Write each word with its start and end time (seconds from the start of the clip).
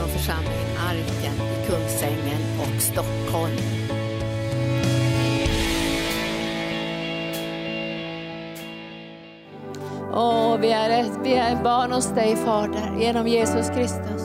från 0.00 0.08
församlingen 0.08 0.76
Arken 0.88 1.34
i 1.34 1.66
Kungsängen 1.66 2.40
och 2.60 2.82
Stockholm. 2.82 3.56
Åh, 10.12 10.56
vi, 10.60 10.70
är 10.70 10.90
ett, 10.90 11.18
vi 11.22 11.34
är 11.34 11.62
barn 11.62 11.92
hos 11.92 12.06
dig 12.06 12.36
Fader, 12.36 12.96
genom 13.00 13.28
Jesus 13.28 13.68
Kristus. 13.68 14.22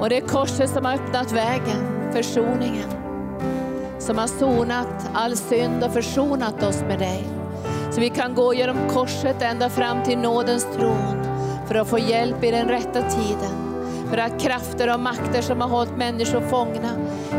Och 0.00 0.08
det 0.08 0.16
är 0.16 0.28
korset 0.28 0.70
som 0.70 0.84
har 0.84 0.94
öppnat 0.94 1.32
vägen, 1.32 2.12
försoningen. 2.12 2.90
Som 3.98 4.18
har 4.18 4.26
sonat 4.26 5.10
all 5.14 5.36
synd 5.36 5.84
och 5.84 5.92
försonat 5.92 6.62
oss 6.62 6.82
med 6.82 6.98
dig. 6.98 7.24
Så 7.90 8.00
vi 8.00 8.08
kan 8.08 8.34
gå 8.34 8.54
genom 8.54 8.76
korset 8.88 9.42
ända 9.42 9.70
fram 9.70 10.02
till 10.02 10.18
nådens 10.18 10.66
tron 10.76 11.24
för 11.66 11.74
att 11.74 11.88
få 11.88 11.98
hjälp 11.98 12.44
i 12.44 12.50
den 12.50 12.68
rätta 12.68 13.02
tiden. 13.02 13.67
För 14.10 14.18
att 14.18 14.40
krafter 14.40 14.94
och 14.94 15.00
makter 15.00 15.42
som 15.42 15.60
har 15.60 15.68
hållit 15.68 15.96
människor 15.96 16.40
fångna 16.40 16.90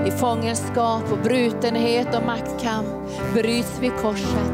i 0.07 0.11
fångenskap 0.11 1.11
och 1.11 1.17
brutenhet 1.17 2.15
och 2.15 2.25
maktkamp 2.25 2.87
bryts 3.33 3.79
vid 3.79 3.91
korset. 4.01 4.51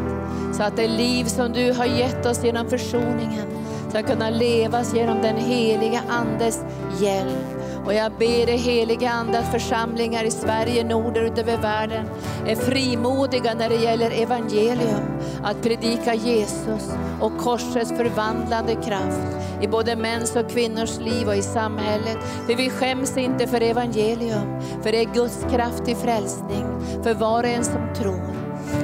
Så 0.54 0.64
att 0.64 0.78
det 0.78 0.88
liv 0.88 1.24
som 1.26 1.54
du 1.54 1.74
har 1.74 1.86
gett 1.86 2.26
oss 2.26 2.44
genom 2.44 2.70
försoningen 2.70 3.48
ska 3.90 4.04
kunna 4.04 4.30
levas 4.30 4.94
genom 4.96 5.22
den 5.22 5.38
heliga 5.38 6.02
Andes 6.10 6.64
hjälp. 7.02 7.55
Och 7.86 7.94
jag 7.94 8.12
ber 8.12 8.46
dig 8.46 8.58
heliga 8.58 9.12
Ande 9.12 9.40
att 9.40 9.52
församlingar 9.52 10.24
i 10.24 10.32
Sverige, 10.32 10.84
Norden 10.84 11.32
och 11.32 11.40
över 11.40 11.58
världen 11.58 12.06
är 12.48 12.56
frimodiga 12.56 13.54
när 13.54 13.70
det 13.70 13.76
gäller 13.76 14.12
evangelium. 14.12 15.20
Att 15.44 15.62
predika 15.62 16.14
Jesus 16.14 16.94
och 17.22 17.38
korsets 17.38 17.92
förvandlande 17.92 18.76
kraft 18.76 19.38
i 19.62 19.68
både 19.68 19.96
mäns 19.96 20.36
och 20.36 20.50
kvinnors 20.50 21.00
liv 21.00 21.28
och 21.28 21.36
i 21.36 21.42
samhället. 21.42 22.18
För 22.48 22.56
vi 22.56 22.70
skäms 22.70 23.18
inte 23.18 23.48
för 23.48 23.62
evangelium, 23.62 24.62
för 24.84 24.92
det 24.92 25.02
är 25.02 25.14
Guds 25.14 25.46
kraft 25.52 25.86
till 25.86 25.96
frälsning 25.96 26.66
för 27.04 27.14
var 27.14 27.44
och 27.44 27.50
en 27.50 27.64
som 27.64 27.94
tror. 27.96 28.36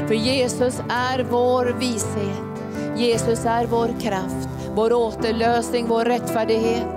För 0.08 0.16
Jesus 0.16 0.82
är 0.90 1.24
vår 1.30 1.66
vishet. 1.80 2.52
Jesus 2.96 3.46
är 3.46 3.66
vår 3.66 4.00
kraft, 4.00 4.50
vår 4.76 4.94
återlösning, 4.94 5.88
vår 5.88 6.06
rättfärdighet 6.06 6.88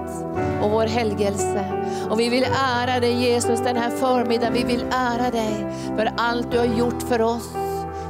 och 0.63 0.71
vår 0.71 0.87
helgelse. 0.87 1.84
Och 2.11 2.21
vi 2.21 2.29
vill 2.29 2.47
ära 2.55 3.01
dig 3.01 3.13
Jesus 3.13 3.61
den 3.61 3.77
här 3.77 3.91
förmiddagen. 3.91 4.53
Vi 4.55 4.65
vill 4.65 4.85
ära 4.91 5.31
dig 5.31 5.67
för 5.97 6.13
allt 6.17 6.51
du 6.51 6.59
har 6.59 6.65
gjort 6.65 7.03
för 7.03 7.23
oss 7.23 7.55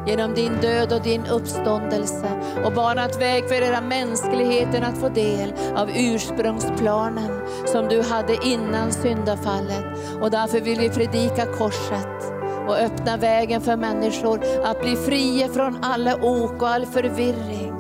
genom 0.07 0.35
din 0.35 0.61
död 0.61 0.93
och 0.93 1.03
din 1.03 1.27
uppståndelse 1.27 2.31
och 2.65 2.73
banat 2.73 3.21
väg 3.21 3.49
för 3.49 3.55
hela 3.55 3.81
mänskligheten 3.81 4.85
att 4.85 4.99
få 4.99 5.09
del 5.09 5.53
av 5.77 5.91
ursprungsplanen 5.95 7.41
som 7.67 7.89
du 7.89 8.03
hade 8.03 8.47
innan 8.47 8.93
syndafallet. 8.93 9.85
Och 10.21 10.31
därför 10.31 10.61
vill 10.61 10.79
vi 10.79 10.89
predika 10.89 11.47
korset 11.47 12.33
och 12.69 12.77
öppna 12.77 13.17
vägen 13.17 13.61
för 13.61 13.77
människor 13.77 14.41
att 14.65 14.81
bli 14.81 14.97
fria 14.97 15.49
från 15.49 15.79
alla 15.83 16.15
ok 16.17 16.63
och 16.63 16.69
all 16.69 16.87
förvirring 16.87 17.75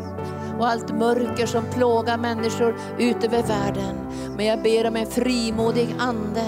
och 0.58 0.68
allt 0.68 0.92
mörker 0.92 1.46
som 1.46 1.64
plågar 1.64 2.16
människor 2.16 2.76
ut 2.98 3.24
över 3.24 3.42
världen. 3.42 4.03
Men 4.36 4.46
jag 4.46 4.62
ber 4.62 4.86
om 4.86 4.96
en 4.96 5.06
frimodig 5.06 5.94
ande 5.98 6.44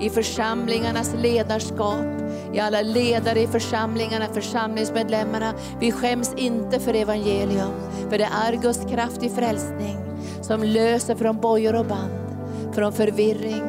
i 0.00 0.10
församlingarnas 0.10 1.14
ledarskap, 1.14 2.04
i 2.52 2.60
alla 2.60 2.82
ledare 2.82 3.40
i 3.40 3.46
församlingarna, 3.46 4.26
församlingsmedlemmarna. 4.34 5.54
Vi 5.80 5.92
skäms 5.92 6.34
inte 6.36 6.80
för 6.80 6.94
evangelium, 6.94 7.72
för 8.10 8.18
det 8.18 8.28
är 8.46 8.52
Guds 8.52 8.84
kraft 8.90 9.22
i 9.22 9.28
frälsning 9.28 9.96
som 10.42 10.62
löser 10.62 11.14
från 11.14 11.36
bojor 11.40 11.74
och 11.74 11.86
band, 11.86 12.36
från 12.74 12.92
förvirring 12.92 13.62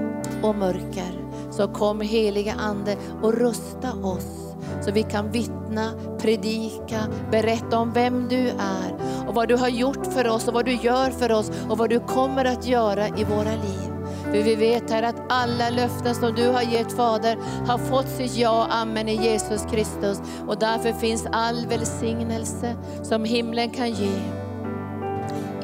och 0.43 0.55
mörker. 0.55 1.27
Så 1.51 1.67
kom 1.67 2.01
heliga 2.01 2.53
Ande 2.53 2.95
och 3.21 3.33
rusta 3.33 3.93
oss 4.03 4.46
så 4.87 4.93
vi 4.93 5.03
kan 5.03 5.31
vittna, 5.31 5.91
predika, 6.21 6.99
berätta 7.31 7.77
om 7.77 7.93
vem 7.93 8.27
du 8.27 8.47
är 8.49 8.93
och 9.27 9.35
vad 9.35 9.47
du 9.47 9.55
har 9.55 9.69
gjort 9.69 10.13
för 10.13 10.27
oss 10.27 10.47
och 10.47 10.53
vad 10.53 10.65
du 10.65 10.73
gör 10.73 11.09
för 11.09 11.31
oss 11.31 11.51
och 11.69 11.77
vad 11.77 11.89
du 11.89 11.99
kommer 11.99 12.45
att 12.45 12.67
göra 12.67 13.07
i 13.07 13.23
våra 13.23 13.51
liv. 13.51 13.91
För 14.23 14.43
vi 14.43 14.55
vet 14.55 14.89
här 14.91 15.03
att 15.03 15.15
alla 15.29 15.69
löften 15.69 16.15
som 16.15 16.35
du 16.35 16.47
har 16.47 16.61
gett 16.61 16.91
Fader 16.91 17.37
har 17.67 17.77
fått 17.77 18.07
sitt 18.07 18.37
ja 18.37 18.65
och 18.65 18.75
amen 18.75 19.09
i 19.09 19.23
Jesus 19.23 19.65
Kristus. 19.71 20.21
Och 20.47 20.59
därför 20.59 20.93
finns 20.93 21.27
all 21.31 21.67
välsignelse 21.67 22.75
som 23.03 23.25
himlen 23.25 23.69
kan 23.69 23.91
ge 23.91 24.19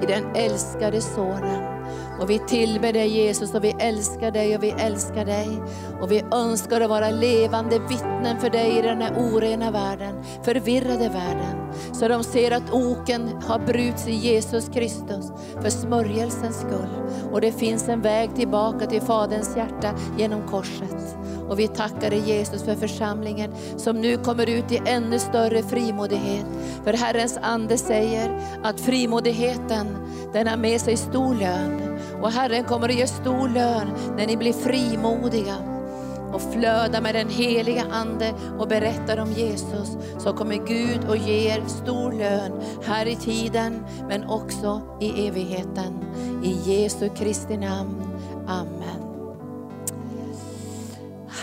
i 0.02 0.06
den 0.08 0.36
älskade 0.36 1.02
Sonen. 1.02 1.73
Och 2.24 2.30
vi 2.30 2.40
tillber 2.40 2.94
dig 2.94 3.08
Jesus 3.08 3.54
och 3.54 3.64
vi 3.64 3.76
älskar 3.80 4.32
dig 4.32 4.56
och 4.56 4.64
vi 4.64 4.70
älskar 4.70 5.26
dig. 5.26 5.62
Och 6.02 6.12
vi 6.12 6.24
önskar 6.32 6.82
att 6.82 6.90
vara 6.90 7.10
levande 7.10 7.80
vittnen 7.80 8.40
för 8.40 8.50
dig 8.50 8.78
i 8.78 8.82
den 8.82 9.02
här 9.02 9.16
orena 9.18 9.72
världen, 9.72 10.24
förvirrade 10.44 11.10
världen. 11.10 11.74
Så 11.94 12.08
de 12.08 12.24
ser 12.24 12.52
att 12.52 12.74
oken 12.74 13.28
har 13.48 13.60
brutits 13.60 14.08
i 14.08 14.14
Jesus 14.14 14.70
Kristus 14.70 15.32
för 15.62 15.70
smörjelsens 15.70 16.60
skull. 16.60 16.90
Och 17.32 17.42
det 17.42 17.52
finns 17.52 17.90
en 17.90 18.02
väg 18.02 18.36
tillbaka 18.36 18.86
till 18.86 19.02
Faderns 19.02 19.58
hjärta 19.58 19.96
genom 20.18 20.48
korset. 20.48 21.18
Och 21.50 21.60
vi 21.60 21.68
tackar 21.68 22.10
dig 22.10 22.20
Jesus 22.20 22.64
för 22.64 22.76
församlingen 22.76 23.52
som 23.78 24.02
nu 24.02 24.18
kommer 24.18 24.50
ut 24.50 24.72
i 24.72 24.82
ännu 24.86 25.20
större 25.20 25.64
frimodighet. 25.64 26.46
För 26.84 26.94
Herrens 26.94 27.38
ande 27.42 27.78
säger 27.78 28.42
att 28.64 28.82
frimodigheten 28.82 29.88
den 30.34 30.48
har 30.48 30.58
med 30.58 30.82
sig 30.82 30.98
stor 30.98 31.36
lön. 31.36 32.00
Och 32.22 32.32
Herren 32.32 32.64
kommer 32.64 32.90
att 32.90 32.96
ge 32.96 33.08
stor 33.08 33.50
lön 33.50 33.88
när 34.18 34.28
ni 34.28 34.38
blir 34.38 34.54
frimodiga 34.54 35.74
och 36.34 36.42
flödar 36.42 37.02
med 37.02 37.16
den 37.16 37.30
heliga 37.30 37.86
Ande 37.92 38.34
och 38.60 38.68
berättar 38.68 39.18
om 39.18 39.32
Jesus, 39.32 39.98
så 40.18 40.34
kommer 40.34 40.56
Gud 40.56 41.10
och 41.10 41.18
ger 41.18 41.64
stor 41.68 42.12
lön 42.12 42.52
här 42.84 43.06
i 43.06 43.16
tiden, 43.16 43.86
men 44.08 44.24
också 44.24 44.82
i 45.02 45.28
evigheten. 45.28 46.00
I 46.44 46.52
Jesu 46.72 47.10
Kristi 47.10 47.58
namn. 47.58 48.04
Amen. 48.48 49.03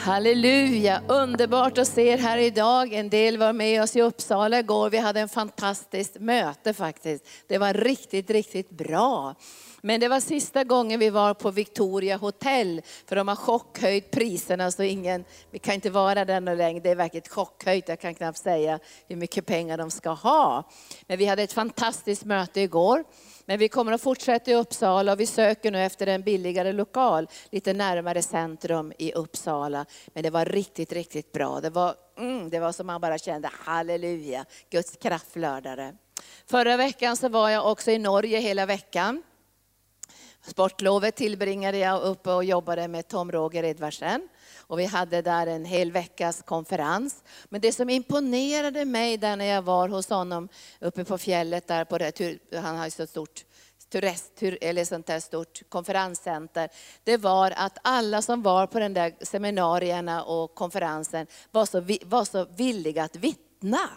Halleluja, 0.01 1.03
underbart 1.09 1.79
att 1.79 1.89
se 1.89 2.09
er 2.09 2.19
här 2.19 2.39
idag. 2.39 2.93
En 2.93 3.09
del 3.09 3.39
var 3.39 3.53
med 3.53 3.83
oss 3.83 3.97
i 3.97 4.03
Uppsala 4.03 4.59
igår. 4.59 4.91
Vi 4.91 4.99
hade 4.99 5.21
en 5.21 5.29
fantastiskt 5.29 6.21
möte 6.21 6.75
faktiskt. 6.75 7.25
Det 7.47 7.59
var 7.59 7.75
riktigt, 7.75 8.31
riktigt 8.31 8.71
bra. 8.71 9.35
Men 9.81 10.01
det 10.01 10.09
var 10.09 10.21
sista 10.21 10.65
gången 10.65 11.01
vi 11.01 11.11
var 11.11 11.35
på 11.35 11.51
Victoria 11.51 12.17
Hotel, 12.17 12.83
för 13.07 13.17
de 13.17 13.29
har 13.29 13.37
chockhöjt 13.37 14.11
priserna 14.11 14.71
så 14.71 14.83
ingen, 14.83 15.25
vi 15.51 15.59
kan 15.59 15.75
inte 15.75 15.91
vara 15.91 16.25
där 16.25 16.41
någon 16.41 16.57
längre. 16.57 16.81
Det 16.81 16.91
är 16.91 16.95
verkligen 16.95 17.29
chockhöjt, 17.29 17.89
jag 17.89 18.01
kan 18.01 18.15
knappt 18.15 18.39
säga 18.39 18.79
hur 19.09 19.17
mycket 19.17 19.47
pengar 19.47 19.79
de 19.79 19.91
ska 19.91 20.11
ha. 20.11 20.69
Men 21.07 21.19
vi 21.19 21.27
hade 21.27 21.43
ett 21.43 21.53
fantastiskt 21.53 22.25
möte 22.25 22.61
igår. 22.61 23.05
Men 23.51 23.59
vi 23.59 23.69
kommer 23.69 23.93
att 23.93 24.01
fortsätta 24.01 24.51
i 24.51 24.55
Uppsala 24.55 25.13
och 25.13 25.21
vi 25.21 25.27
söker 25.27 25.71
nu 25.71 25.85
efter 25.85 26.07
en 26.07 26.23
billigare 26.23 26.73
lokal, 26.73 27.29
lite 27.51 27.73
närmare 27.73 28.23
centrum 28.23 28.93
i 28.99 29.13
Uppsala. 29.13 29.87
Men 30.07 30.23
det 30.23 30.31
var 30.31 30.45
riktigt, 30.45 30.93
riktigt 30.93 31.33
bra. 31.33 31.61
Det 31.61 31.71
var, 31.71 31.95
mm, 32.19 32.51
det 32.51 32.61
var 32.61 32.73
som 32.73 32.87
man 32.87 33.01
bara 33.01 33.19
kände, 33.19 33.51
halleluja, 33.53 34.45
Guds 34.71 34.97
kraftlördare. 34.97 35.95
Förra 36.47 36.77
veckan 36.77 37.17
så 37.17 37.29
var 37.29 37.51
jag 37.51 37.71
också 37.71 37.91
i 37.91 37.99
Norge 37.99 38.39
hela 38.39 38.67
veckan. 38.67 39.23
Sportlovet 40.43 41.17
tillbringade 41.17 41.79
jag 41.79 42.03
uppe 42.03 42.33
och 42.33 42.45
jobbade 42.45 42.89
med 42.89 43.09
Tom 43.09 43.33
Roger 43.33 43.65
Edvardsen. 43.65 44.29
Och 44.71 44.79
vi 44.79 44.85
hade 44.85 45.23
där 45.23 45.47
en 45.47 45.65
hel 45.65 45.93
veckas 45.93 46.43
konferens. 46.43 47.25
Men 47.49 47.61
det 47.61 47.73
som 47.73 47.91
imponerade 47.91 48.85
mig 48.85 49.17
där 49.17 49.37
när 49.37 49.45
jag 49.45 49.63
var 49.63 49.89
hos 49.89 50.11
honom 50.11 50.49
uppe 50.81 51.05
på 51.05 51.19
fjället, 51.19 51.67
där 51.67 51.85
på 51.85 51.99
det, 51.99 52.39
han 52.55 52.77
har 52.77 52.85
ju 52.85 52.91
så 52.91 53.07
stort 53.07 53.45
turist, 53.93 54.43
eller 54.61 54.85
sånt 54.85 55.07
där 55.07 55.21
stort 55.21 55.63
konferenscenter, 55.69 56.69
det 57.05 57.17
var 57.17 57.53
att 57.57 57.79
alla 57.83 58.23
som 58.23 58.43
var 58.43 58.67
på 58.67 58.79
den 58.79 58.95
där 58.95 59.15
seminarierna 59.21 60.25
och 60.25 60.55
konferensen 60.55 61.27
var 61.51 61.67
så, 61.67 61.81
var 62.05 62.25
så 62.25 62.47
villiga 62.57 63.05
att 63.05 63.17
vittna. 63.17 63.89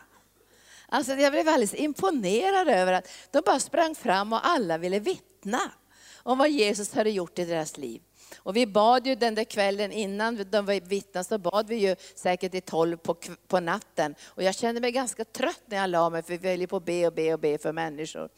Alltså 0.87 1.13
jag 1.13 1.31
blev 1.31 1.47
alldeles 1.47 1.73
imponerad 1.73 2.67
över 2.67 2.93
att 2.93 3.07
de 3.31 3.41
bara 3.45 3.59
sprang 3.59 3.95
fram 3.95 4.33
och 4.33 4.47
alla 4.47 4.77
ville 4.77 4.99
vittna 4.99 5.71
om 6.23 6.37
vad 6.37 6.49
Jesus 6.49 6.93
hade 6.93 7.09
gjort 7.09 7.39
i 7.39 7.45
deras 7.45 7.77
liv. 7.77 8.01
Och 8.37 8.55
vi 8.55 8.67
bad 8.67 9.07
ju 9.07 9.15
den 9.15 9.35
där 9.35 9.43
kvällen 9.43 9.91
innan 9.91 10.45
de 10.51 10.65
var 10.65 10.89
vittna, 10.89 11.23
så 11.23 11.37
bad 11.37 11.67
vi 11.67 11.75
ju 11.75 11.95
säkert 12.15 12.55
i 12.55 12.61
tolv 12.61 12.97
på, 12.97 13.15
på 13.47 13.59
natten. 13.59 14.15
Och 14.25 14.43
jag 14.43 14.55
kände 14.55 14.81
mig 14.81 14.91
ganska 14.91 15.25
trött 15.25 15.61
när 15.65 15.77
jag 15.77 15.89
la 15.89 16.09
mig 16.09 16.23
för 16.23 16.37
vi 16.37 16.49
höll 16.49 16.61
ju 16.61 16.67
på 16.67 16.77
att 16.77 16.85
be 16.85 17.07
och 17.07 17.13
be 17.13 17.33
och 17.33 17.39
be 17.39 17.57
för 17.57 17.71
människor. 17.71 18.29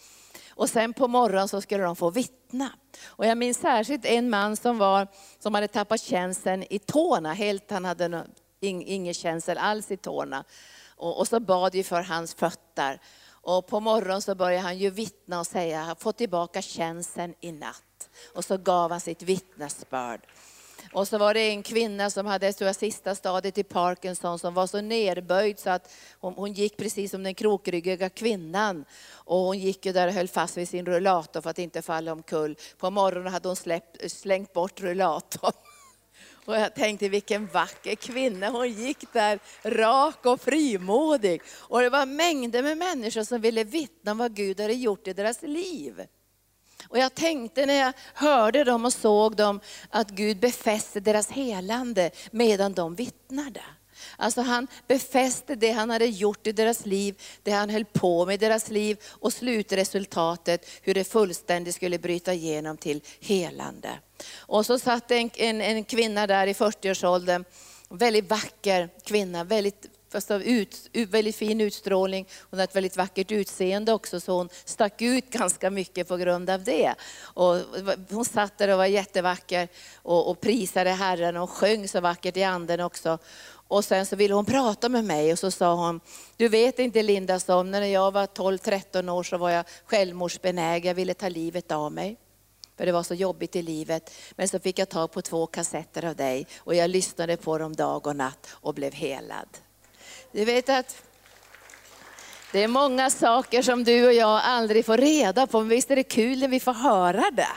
Och 0.50 0.70
sen 0.70 0.94
på 0.94 1.08
morgonen 1.08 1.48
så 1.48 1.62
skulle 1.62 1.84
de 1.84 1.96
få 1.96 2.10
vittna. 2.10 2.70
Och 3.06 3.26
jag 3.26 3.38
minns 3.38 3.58
särskilt 3.58 4.06
en 4.06 4.30
man 4.30 4.58
som, 4.58 4.78
var, 4.78 5.08
som 5.40 5.54
hade 5.54 5.68
tappat 5.68 6.02
känseln 6.02 6.64
i 6.70 6.80
tårna. 6.80 7.34
Helt, 7.34 7.72
han 7.72 7.86
hade 7.86 8.26
ingen 8.60 9.14
känsel 9.14 9.58
alls 9.58 9.92
i 9.92 9.98
tårna. 9.98 10.44
Och, 10.96 11.20
och 11.20 11.28
så 11.28 11.40
bad 11.40 11.74
vi 11.74 11.84
för 11.84 12.02
hans 12.02 12.34
fötter. 12.34 13.02
Och 13.46 13.68
på 13.68 13.80
morgonen 13.80 14.22
så 14.22 14.36
började 14.36 14.64
han 14.64 14.78
ju 14.78 14.90
vittna 14.90 15.40
och 15.40 15.48
säga, 15.48 15.80
jag 15.80 15.86
har 15.86 15.96
fått 15.96 16.18
tillbaka 16.18 16.62
känseln 16.62 17.34
i 17.40 17.52
natt. 17.52 17.95
Och 18.34 18.46
så 18.46 18.58
gav 18.58 18.92
han 18.92 19.00
sitt 19.00 19.22
vittnesbörd. 19.22 20.22
Och 20.96 21.08
så 21.08 21.18
var 21.18 21.34
det 21.34 21.50
en 21.50 21.64
kvinna 21.64 22.10
som 22.10 22.26
hade 22.26 22.54
tror 22.54 22.66
jag, 22.66 22.76
sista 22.76 23.16
stadiet 23.16 23.58
i 23.58 23.64
Parkinson 23.64 24.40
som 24.40 24.54
var 24.54 24.68
så 24.68 24.82
nerböjd 24.82 25.60
så 25.60 25.70
att 25.70 25.94
hon, 26.20 26.34
hon 26.34 26.54
gick 26.54 26.78
precis 26.78 27.12
som 27.12 27.24
den 27.24 27.36
krokryggiga 27.36 28.10
kvinnan. 28.10 28.86
Och 29.12 29.38
hon 29.38 29.60
gick 29.60 29.86
ju 29.86 29.92
där 29.92 30.08
och 30.08 30.14
höll 30.14 30.28
fast 30.28 30.58
vid 30.58 30.70
sin 30.70 30.86
rullator 30.86 31.42
för 31.42 31.50
att 31.50 31.60
inte 31.60 31.82
falla 31.82 32.12
omkull. 32.12 32.58
På 32.78 32.90
morgonen 32.90 33.34
hade 33.34 33.50
hon 33.50 33.56
släppt, 33.56 34.12
slängt 34.12 34.54
bort 34.54 34.82
rullatorn. 34.82 35.52
Och 36.46 36.56
jag 36.56 36.76
tänkte 36.76 37.10
vilken 37.10 37.48
vacker 37.48 37.96
kvinna, 37.96 38.50
hon 38.50 38.72
gick 38.72 39.14
där 39.14 39.40
rak 39.64 40.26
och 40.26 40.42
frimodig. 40.42 41.42
Och 41.58 41.82
det 41.82 41.90
var 41.90 42.06
mängder 42.06 42.64
med 42.64 42.78
människor 42.78 43.24
som 43.24 43.42
ville 43.42 43.64
vittna 43.64 44.12
om 44.12 44.18
vad 44.18 44.36
Gud 44.36 44.60
hade 44.60 44.74
gjort 44.74 45.08
i 45.08 45.14
deras 45.14 45.42
liv. 45.42 46.08
Och 46.90 46.98
jag 46.98 47.16
tänkte 47.16 47.66
när 47.66 47.74
jag 47.74 47.94
hörde 48.14 48.64
dem 48.64 48.86
och 48.86 48.94
såg 48.94 49.36
dem 49.36 49.60
att 49.90 50.10
Gud 50.10 50.40
befäste 50.40 51.00
deras 51.00 51.30
helande 51.30 52.12
medan 52.32 52.74
de 52.74 52.96
vittnade. 52.96 53.62
Alltså 54.18 54.42
han 54.42 54.68
befäste 54.88 55.56
det 55.56 55.72
han 55.72 55.90
hade 55.90 56.06
gjort 56.06 56.48
i 56.48 56.52
deras 56.52 56.86
liv, 56.86 57.22
det 57.44 57.52
han 57.52 57.70
höll 57.70 57.86
på 57.86 58.26
med 58.26 58.34
i 58.34 58.38
deras 58.38 58.70
liv 58.70 58.98
och 59.08 59.34
slutresultatet 59.34 60.68
hur 60.82 60.94
det 60.94 61.04
fullständigt 61.04 61.76
skulle 61.76 62.00
bryta 62.00 62.34
igenom 62.34 62.78
till 62.78 63.02
helande. 63.20 63.90
Och 64.38 64.66
så 64.66 64.80
satt 64.80 65.12
en, 65.12 65.30
en, 65.36 65.62
en 65.62 65.84
kvinna 65.84 66.28
där 66.28 66.48
i 66.48 66.54
40-årsåldern, 66.54 67.46
väldigt 67.90 68.30
vacker 68.30 68.90
kvinna, 69.04 69.44
väldigt 69.44 69.95
fast 70.10 70.32
av 70.32 70.44
ut, 70.44 70.90
väldigt 70.94 71.36
fin 71.36 71.62
utstrålning. 71.62 72.28
Hon 72.50 72.60
har 72.60 72.64
ett 72.64 72.76
väldigt 72.76 72.98
vackert 72.98 73.32
utseende 73.32 73.94
också, 73.94 74.20
så 74.20 74.38
hon 74.38 74.50
stack 74.66 75.02
ut 75.02 75.30
ganska 75.30 75.70
mycket 75.70 76.08
på 76.08 76.18
grund 76.18 76.50
av 76.50 76.64
det. 76.64 76.94
Och 77.22 77.56
hon 78.10 78.26
satt 78.26 78.58
där 78.58 78.68
och 78.68 78.78
var 78.78 78.86
jättevacker 78.86 79.68
och, 79.96 80.30
och 80.30 80.42
prisade 80.42 80.90
Herren 80.90 81.38
och 81.38 81.50
sjöng 81.50 81.88
så 81.88 82.02
vackert 82.02 82.38
i 82.38 82.44
anden 82.44 82.80
också. 82.80 83.18
Och 83.68 83.86
sen 83.86 84.06
så 84.06 84.16
ville 84.16 84.34
hon 84.34 84.46
prata 84.46 84.90
med 84.90 85.06
mig 85.06 85.32
och 85.32 85.40
så 85.40 85.52
sa 85.52 85.76
hon, 85.76 86.00
du 86.38 86.48
vet 86.48 86.80
inte 86.80 87.04
Linda, 87.04 87.40
så 87.40 87.64
när 87.64 87.82
jag 87.82 88.12
var 88.12 88.26
12-13 88.26 89.10
år 89.10 89.24
så 89.24 89.38
var 89.38 89.50
jag 89.50 89.66
självmordsbenägen, 89.86 90.88
jag 90.88 90.96
ville 90.96 91.14
ta 91.14 91.30
livet 91.30 91.72
av 91.72 91.92
mig. 91.92 92.18
För 92.78 92.86
det 92.86 92.92
var 92.92 93.04
så 93.04 93.14
jobbigt 93.14 93.56
i 93.56 93.62
livet. 93.62 94.12
Men 94.36 94.48
så 94.48 94.60
fick 94.60 94.80
jag 94.80 94.90
tag 94.90 95.12
på 95.12 95.22
två 95.22 95.48
kassetter 95.48 96.06
av 96.06 96.16
dig 96.16 96.48
och 96.58 96.76
jag 96.76 96.90
lyssnade 96.90 97.38
på 97.38 97.58
dem 97.58 97.76
dag 97.76 98.08
och 98.08 98.16
natt 98.16 98.48
och 98.52 98.74
blev 98.74 98.94
helad. 98.94 99.48
Du 100.36 100.46
vet 100.46 100.70
att 100.70 101.04
det 102.52 102.64
är 102.64 102.68
många 102.68 103.10
saker 103.10 103.62
som 103.62 103.84
du 103.84 104.08
och 104.08 104.14
jag 104.14 104.42
aldrig 104.44 104.86
får 104.86 104.98
reda 104.98 105.48
på, 105.48 105.60
men 105.60 105.70
visst 105.70 105.92
är 105.92 105.96
det 105.96 106.04
kul 106.04 106.40
när 106.40 106.48
vi 106.48 106.60
får 106.60 106.74
höra 106.74 107.32
det. 107.32 107.48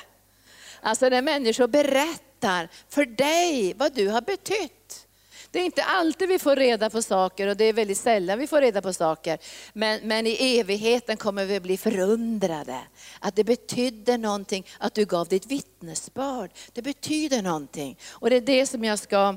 Alltså 0.80 1.08
när 1.08 1.22
människor 1.22 1.66
berättar 1.66 2.68
för 2.88 3.04
dig 3.04 3.74
vad 3.76 3.94
du 3.94 4.08
har 4.08 4.20
betytt. 4.20 5.06
Det 5.50 5.58
är 5.58 5.64
inte 5.64 5.84
alltid 5.84 6.28
vi 6.28 6.38
får 6.38 6.56
reda 6.56 6.90
på 6.90 7.02
saker 7.02 7.46
och 7.46 7.56
det 7.56 7.64
är 7.64 7.72
väldigt 7.72 7.98
sällan 7.98 8.38
vi 8.38 8.46
får 8.46 8.60
reda 8.60 8.82
på 8.82 8.92
saker. 8.92 9.38
Men, 9.72 10.00
men 10.08 10.26
i 10.26 10.58
evigheten 10.58 11.16
kommer 11.16 11.44
vi 11.44 11.60
bli 11.60 11.76
förundrade. 11.76 12.78
Att 13.20 13.36
det 13.36 13.44
betydde 13.44 14.16
någonting 14.16 14.66
att 14.78 14.94
du 14.94 15.04
gav 15.04 15.28
ditt 15.28 15.46
vittnesbörd. 15.46 16.50
Det 16.72 16.82
betyder 16.82 17.42
någonting. 17.42 17.98
Och 18.10 18.30
det 18.30 18.36
är 18.36 18.40
det 18.40 18.66
som 18.66 18.84
jag 18.84 18.98
ska 18.98 19.36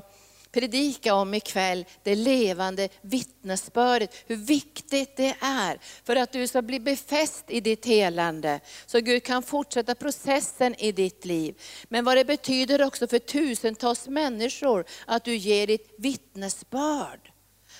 predika 0.52 1.14
om 1.14 1.34
ikväll, 1.34 1.84
det 2.02 2.14
levande 2.14 2.88
vittnesbördet, 3.00 4.14
hur 4.26 4.36
viktigt 4.36 5.16
det 5.16 5.36
är 5.40 5.78
för 6.04 6.16
att 6.16 6.32
du 6.32 6.46
ska 6.46 6.62
bli 6.62 6.80
befäst 6.80 7.44
i 7.48 7.60
ditt 7.60 7.86
helande, 7.86 8.60
så 8.86 9.00
Gud 9.00 9.22
kan 9.22 9.42
fortsätta 9.42 9.94
processen 9.94 10.74
i 10.78 10.92
ditt 10.92 11.24
liv. 11.24 11.60
Men 11.88 12.04
vad 12.04 12.16
det 12.16 12.24
betyder 12.24 12.82
också 12.82 13.06
för 13.06 13.18
tusentals 13.18 14.08
människor 14.08 14.84
att 15.06 15.24
du 15.24 15.36
ger 15.36 15.66
ditt 15.66 15.94
vittnesbörd. 15.98 17.32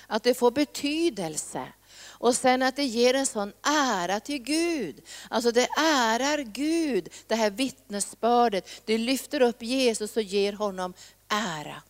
Att 0.07 0.23
det 0.23 0.33
får 0.33 0.51
betydelse. 0.51 1.67
Och 2.05 2.35
sen 2.35 2.61
att 2.61 2.75
det 2.75 2.83
ger 2.83 3.13
en 3.13 3.25
sån 3.25 3.53
ära 3.63 4.19
till 4.19 4.43
Gud. 4.43 5.01
Alltså 5.29 5.51
det 5.51 5.67
ärar 5.77 6.37
Gud, 6.37 7.09
det 7.27 7.35
här 7.35 7.49
vittnesbördet. 7.49 8.69
Det 8.85 8.97
lyfter 8.97 9.41
upp 9.41 9.63
Jesus 9.63 10.17
och 10.17 10.23
ger 10.23 10.53
honom 10.53 10.93
ära. 11.27 11.81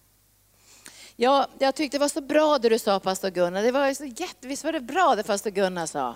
Ja, 1.15 1.47
jag 1.59 1.75
tyckte 1.75 1.97
det 1.97 2.01
var 2.01 2.09
så 2.09 2.21
bra 2.21 2.57
det 2.57 2.69
du 2.69 2.79
sa 2.79 2.99
pastor 2.99 3.29
Gunnar. 3.29 3.63
Det 3.63 3.71
var 3.71 3.93
så 3.93 4.05
jättevisst 4.05 4.63
var 4.63 4.71
det 4.71 4.79
bra 4.79 5.15
det 5.15 5.23
pastor 5.23 5.49
Gunnar 5.49 5.85
sa. 5.85 6.15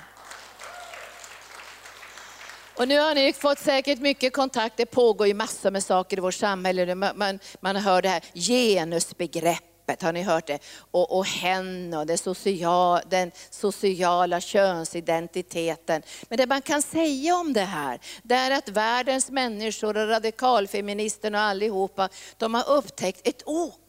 Och 2.78 2.88
nu 2.88 3.00
har 3.00 3.16
ni 3.16 3.34
fått 3.34 3.60
säkert 3.60 4.00
mycket 4.00 4.34
kontakt, 4.34 4.78
det 4.78 4.86
pågår 4.86 5.28
ju 5.28 5.34
massor 5.34 5.72
med 5.72 5.84
saker 5.84 6.18
i 6.18 6.20
vårt 6.20 6.34
samhälle. 6.34 6.96
Man, 6.96 7.40
man, 7.60 7.76
hör 7.76 8.02
det 8.02 8.10
här 8.10 8.24
genusbegreppet, 8.34 10.02
har 10.02 10.14
ni 10.14 10.24
hört 10.24 10.48
det? 10.48 10.60
Och, 10.92 11.18
och 11.18 11.26
hen 11.26 11.94
och 11.94 12.06
det 12.06 12.18
social, 12.18 13.02
den 13.10 13.32
sociala 13.50 14.42
könsidentiteten. 14.42 16.02
Men 16.30 16.38
det 16.38 16.48
man 16.48 16.62
kan 16.62 16.82
säga 16.82 17.36
om 17.36 17.54
det 17.54 17.62
här, 17.62 18.00
det 18.24 18.36
är 18.36 18.52
att 18.52 18.70
världens 18.70 19.30
människor 19.30 19.98
och 19.98 20.10
radikalfeministerna 20.10 21.38
och 21.38 21.44
allihopa, 21.44 22.10
de 22.38 22.54
har 22.54 22.70
upptäckt 22.70 23.28
ett 23.28 23.44
ok 23.46 23.87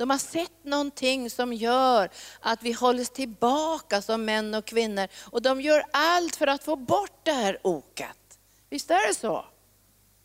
de 0.00 0.10
har 0.10 0.18
sett 0.18 0.64
någonting 0.64 1.30
som 1.30 1.52
gör 1.52 2.10
att 2.40 2.62
vi 2.62 2.72
hålls 2.72 3.10
tillbaka 3.10 4.02
som 4.02 4.24
män 4.24 4.54
och 4.54 4.64
kvinnor. 4.64 5.08
Och 5.22 5.42
de 5.42 5.60
gör 5.60 5.84
allt 5.90 6.36
för 6.36 6.46
att 6.46 6.64
få 6.64 6.76
bort 6.76 7.20
det 7.22 7.32
här 7.32 7.58
oket. 7.62 8.38
Visst 8.70 8.90
är 8.90 9.08
det 9.08 9.14
så? 9.14 9.44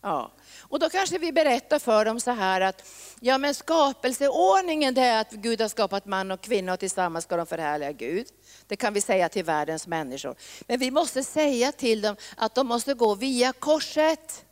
Ja. 0.01 0.31
Och 0.61 0.79
då 0.79 0.89
kanske 0.89 1.17
vi 1.17 1.31
berättar 1.31 1.79
för 1.79 2.05
dem 2.05 2.19
så 2.19 2.31
här 2.31 2.61
att, 2.61 2.83
ja 3.19 3.37
men 3.37 3.55
skapelseordningen 3.55 4.93
det 4.93 5.01
är 5.01 5.21
att 5.21 5.31
Gud 5.31 5.61
har 5.61 5.67
skapat 5.67 6.05
man 6.05 6.31
och 6.31 6.41
kvinna 6.41 6.73
och 6.73 6.79
tillsammans 6.79 7.25
ska 7.25 7.37
de 7.37 7.45
förhärliga 7.45 7.91
Gud. 7.91 8.27
Det 8.67 8.75
kan 8.75 8.93
vi 8.93 9.01
säga 9.01 9.29
till 9.29 9.45
världens 9.45 9.87
människor. 9.87 10.35
Men 10.67 10.79
vi 10.79 10.91
måste 10.91 11.23
säga 11.23 11.71
till 11.71 12.01
dem 12.01 12.15
att 12.37 12.55
de 12.55 12.67
måste 12.67 12.93
gå 12.93 13.15
via 13.15 13.53
korset. 13.53 14.44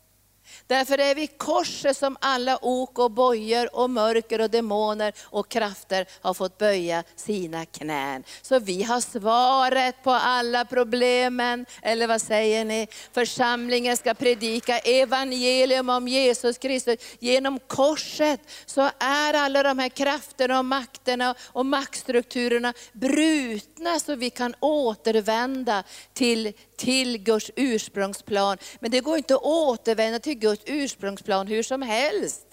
Därför 0.67 0.97
är 0.97 1.15
vi 1.15 1.27
korset 1.27 1.97
som 1.97 2.17
alla 2.21 2.65
ok 2.65 2.99
och 2.99 3.11
bojor 3.11 3.75
och 3.75 3.89
mörker 3.89 4.41
och 4.41 4.49
demoner 4.49 5.13
och 5.23 5.49
krafter 5.49 6.07
har 6.21 6.33
fått 6.33 6.57
böja 6.57 7.03
sina 7.15 7.65
knän. 7.65 8.23
Så 8.41 8.59
vi 8.59 8.83
har 8.83 9.01
svaret 9.01 10.03
på 10.03 10.11
alla 10.11 10.65
problemen, 10.65 11.65
eller 11.81 12.07
vad 12.07 12.21
säger 12.21 12.65
ni? 12.65 12.87
Församlingen 13.11 13.97
ska 13.97 14.13
predika 14.13 14.79
evangelium 14.79 15.89
om 15.89 16.07
Jesus 16.07 16.57
Kristus. 16.57 16.99
Genom 17.19 17.59
korset 17.59 18.39
så 18.65 18.81
är 18.99 19.33
alla 19.33 19.63
de 19.63 19.79
här 19.79 19.89
krafterna 19.89 20.59
och 20.59 20.65
makterna 20.65 21.35
och 21.41 21.65
maktstrukturerna 21.65 22.73
brutna 22.91 23.99
så 23.99 24.15
vi 24.15 24.29
kan 24.29 24.55
återvända 24.59 25.83
till, 26.13 26.53
till 26.77 27.17
Guds 27.17 27.51
ursprungsplan. 27.55 28.57
Men 28.79 28.91
det 28.91 28.99
går 28.99 29.17
inte 29.17 29.35
att 29.35 29.43
återvända 29.43 30.19
till 30.19 30.35
Guds 30.35 30.63
ursprungsplan 30.65 31.47
hur 31.47 31.63
som 31.63 31.81
helst. 31.81 32.45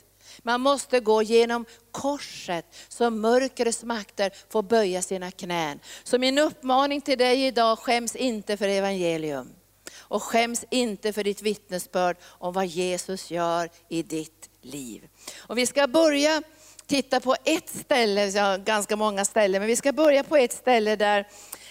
Man 0.43 0.61
måste 0.61 1.01
gå 1.01 1.23
genom 1.23 1.65
korset 1.91 2.67
så 2.89 3.11
mörkrets 3.11 3.85
makter 3.85 4.33
får 4.49 4.63
böja 4.63 5.03
sina 5.03 5.31
knän. 5.31 5.81
Så 6.05 6.19
min 6.19 6.39
uppmaning 6.39 7.01
till 7.01 7.19
dig 7.19 7.47
idag, 7.47 7.79
skäms 7.79 8.17
inte 8.17 8.57
för 8.57 8.69
evangelium. 8.69 9.53
Och 9.99 10.23
skäms 10.23 10.65
inte 10.71 11.13
för 11.13 11.25
ditt 11.25 11.43
vittnesbörd 11.43 12.17
om 12.25 12.53
vad 12.53 12.67
Jesus 12.67 13.31
gör 13.31 13.71
i 13.89 14.03
ditt 14.03 14.51
liv. 14.63 15.09
Och 15.39 15.59
vi 15.59 15.67
ska 15.67 15.87
börja 15.87 16.43
titta 16.87 17.21
på 17.21 17.37
ett 17.45 17.69
ställe, 17.69 18.27
ja, 18.27 18.57
ganska 18.57 18.97
många 18.97 19.25
ställen, 19.25 19.61
men 19.61 19.67
vi 19.67 19.77
ska 19.77 19.93
börja 19.93 20.25
på 20.25 20.37
ett 20.37 20.53
ställe 20.53 20.97
där 20.97 21.29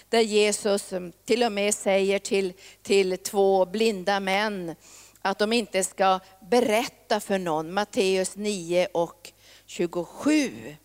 där 0.10 0.22
Jesus 0.22 0.94
till 1.26 1.44
och 1.44 1.52
med 1.52 1.76
säger 1.76 2.20
till, 2.20 2.54
till 2.82 3.18
två 3.18 3.66
blinda 3.66 4.20
män 4.20 4.76
att 5.22 5.40
de 5.40 5.54
inte 5.54 5.84
ska 5.84 6.20
berätta 6.50 7.20
för 7.20 7.38
någon. 7.38 7.74
Matteus 7.74 8.36
9 8.36 8.88
och 8.92 9.32
27. 9.66 10.76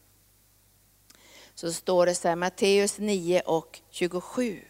Så 1.55 1.73
står 1.73 2.07
det 2.07 2.15
så 2.15 2.29
här, 2.29 2.37
Matteus 2.37 2.99
9 2.99 3.41
och 3.41 3.81
27. 3.91 4.61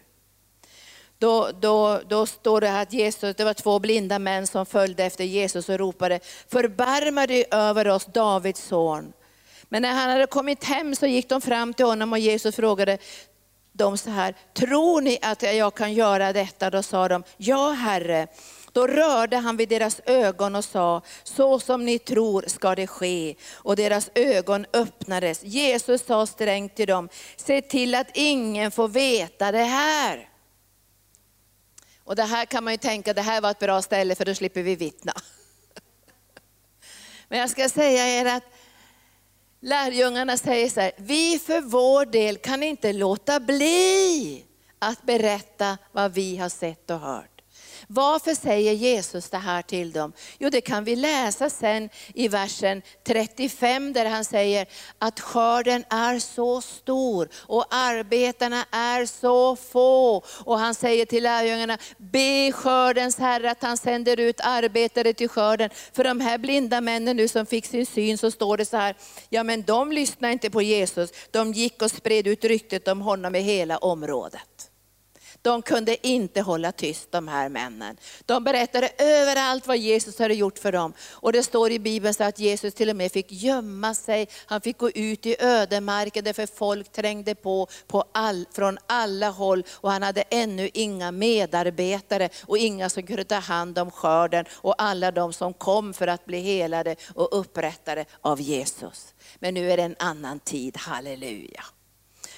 Då, 1.19 1.51
då, 1.61 2.01
då 2.09 2.27
står 2.27 2.61
det 2.61 2.81
att 2.81 2.93
Jesus, 2.93 3.37
det 3.37 3.45
var 3.45 3.55
två 3.55 3.79
blinda 3.79 4.19
män 4.19 4.47
som 4.47 4.67
följde 4.67 5.05
efter 5.05 5.25
Jesus 5.25 5.69
och 5.69 5.79
ropade, 5.79 6.21
förbarma 6.49 7.27
dig 7.27 7.45
över 7.51 7.89
oss 7.89 8.05
Davids 8.05 8.63
son. 8.63 9.13
Men 9.69 9.83
när 9.83 9.95
han 9.95 10.11
hade 10.11 10.27
kommit 10.27 10.65
hem 10.65 10.97
så 10.97 11.07
gick 11.07 11.29
de 11.29 11.41
fram 11.41 11.75
till 11.75 11.87
honom 11.87 12.13
och 12.13 12.19
Jesus 12.19 12.57
frågade, 12.57 12.99
de 13.77 13.99
så 13.99 14.11
här, 14.11 14.35
tror 14.53 15.01
ni 15.01 15.19
att 15.23 15.43
jag 15.43 15.75
kan 15.75 15.93
göra 15.93 16.33
detta? 16.33 16.71
Då 16.71 16.83
sa 16.83 17.09
de, 17.09 17.25
ja 17.37 17.71
Herre. 17.71 18.27
Då 18.73 18.87
rörde 18.87 19.37
han 19.37 19.57
vid 19.57 19.69
deras 19.69 20.01
ögon 20.07 20.55
och 20.55 20.65
sa, 20.65 21.03
så 21.23 21.61
som 21.61 21.85
ni 21.85 21.99
tror 21.99 22.45
ska 22.47 22.75
det 22.75 22.87
ske. 22.87 23.35
Och 23.53 23.77
deras 23.77 24.11
ögon 24.15 24.67
öppnades. 24.73 25.43
Jesus 25.43 26.07
sa 26.07 26.27
strängt 26.27 26.75
till 26.75 26.87
dem, 26.87 27.09
se 27.37 27.63
till 27.63 27.95
att 27.95 28.11
ingen 28.15 28.71
får 28.71 28.89
veta 28.89 29.53
det 29.53 29.65
här. 29.65 30.29
Och 32.05 32.17
det 32.17 32.23
här 32.23 32.45
kan 32.45 32.65
man 32.65 32.73
ju 32.73 32.77
tänka, 32.77 33.15
det 33.15 33.23
här 33.23 33.41
var 33.41 33.51
ett 33.51 33.59
bra 33.59 33.83
ställe 33.83 34.15
för 34.15 34.25
då 34.25 34.35
slipper 34.35 34.63
vi 34.63 34.77
vittna. 34.77 35.13
Men 37.29 37.39
jag 37.39 37.51
ska 37.51 37.69
säga 37.69 38.21
er 38.21 38.37
att 38.37 38.45
Lärjungarna 39.67 40.37
säger 40.37 40.69
så 40.69 40.81
här, 40.81 40.93
vi 40.97 41.39
för 41.39 41.61
vår 41.61 42.07
del 42.07 42.37
kan 42.37 42.63
inte 42.63 42.93
låta 42.93 43.41
bli 43.41 44.45
att 44.79 45.03
berätta 45.03 45.79
vad 45.93 46.13
vi 46.15 46.37
har 46.37 46.49
sett 46.49 46.91
och 46.91 46.99
hört. 46.99 47.34
Varför 47.89 48.35
säger 48.35 48.73
Jesus 48.73 49.31
det 49.31 49.39
här 49.39 49.63
till 49.63 49.93
dem? 49.93 50.13
Jo, 50.39 50.51
det 50.51 50.61
kan 50.61 50.85
vi 50.85 50.97
läsa 50.97 51.51
sen 51.51 51.89
i 52.15 52.29
versen 52.29 52.83
35 53.07 53.93
där 53.93 54.05
han 54.05 54.25
säger 54.25 54.67
att 54.99 55.21
skörden 55.21 55.85
är 55.91 56.19
så 56.19 56.61
stor 56.61 57.29
och 57.35 57.67
arbetarna 57.71 58.65
är 58.71 59.07
så 59.07 59.57
få. 59.57 60.25
Och 60.45 60.59
han 60.59 60.75
säger 60.75 61.07
till 61.07 61.23
lärjungarna, 61.23 61.79
be 61.99 62.53
skördens 62.53 63.19
Herre 63.19 63.51
att 63.51 63.63
han 63.63 63.77
sänder 63.77 64.21
ut 64.21 64.41
arbetare 64.41 65.13
till 65.13 65.29
skörden. 65.29 65.71
För 65.93 66.05
de 66.05 66.21
här 66.21 66.39
blinda 66.39 66.81
männen 66.81 67.17
nu 67.17 67.29
som 67.29 67.47
fick 67.47 67.67
sin 67.67 67.87
syn 67.87 68.19
så 68.19 68.31
står 68.31 68.57
det 68.57 68.65
så 68.65 68.77
här, 68.77 68.97
ja 69.29 69.43
men 69.43 69.63
de 69.63 69.93
lyssnade 69.93 70.33
inte 70.33 70.51
på 70.51 70.63
Jesus, 70.63 71.11
de 71.31 71.53
gick 71.53 71.83
och 71.83 71.91
spred 71.91 72.27
ut 72.27 72.45
ryktet 72.45 72.89
om 72.89 73.01
honom 73.01 73.35
i 73.35 73.41
hela 73.41 73.79
området. 73.79 74.54
De 75.45 75.63
kunde 75.63 76.07
inte 76.07 76.41
hålla 76.41 76.73
tyst 76.73 77.13
de 77.13 77.29
här 77.29 77.49
männen. 77.49 77.97
De 78.27 78.45
berättade 78.45 78.91
överallt 78.99 79.67
vad 79.67 79.77
Jesus 79.77 80.19
hade 80.19 80.35
gjort 80.35 80.59
för 80.59 80.73
dem. 80.73 80.93
Och 81.11 81.33
det 81.33 81.43
står 81.43 81.71
i 81.71 81.79
Bibeln 81.79 82.15
så 82.15 82.25
att 82.25 82.39
Jesus 82.39 82.75
till 82.75 82.91
och 82.91 82.97
med 82.97 83.13
fick 83.13 83.33
gömma 83.33 83.95
sig. 83.95 84.29
Han 84.47 84.61
fick 84.61 84.79
gå 84.79 84.91
ut 84.91 85.27
i 85.27 85.37
ödemarken 85.39 86.25
därför 86.25 86.47
folk 86.47 86.93
trängde 86.93 87.35
på, 87.35 87.67
på 87.87 88.05
all, 88.13 88.47
från 88.53 88.79
alla 88.87 89.31
håll. 89.31 89.65
Och 89.71 89.91
han 89.91 90.03
hade 90.03 90.23
ännu 90.23 90.71
inga 90.75 91.13
medarbetare 91.13 92.29
och 92.47 92.59
inga 92.59 92.91
som 92.91 93.03
kunde 93.03 93.25
ta 93.25 93.39
hand 93.39 93.79
om 93.79 93.91
skörden. 93.91 94.45
Och 94.53 94.83
alla 94.83 95.11
de 95.11 95.33
som 95.33 95.55
kom 95.55 95.95
för 95.95 96.07
att 96.07 96.25
bli 96.25 96.41
helade 96.41 96.97
och 97.15 97.39
upprättade 97.41 98.05
av 98.21 98.41
Jesus. 98.41 99.15
Men 99.39 99.55
nu 99.55 99.73
är 99.73 99.77
det 99.77 99.83
en 99.83 99.97
annan 99.99 100.41
tid, 100.41 100.77
halleluja. 100.77 101.65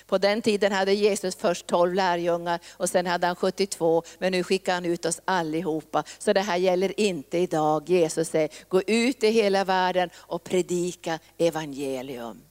På 0.07 0.19
den 0.19 0.43
tiden 0.43 0.73
hade 0.73 0.93
Jesus 0.93 1.37
först 1.37 1.67
12 1.67 1.95
lärjungar 1.95 2.61
och 2.73 2.89
sen 2.89 3.07
hade 3.07 3.27
han 3.27 3.37
72, 3.37 4.03
men 4.19 4.33
nu 4.33 4.43
skickar 4.43 4.75
han 4.75 4.85
ut 4.85 5.05
oss 5.05 5.21
allihopa. 5.25 6.05
Så 6.19 6.33
det 6.33 6.41
här 6.41 6.57
gäller 6.57 7.01
inte 7.01 7.39
idag. 7.39 7.89
Jesus 7.89 8.29
säger, 8.29 8.51
gå 8.69 8.83
ut 8.83 9.23
i 9.23 9.31
hela 9.31 9.65
världen 9.65 10.11
och 10.17 10.45
predika 10.45 11.19
evangelium. 11.39 12.43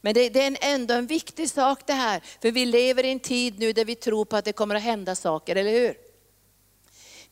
Men 0.00 0.14
det, 0.14 0.28
det, 0.28 0.40
är 0.42 0.56
ändå 0.60 0.94
en 0.94 1.06
viktig 1.06 1.50
sak 1.50 1.78
det 1.86 1.92
här, 1.92 2.22
för 2.42 2.50
vi 2.50 2.66
lever 2.66 3.04
i 3.04 3.10
en 3.10 3.20
tid 3.20 3.58
nu 3.58 3.72
där 3.72 3.84
vi 3.84 3.94
tror 3.94 4.24
på 4.24 4.36
att 4.36 4.44
det 4.44 4.52
kommer 4.52 4.74
att 4.74 4.82
hända 4.82 5.14
saker, 5.14 5.56
eller 5.56 5.72
hur? 5.72 6.03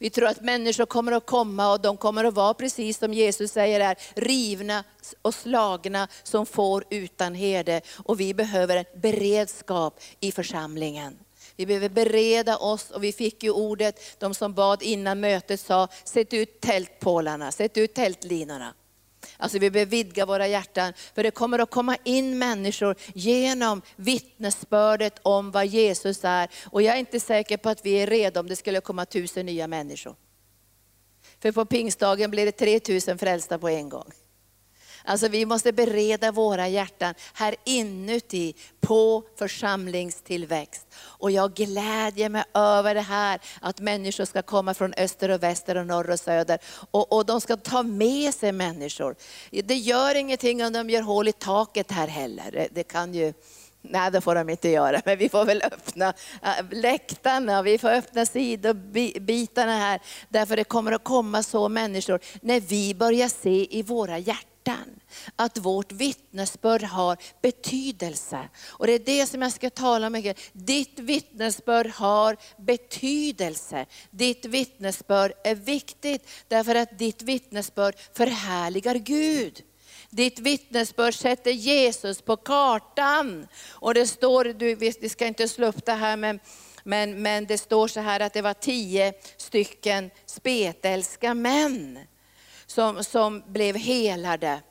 Vi 0.03 0.11
tror 0.11 0.29
att 0.29 0.41
människor 0.41 0.87
kommer 0.87 1.13
att 1.13 1.27
komma 1.27 1.73
och 1.73 1.81
de 1.81 1.97
kommer 1.97 2.25
att 2.25 2.35
vara 2.35 2.55
precis 2.55 2.99
som 2.99 3.15
Jesus 3.15 3.53
säger 3.53 3.81
här, 3.81 3.97
rivna 4.15 4.85
och 5.23 5.35
slagna 5.35 6.09
som 6.23 6.47
får 6.47 6.85
utan 6.91 7.35
herde. 7.35 7.81
Och 8.05 8.21
vi 8.21 8.35
behöver 8.35 8.77
en 8.77 9.01
beredskap 9.01 10.01
i 10.21 10.33
församlingen. 10.33 11.19
Vi 11.57 11.67
behöver 11.67 11.89
bereda 11.89 12.57
oss 12.57 12.91
och 12.91 13.05
vi 13.05 13.13
fick 13.13 13.43
ju 13.43 13.51
ordet, 13.51 14.01
de 14.19 14.35
som 14.35 14.55
bad 14.55 14.83
innan 14.83 15.21
mötet 15.21 15.61
sa, 15.61 15.89
sätt 16.05 16.33
ut 16.33 16.61
tältpålarna, 16.61 17.53
sätt 17.53 17.77
ut 17.77 17.95
tältlinorna. 17.95 18.75
Alltså 19.43 19.59
vi 19.59 19.71
behöver 19.71 19.91
vidga 19.91 20.27
våra 20.27 20.47
hjärtan, 20.47 20.93
för 21.15 21.23
det 21.23 21.31
kommer 21.31 21.59
att 21.59 21.71
komma 21.71 21.97
in 22.05 22.39
människor 22.39 22.97
genom 23.15 23.83
vittnesbördet 23.97 25.19
om 25.23 25.51
vad 25.51 25.67
Jesus 25.67 26.21
är. 26.25 26.49
Och 26.65 26.83
jag 26.83 26.95
är 26.95 26.99
inte 26.99 27.21
säker 27.21 27.57
på 27.57 27.69
att 27.69 27.87
vi 27.87 27.93
är 27.93 28.07
redo 28.07 28.41
om 28.41 28.49
det 28.49 28.57
skulle 28.57 28.81
komma 28.81 29.07
tusen 29.07 29.47
nya 29.47 29.67
människor. 29.67 30.17
För 31.41 31.53
på 31.53 31.65
pingstdagen 31.65 32.31
blir 32.31 32.47
det 32.47 32.53
3000 32.53 33.19
frälsta 33.19 33.59
på 33.59 33.69
en 33.69 33.89
gång. 33.89 34.13
Alltså 35.05 35.29
vi 35.29 35.47
måste 35.47 35.73
bereda 35.73 36.33
våra 36.33 36.69
hjärtan 36.69 37.15
här 37.33 37.55
inuti 37.65 38.55
på 38.81 39.23
församlingstillväxt. 39.39 40.87
Och 41.01 41.31
jag 41.31 41.55
glädjer 41.55 42.29
mig 42.29 42.45
över 42.55 42.95
det 42.95 43.01
här, 43.01 43.41
att 43.61 43.81
människor 43.81 44.25
ska 44.25 44.43
komma 44.43 44.75
från 44.75 44.95
öster 44.95 45.29
och 45.29 45.43
väster 45.43 45.77
och 45.77 45.87
norr 45.87 46.11
och 46.11 46.21
söder. 46.21 46.59
Och, 46.91 47.13
och 47.13 47.27
de 47.27 47.41
ska 47.41 47.57
ta 47.57 47.83
med 47.83 48.35
sig 48.35 48.53
människor. 48.53 49.17
Det 49.51 49.75
gör 49.75 50.15
ingenting 50.15 50.65
om 50.65 50.73
de 50.73 50.91
gör 50.91 51.03
hål 51.03 51.29
i 51.29 51.33
taket 51.33 51.91
här 51.91 52.09
heller. 52.09 52.69
Det 52.71 52.83
kan 52.85 53.15
ju 53.15 53.33
Nej, 53.85 54.11
det 54.11 54.21
får 54.21 54.35
de 54.35 54.51
inte 54.51 54.69
göra, 54.69 55.03
men 55.05 55.19
vi 55.19 55.29
får 55.29 55.45
väl 55.45 55.63
öppna 55.63 56.13
äh, 56.43 56.51
läktarna, 56.71 57.63
vi 57.63 57.79
får 57.79 57.89
öppna 57.89 58.27
sidobitarna 58.27 59.77
här. 59.77 60.01
Därför 60.29 60.57
det 60.57 60.65
kommer 60.65 60.93
att 60.93 61.05
komma 61.05 61.43
så 61.43 61.69
människor 61.69 62.21
när 62.43 62.61
vi 62.61 62.95
börjar 62.95 63.29
se 63.29 63.79
i 63.79 63.83
våra 63.83 64.19
hjärtan 64.19 64.52
hjärtan. 64.65 65.01
Att 65.37 65.59
vårt 65.59 65.93
vittnesbörd 65.93 66.83
har 66.83 67.17
betydelse. 67.43 68.49
Och 68.69 68.87
det 68.87 68.93
är 68.93 68.99
det 68.99 69.27
som 69.27 69.43
jag 69.43 69.53
ska 69.53 69.71
tala 69.71 70.07
om. 70.07 70.35
Ditt 70.53 70.99
vittnesbörd 70.99 71.87
har 71.87 72.37
betydelse. 72.57 73.87
Ditt 74.11 74.45
vittnesbörd 74.45 75.33
är 75.45 75.55
viktigt 75.55 76.29
därför 76.49 76.75
att 76.75 76.99
ditt 76.99 77.23
vittnesbörd 77.23 77.95
förhärligar 78.13 78.95
Gud. 78.95 79.63
Ditt 80.11 80.39
vittnesbörd 80.39 81.15
sätter 81.15 81.51
Jesus 81.51 82.23
på 82.23 82.37
kartan. 82.37 83.49
Och 83.71 83.95
det 83.95 84.07
står, 84.07 84.45
du, 84.45 84.75
vi 84.75 85.09
ska 85.09 85.27
inte 85.27 85.49
slå 85.49 85.67
upp 85.67 85.87
det 85.87 85.93
här 85.93 86.17
men 86.17 86.41
men, 86.85 87.23
men 87.23 87.47
det 87.47 87.59
står 87.59 87.89
så 87.89 88.01
här 88.01 88.21
att 88.21 88.33
det 88.33 88.43
var 88.43 88.55
tio 88.55 89.13
stycken 89.37 90.11
spetälska 90.27 91.35
män 91.35 91.99
som, 92.73 93.05
som 93.05 93.43
blev 93.47 93.77
helade 93.77 94.63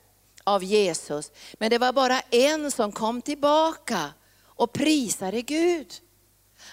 av 0.44 0.64
Jesus. 0.64 1.32
Men 1.58 1.70
det 1.70 1.78
var 1.78 1.92
bara 1.92 2.20
en 2.20 2.70
som 2.70 2.92
kom 2.92 3.22
tillbaka 3.22 4.12
och 4.44 4.72
prisade 4.72 5.42
Gud. 5.42 5.94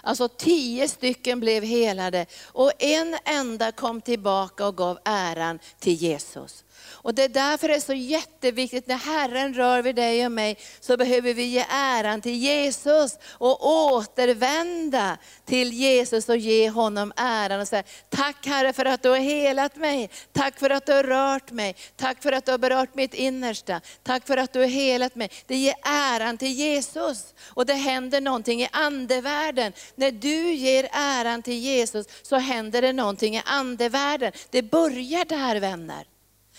Alltså 0.04 0.28
tio 0.28 0.88
stycken 0.88 1.40
blev 1.40 1.64
helade 1.64 2.26
och 2.46 2.72
en 2.80 3.18
enda 3.26 3.72
kom 3.72 4.02
tillbaka 4.02 4.68
och 4.68 4.78
gav 4.78 5.00
äran 5.06 5.60
till 5.80 5.94
Jesus. 5.94 6.64
Och 7.02 7.14
det 7.16 7.24
är 7.24 7.30
därför 7.30 7.68
det 7.68 7.76
är 7.76 7.80
så 7.80 7.94
jätteviktigt, 7.94 8.88
när 8.88 8.96
Herren 8.96 9.54
rör 9.54 9.82
vid 9.82 9.96
dig 9.96 10.26
och 10.26 10.32
mig, 10.32 10.58
så 10.80 10.98
behöver 10.98 11.34
vi 11.34 11.44
ge 11.44 11.66
äran 11.70 12.22
till 12.22 12.36
Jesus 12.36 13.18
och 13.28 13.68
återvända 13.68 15.18
till 15.46 15.74
Jesus 15.74 16.30
och 16.30 16.38
ge 16.38 16.70
honom 16.70 17.14
äran 17.16 17.62
och 17.62 17.68
säga, 17.68 17.84
tack 18.10 18.46
Herre 18.46 18.74
för 18.74 18.86
att 18.86 19.04
du 19.04 19.10
har 19.10 19.18
helat 19.18 19.76
mig, 19.76 20.10
tack 20.34 20.60
för 20.60 20.70
att 20.70 20.86
du 20.86 20.94
har 20.94 21.04
rört 21.04 21.52
mig, 21.52 21.76
tack 21.96 22.24
för 22.24 22.32
att 22.32 22.46
du 22.46 22.52
har 22.52 22.58
berört 22.58 22.96
mitt 22.96 23.14
innersta, 23.14 23.82
tack 24.04 24.28
för 24.28 24.38
att 24.38 24.54
du 24.54 24.60
har 24.60 24.68
helat 24.68 25.16
mig. 25.16 25.30
Det 25.48 25.56
ger 25.56 25.76
äran 25.84 26.38
till 26.38 26.52
Jesus 26.52 27.34
och 27.42 27.66
det 27.66 27.74
händer 27.74 28.22
någonting 28.22 28.62
i 28.62 28.70
andevärlden. 28.72 29.74
När 29.96 30.12
du 30.12 30.54
ger 30.54 30.90
äran 30.92 31.42
till 31.42 31.60
Jesus 31.60 32.08
så 32.22 32.36
händer 32.36 32.82
det 32.82 32.94
någonting 32.94 33.36
i 33.36 33.42
andevärlden. 33.46 34.32
Det 34.50 34.62
börjar 34.62 35.26
där 35.26 35.60
vänner. 35.60 36.06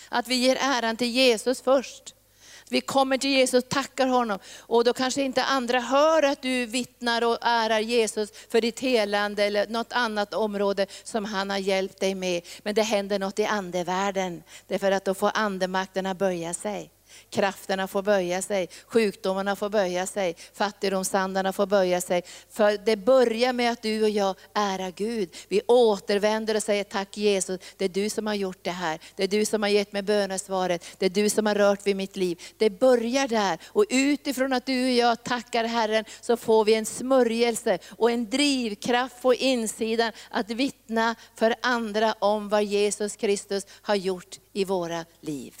Att 0.09 0.27
vi 0.27 0.35
ger 0.35 0.57
äran 0.61 0.97
till 0.97 1.09
Jesus 1.09 1.61
först. 1.61 2.15
Vi 2.69 2.81
kommer 2.81 3.17
till 3.17 3.29
Jesus, 3.29 3.63
tackar 3.69 4.07
honom 4.07 4.39
och 4.59 4.83
då 4.83 4.93
kanske 4.93 5.21
inte 5.21 5.43
andra 5.43 5.79
hör 5.79 6.23
att 6.23 6.41
du 6.41 6.65
vittnar 6.65 7.23
och 7.23 7.37
ärar 7.41 7.79
Jesus 7.79 8.29
för 8.49 8.61
ditt 8.61 8.79
helande 8.79 9.43
eller 9.43 9.67
något 9.67 9.93
annat 9.93 10.33
område 10.33 10.87
som 11.03 11.25
han 11.25 11.49
har 11.49 11.57
hjälpt 11.57 11.99
dig 11.99 12.15
med. 12.15 12.41
Men 12.63 12.75
det 12.75 12.81
händer 12.81 13.19
något 13.19 13.39
i 13.39 13.45
andevärlden, 13.45 14.43
därför 14.67 14.91
att 14.91 15.05
då 15.05 15.13
får 15.13 15.31
andemakterna 15.33 16.13
böja 16.13 16.53
sig. 16.53 16.91
Krafterna 17.29 17.87
får 17.87 18.01
böja 18.01 18.41
sig, 18.41 18.69
sjukdomarna 18.87 19.55
får 19.55 19.69
böja 19.69 20.05
sig, 20.05 20.35
fattigdomsandarna 20.53 21.53
får 21.53 21.65
böja 21.65 22.01
sig. 22.01 22.23
För 22.49 22.77
det 22.85 22.97
börjar 22.97 23.53
med 23.53 23.71
att 23.71 23.81
du 23.81 24.03
och 24.03 24.09
jag 24.09 24.35
ärar 24.53 24.91
Gud. 24.91 25.29
Vi 25.47 25.61
återvänder 25.67 26.55
och 26.55 26.63
säger 26.63 26.83
tack 26.83 27.17
Jesus, 27.17 27.59
det 27.77 27.85
är 27.85 27.89
du 27.89 28.09
som 28.09 28.27
har 28.27 28.33
gjort 28.33 28.59
det 28.61 28.71
här. 28.71 28.99
Det 29.15 29.23
är 29.23 29.27
du 29.27 29.45
som 29.45 29.63
har 29.63 29.69
gett 29.69 29.91
mig 29.91 30.01
bönesvaret, 30.01 30.85
det 30.97 31.05
är 31.05 31.09
du 31.09 31.29
som 31.29 31.45
har 31.45 31.55
rört 31.55 31.87
vid 31.87 31.95
mitt 31.95 32.15
liv. 32.15 32.41
Det 32.57 32.69
börjar 32.69 33.27
där 33.27 33.59
och 33.67 33.85
utifrån 33.89 34.53
att 34.53 34.65
du 34.65 34.83
och 34.85 34.91
jag 34.91 35.23
tackar 35.23 35.63
Herren 35.63 36.05
så 36.21 36.37
får 36.37 36.65
vi 36.65 36.73
en 36.73 36.85
smörjelse 36.85 37.79
och 37.97 38.11
en 38.11 38.29
drivkraft 38.29 39.21
på 39.21 39.33
insidan 39.33 40.11
att 40.29 40.49
vittna 40.49 41.15
för 41.35 41.55
andra 41.61 42.13
om 42.19 42.49
vad 42.49 42.63
Jesus 42.63 43.15
Kristus 43.15 43.67
har 43.81 43.95
gjort 43.95 44.39
i 44.53 44.65
våra 44.65 45.05
liv. 45.21 45.53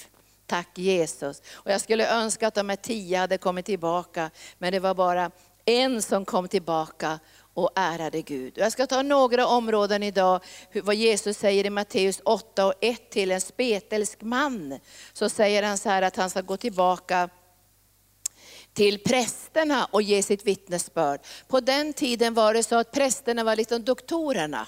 Tack 0.51 0.77
Jesus. 0.77 1.41
Och 1.53 1.71
jag 1.71 1.81
skulle 1.81 2.13
önska 2.13 2.47
att 2.47 2.55
de 2.55 2.69
här 2.69 2.75
tio 2.75 3.17
hade 3.17 3.37
kommit 3.37 3.65
tillbaka, 3.65 4.31
men 4.57 4.73
det 4.73 4.79
var 4.79 4.93
bara 4.93 5.31
en 5.65 6.01
som 6.01 6.25
kom 6.25 6.47
tillbaka 6.47 7.19
och 7.53 7.69
ärade 7.75 8.21
Gud. 8.21 8.53
Jag 8.57 8.71
ska 8.71 8.87
ta 8.87 9.01
några 9.01 9.47
områden 9.47 10.03
idag, 10.03 10.43
vad 10.83 10.95
Jesus 10.95 11.37
säger 11.37 11.65
i 11.65 11.69
Matteus 11.69 12.21
8 12.25 12.65
och 12.65 12.73
1 12.81 13.09
till 13.09 13.31
en 13.31 13.41
spetälsk 13.41 14.21
man. 14.21 14.79
Så 15.13 15.29
säger 15.29 15.63
han 15.63 15.77
så 15.77 15.89
här 15.89 16.01
att 16.01 16.15
han 16.15 16.29
ska 16.29 16.41
gå 16.41 16.57
tillbaka 16.57 17.29
till 18.73 18.99
prästerna 19.03 19.87
och 19.91 20.01
ge 20.01 20.23
sitt 20.23 20.47
vittnesbörd. 20.47 21.19
På 21.47 21.59
den 21.59 21.93
tiden 21.93 22.33
var 22.33 22.53
det 22.53 22.63
så 22.63 22.75
att 22.75 22.91
prästerna 22.91 23.43
var 23.43 23.55
liksom 23.55 23.83
doktorerna. 23.83 24.67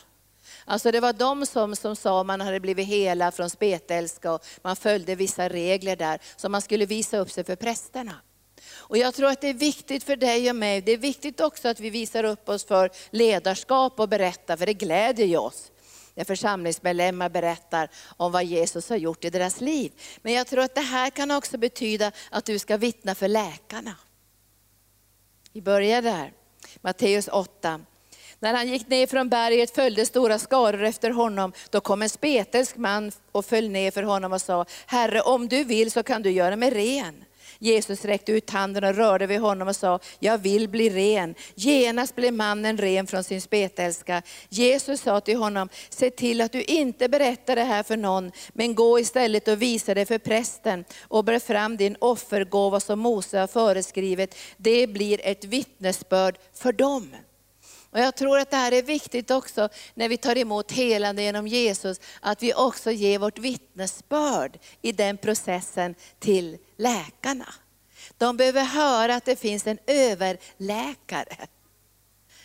Alltså 0.65 0.91
det 0.91 0.99
var 0.99 1.13
de 1.13 1.45
som, 1.45 1.75
som 1.75 1.95
sa 1.95 2.23
man 2.23 2.41
hade 2.41 2.59
blivit 2.59 2.87
hela 2.87 3.31
från 3.31 3.49
spetälska 3.49 4.31
och 4.31 4.45
man 4.61 4.75
följde 4.75 5.15
vissa 5.15 5.49
regler 5.49 5.95
där, 5.95 6.19
så 6.35 6.49
man 6.49 6.61
skulle 6.61 6.85
visa 6.85 7.17
upp 7.17 7.31
sig 7.31 7.43
för 7.43 7.55
prästerna. 7.55 8.15
Och 8.71 8.97
jag 8.97 9.13
tror 9.13 9.29
att 9.29 9.41
det 9.41 9.49
är 9.49 9.53
viktigt 9.53 10.03
för 10.03 10.15
dig 10.15 10.49
och 10.49 10.55
mig, 10.55 10.81
det 10.81 10.91
är 10.91 10.97
viktigt 10.97 11.41
också 11.41 11.67
att 11.67 11.79
vi 11.79 11.89
visar 11.89 12.23
upp 12.23 12.49
oss 12.49 12.65
för 12.65 12.89
ledarskap 13.09 13.99
och 13.99 14.09
berättar, 14.09 14.57
för 14.57 14.65
det 14.65 14.73
gläder 14.73 15.25
ju 15.25 15.37
oss. 15.37 15.71
När 16.15 16.23
församlingsmedlemmar 16.23 17.29
berättar 17.29 17.89
om 18.17 18.31
vad 18.31 18.43
Jesus 18.43 18.89
har 18.89 18.97
gjort 18.97 19.25
i 19.25 19.29
deras 19.29 19.61
liv. 19.61 19.91
Men 20.21 20.33
jag 20.33 20.47
tror 20.47 20.63
att 20.63 20.75
det 20.75 20.81
här 20.81 21.09
kan 21.09 21.31
också 21.31 21.57
betyda 21.57 22.11
att 22.31 22.45
du 22.45 22.59
ska 22.59 22.77
vittna 22.77 23.15
för 23.15 23.27
läkarna. 23.27 23.95
Vi 25.51 25.61
börjar 25.61 26.01
där, 26.01 26.33
Matteus 26.81 27.27
8. 27.27 27.81
När 28.43 28.53
han 28.53 28.67
gick 28.67 28.87
ner 28.87 29.07
från 29.07 29.29
berget 29.29 29.75
följde 29.75 30.05
stora 30.05 30.39
skaror 30.39 30.83
efter 30.83 31.09
honom. 31.09 31.53
Då 31.69 31.81
kom 31.81 32.01
en 32.01 32.09
spetälsk 32.09 32.77
man 32.77 33.11
och 33.31 33.45
föll 33.45 33.69
ner 33.69 33.91
för 33.91 34.03
honom 34.03 34.33
och 34.33 34.41
sa, 34.41 34.65
Herre 34.85 35.21
om 35.21 35.47
du 35.47 35.63
vill 35.63 35.91
så 35.91 36.03
kan 36.03 36.21
du 36.21 36.31
göra 36.31 36.55
mig 36.55 36.69
ren. 36.69 37.25
Jesus 37.59 38.05
räckte 38.05 38.31
ut 38.31 38.49
handen 38.49 38.83
och 38.83 38.95
rörde 38.95 39.27
vid 39.27 39.39
honom 39.39 39.67
och 39.67 39.75
sa, 39.75 39.99
jag 40.19 40.37
vill 40.37 40.69
bli 40.69 40.89
ren. 40.89 41.35
Genast 41.55 42.15
blev 42.15 42.33
mannen 42.33 42.77
ren 42.77 43.07
från 43.07 43.23
sin 43.23 43.41
spetälska. 43.41 44.21
Jesus 44.49 45.01
sa 45.01 45.21
till 45.21 45.37
honom, 45.37 45.69
se 45.89 46.09
till 46.09 46.41
att 46.41 46.51
du 46.51 46.63
inte 46.63 47.09
berättar 47.09 47.55
det 47.55 47.63
här 47.63 47.83
för 47.83 47.97
någon, 47.97 48.31
men 48.53 48.75
gå 48.75 48.99
istället 48.99 49.47
och 49.47 49.61
visa 49.61 49.93
det 49.93 50.05
för 50.05 50.17
prästen 50.17 50.85
och 51.01 51.23
bär 51.23 51.39
fram 51.39 51.77
din 51.77 51.97
offergåva 51.99 52.79
som 52.79 52.99
Mose 52.99 53.39
har 53.39 53.47
föreskrivit. 53.47 54.35
Det 54.57 54.87
blir 54.87 55.19
ett 55.23 55.45
vittnesbörd 55.45 56.37
för 56.53 56.71
dem. 56.71 57.15
Och 57.93 57.99
jag 57.99 58.15
tror 58.15 58.39
att 58.39 58.51
det 58.51 58.57
här 58.57 58.71
är 58.71 58.81
viktigt 58.81 59.31
också 59.31 59.69
när 59.93 60.09
vi 60.09 60.17
tar 60.17 60.37
emot 60.37 60.71
helande 60.71 61.21
genom 61.21 61.47
Jesus, 61.47 62.01
att 62.21 62.43
vi 62.43 62.53
också 62.53 62.91
ger 62.91 63.19
vårt 63.19 63.39
vittnesbörd 63.39 64.59
i 64.81 64.91
den 64.91 65.17
processen 65.17 65.95
till 66.19 66.57
läkarna. 66.77 67.53
De 68.17 68.37
behöver 68.37 68.63
höra 68.63 69.15
att 69.15 69.25
det 69.25 69.35
finns 69.35 69.67
en 69.67 69.77
överläkare 69.87 71.47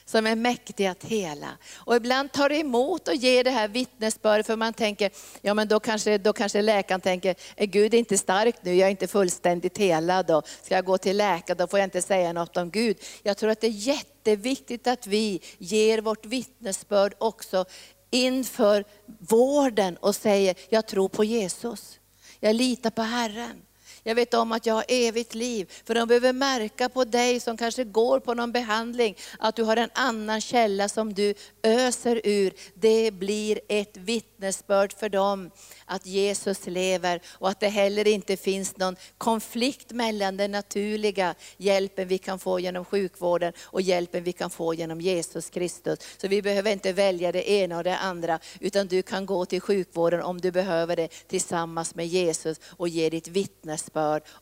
som 0.09 0.27
är 0.27 0.37
mäktig 0.37 0.87
att 0.87 1.05
hela. 1.05 1.49
Och 1.75 1.97
ibland 1.97 2.33
tar 2.33 2.49
det 2.49 2.57
emot 2.57 3.09
och 3.09 3.15
ger 3.15 3.45
det 3.45 3.50
här 3.50 3.69
vittnesbördet 3.69 4.47
för 4.47 4.57
man 4.57 4.73
tänker, 4.73 5.11
ja 5.43 5.55
men 5.55 5.69
då 5.69 5.81
kanske, 5.81 6.19
då 6.19 6.33
kanske 6.33 6.62
läkaren 6.62 7.00
tänker, 7.00 7.35
är 7.57 7.67
Gud 7.67 7.95
inte 7.95 8.19
stark 8.19 8.55
nu, 8.62 8.75
jag 8.75 8.87
är 8.87 8.91
inte 8.91 9.07
fullständigt 9.07 9.79
helad 9.79 10.27
då. 10.27 10.43
Ska 10.62 10.75
jag 10.75 10.85
gå 10.85 10.99
till 10.99 11.17
läkaren, 11.17 11.59
då 11.59 11.67
får 11.67 11.79
jag 11.79 11.87
inte 11.87 12.03
säga 12.03 12.33
något 12.33 12.57
om 12.57 12.71
Gud. 12.71 12.97
Jag 13.23 13.37
tror 13.37 13.50
att 13.50 13.61
det 13.61 13.67
är 13.67 13.71
jätteviktigt 13.71 14.87
att 14.87 15.07
vi 15.07 15.41
ger 15.59 16.00
vårt 16.00 16.27
vittnesbörd 16.27 17.15
också 17.19 17.65
inför 18.11 18.85
vården 19.19 19.97
och 19.97 20.15
säger, 20.15 20.57
jag 20.69 20.87
tror 20.87 21.09
på 21.09 21.25
Jesus. 21.25 22.00
Jag 22.41 22.57
litar 22.57 22.91
på 22.91 23.03
Herren. 23.03 23.62
Jag 24.02 24.14
vet 24.14 24.35
om 24.35 24.52
att 24.52 24.67
jag 24.67 24.75
har 24.75 24.85
evigt 24.88 25.35
liv. 25.35 25.73
För 25.85 25.95
de 25.95 26.09
behöver 26.09 26.33
märka 26.33 26.88
på 26.88 27.05
dig 27.05 27.40
som 27.40 27.57
kanske 27.57 27.85
går 27.85 28.21
på 28.21 28.35
någon 28.35 28.52
behandling, 28.52 29.17
att 29.38 29.57
du 29.57 29.62
har 29.62 29.76
en 29.76 29.90
annan 29.95 30.40
källa 30.40 30.88
som 30.88 31.14
du 31.14 31.35
öser 31.62 32.21
ur. 32.25 32.52
Det 32.75 33.11
blir 33.11 33.61
ett 33.69 33.97
vittnesbörd 33.97 34.93
för 34.93 35.09
dem 35.09 35.50
att 35.85 36.07
Jesus 36.07 36.67
lever 36.67 37.21
och 37.28 37.49
att 37.49 37.61
det 37.61 37.69
heller 37.69 38.09
inte 38.09 38.37
finns 38.37 38.76
någon 38.76 38.97
konflikt 39.19 39.93
mellan 39.93 40.37
den 40.37 40.50
naturliga 40.50 41.35
hjälpen 41.57 42.09
vi 42.09 42.19
kan 42.19 42.38
få 42.38 42.61
genom 42.61 42.85
sjukvården 42.85 43.52
och 43.61 43.83
hjälpen 43.83 44.25
vi 44.25 44.33
kan 44.33 44.50
få 44.50 44.75
genom 44.75 45.00
Jesus 45.00 45.50
Kristus. 45.50 45.99
Så 46.17 46.28
vi 46.28 46.43
behöver 46.43 46.73
inte 46.73 46.93
välja 46.93 47.33
det 47.33 47.50
ena 47.50 47.76
och 47.76 47.85
det 47.85 47.97
andra, 47.97 48.38
utan 48.61 48.87
du 48.87 49.02
kan 49.02 49.26
gå 49.26 49.45
till 49.45 49.61
sjukvården 49.61 50.23
om 50.23 50.40
du 50.40 50.50
behöver 50.50 50.97
det 50.97 51.09
tillsammans 51.09 51.95
med 51.95 52.07
Jesus 52.07 52.61
och 52.67 52.88
ge 52.88 53.11
ditt 53.11 53.28
vittnesbörd 53.28 53.88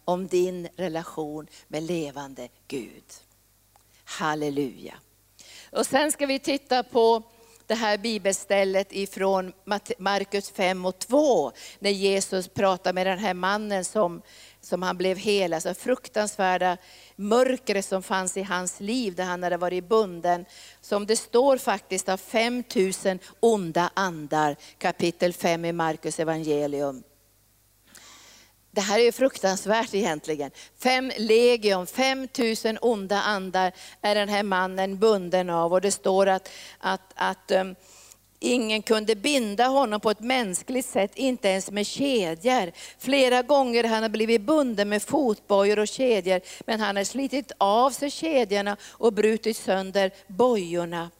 om 0.04 0.26
din 0.26 0.68
relation 0.76 1.46
med 1.68 1.82
levande 1.82 2.48
Gud. 2.68 3.04
Halleluja. 4.04 4.94
Och 5.72 5.86
sen 5.86 6.12
ska 6.12 6.26
vi 6.26 6.38
titta 6.38 6.82
på 6.82 7.22
det 7.66 7.74
här 7.74 7.98
bibelstället 7.98 8.92
ifrån 8.92 9.52
Markus 9.98 10.50
5 10.50 10.86
och 10.86 10.98
2, 10.98 11.52
när 11.78 11.90
Jesus 11.90 12.48
pratar 12.48 12.92
med 12.92 13.06
den 13.06 13.18
här 13.18 13.34
mannen 13.34 13.84
som, 13.84 14.22
som 14.60 14.82
han 14.82 14.96
blev 14.96 15.16
hel, 15.16 15.52
alltså 15.52 15.74
fruktansvärda 15.74 16.76
mörkret 17.16 17.84
som 17.84 18.02
fanns 18.02 18.36
i 18.36 18.42
hans 18.42 18.80
liv, 18.80 19.14
där 19.14 19.24
han 19.24 19.42
hade 19.42 19.56
varit 19.56 19.88
bunden, 19.88 20.44
som 20.80 21.06
det 21.06 21.16
står 21.16 21.58
faktiskt 21.58 22.08
av 22.08 22.16
5000 22.16 23.18
onda 23.40 23.90
andar, 23.94 24.56
kapitel 24.78 25.32
5 25.32 25.64
i 25.64 25.72
Markus 25.72 26.20
evangelium. 26.20 27.02
Det 28.76 28.82
här 28.82 28.98
är 28.98 29.12
fruktansvärt 29.12 29.94
egentligen. 29.94 30.50
Fem 30.78 31.12
legion, 31.18 31.86
5000 31.86 32.78
onda 32.80 33.20
andar 33.20 33.72
är 34.00 34.14
den 34.14 34.28
här 34.28 34.42
mannen 34.42 34.98
bunden 34.98 35.50
av. 35.50 35.72
Och 35.72 35.80
det 35.80 35.90
står 35.90 36.26
att, 36.26 36.50
att, 36.78 37.12
att 37.14 37.50
um, 37.50 37.74
ingen 38.38 38.82
kunde 38.82 39.14
binda 39.14 39.66
honom 39.66 40.00
på 40.00 40.10
ett 40.10 40.20
mänskligt 40.20 40.86
sätt, 40.86 41.10
inte 41.14 41.48
ens 41.48 41.70
med 41.70 41.86
kedjor. 41.86 42.72
Flera 42.98 43.42
gånger 43.42 43.84
han 43.84 44.02
har 44.02 44.10
blivit 44.10 44.40
bunden 44.40 44.88
med 44.88 45.02
fotbojor 45.02 45.78
och 45.78 45.88
kedjor, 45.88 46.40
men 46.66 46.80
han 46.80 46.96
har 46.96 47.04
slitit 47.04 47.52
av 47.58 47.90
sig 47.90 48.10
kedjorna 48.10 48.76
och 48.82 49.12
brutit 49.12 49.56
sönder 49.56 50.10
bojorna. 50.26 51.10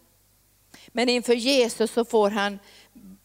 Men 0.89 1.09
inför 1.09 1.35
Jesus 1.35 1.91
så 1.93 2.05
får 2.05 2.31
han 2.31 2.59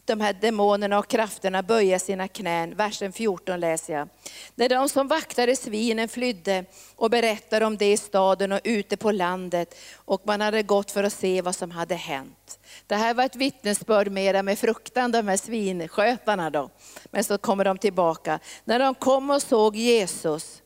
de 0.05 0.21
här 0.21 0.33
demonerna 0.33 0.99
och 0.99 1.07
krafterna 1.07 1.63
böja 1.63 1.99
sina 1.99 2.27
knän. 2.27 2.75
Versen 2.75 3.13
14 3.13 3.59
läser 3.59 3.93
jag. 3.93 4.09
När 4.55 4.69
de 4.69 4.89
som 4.89 5.07
vaktade 5.07 5.55
svinen 5.55 6.07
flydde 6.07 6.65
och 6.95 7.09
berättade 7.09 7.65
om 7.65 7.77
det 7.77 7.91
i 7.91 7.97
staden 7.97 8.51
och 8.51 8.59
ute 8.63 8.97
på 8.97 9.11
landet 9.11 9.75
och 9.95 10.21
man 10.25 10.41
hade 10.41 10.63
gått 10.63 10.91
för 10.91 11.03
att 11.03 11.13
se 11.13 11.41
vad 11.41 11.55
som 11.55 11.71
hade 11.71 11.95
hänt. 11.95 12.59
Det 12.87 12.95
här 12.95 13.13
var 13.13 13.23
ett 13.23 13.35
vittnesbörd 13.35 14.11
mera 14.11 14.43
med 14.43 14.59
fruktan, 14.59 15.11
de 15.11 15.27
här 15.27 15.37
svinskötarna 15.37 16.49
då. 16.49 16.69
Men 17.11 17.23
så 17.23 17.37
kommer 17.37 17.65
de 17.65 17.77
tillbaka. 17.77 18.39
När 18.63 18.79
de 18.79 18.95
kom 18.95 19.29
och 19.29 19.41
såg 19.41 19.75
Jesus, 19.75 20.61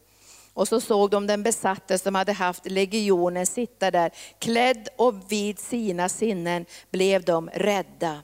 och 0.53 0.67
så 0.67 0.81
såg 0.81 1.09
de 1.09 1.27
den 1.27 1.43
besatte 1.43 1.97
som 1.97 2.15
hade 2.15 2.33
haft 2.33 2.71
legionen 2.71 3.45
sitta 3.45 3.91
där, 3.91 4.11
klädd 4.39 4.87
och 4.97 5.31
vid 5.31 5.59
sina 5.59 6.09
sinnen 6.09 6.65
blev 6.91 7.23
de 7.23 7.49
rädda. 7.53 8.21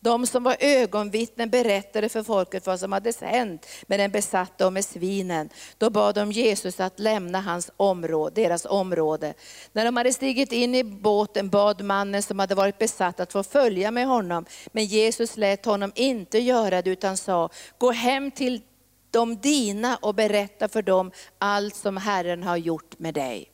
De 0.00 0.26
som 0.26 0.42
var 0.42 0.56
ögonvittnen 0.60 1.50
berättade 1.50 2.08
för 2.08 2.22
folket 2.22 2.66
vad 2.66 2.80
som 2.80 2.92
hade 2.92 3.12
hänt 3.20 3.66
med 3.86 4.00
den 4.00 4.10
besatta 4.10 4.66
och 4.66 4.72
med 4.72 4.84
svinen. 4.84 5.48
Då 5.78 5.90
bad 5.90 6.14
de 6.14 6.32
Jesus 6.32 6.80
att 6.80 6.98
lämna 6.98 7.40
hans 7.40 7.70
område, 7.76 8.42
deras 8.42 8.64
område. 8.64 9.34
När 9.72 9.84
de 9.84 9.96
hade 9.96 10.12
stigit 10.12 10.52
in 10.52 10.74
i 10.74 10.84
båten 10.84 11.48
bad 11.48 11.82
mannen 11.82 12.22
som 12.22 12.38
hade 12.38 12.54
varit 12.54 12.78
besatt 12.78 13.20
att 13.20 13.32
få 13.32 13.42
följa 13.42 13.90
med 13.90 14.06
honom. 14.06 14.44
Men 14.72 14.84
Jesus 14.84 15.36
lät 15.36 15.64
honom 15.64 15.92
inte 15.94 16.38
göra 16.38 16.82
det 16.82 16.90
utan 16.90 17.16
sa, 17.16 17.48
gå 17.78 17.90
hem 17.90 18.30
till 18.30 18.62
de 19.10 19.36
dina 19.36 19.96
och 19.96 20.14
berätta 20.14 20.68
för 20.68 20.82
dem 20.82 21.10
allt 21.38 21.76
som 21.76 21.96
Herren 21.96 22.42
har 22.42 22.56
gjort 22.56 22.98
med 22.98 23.14
dig. 23.14 23.50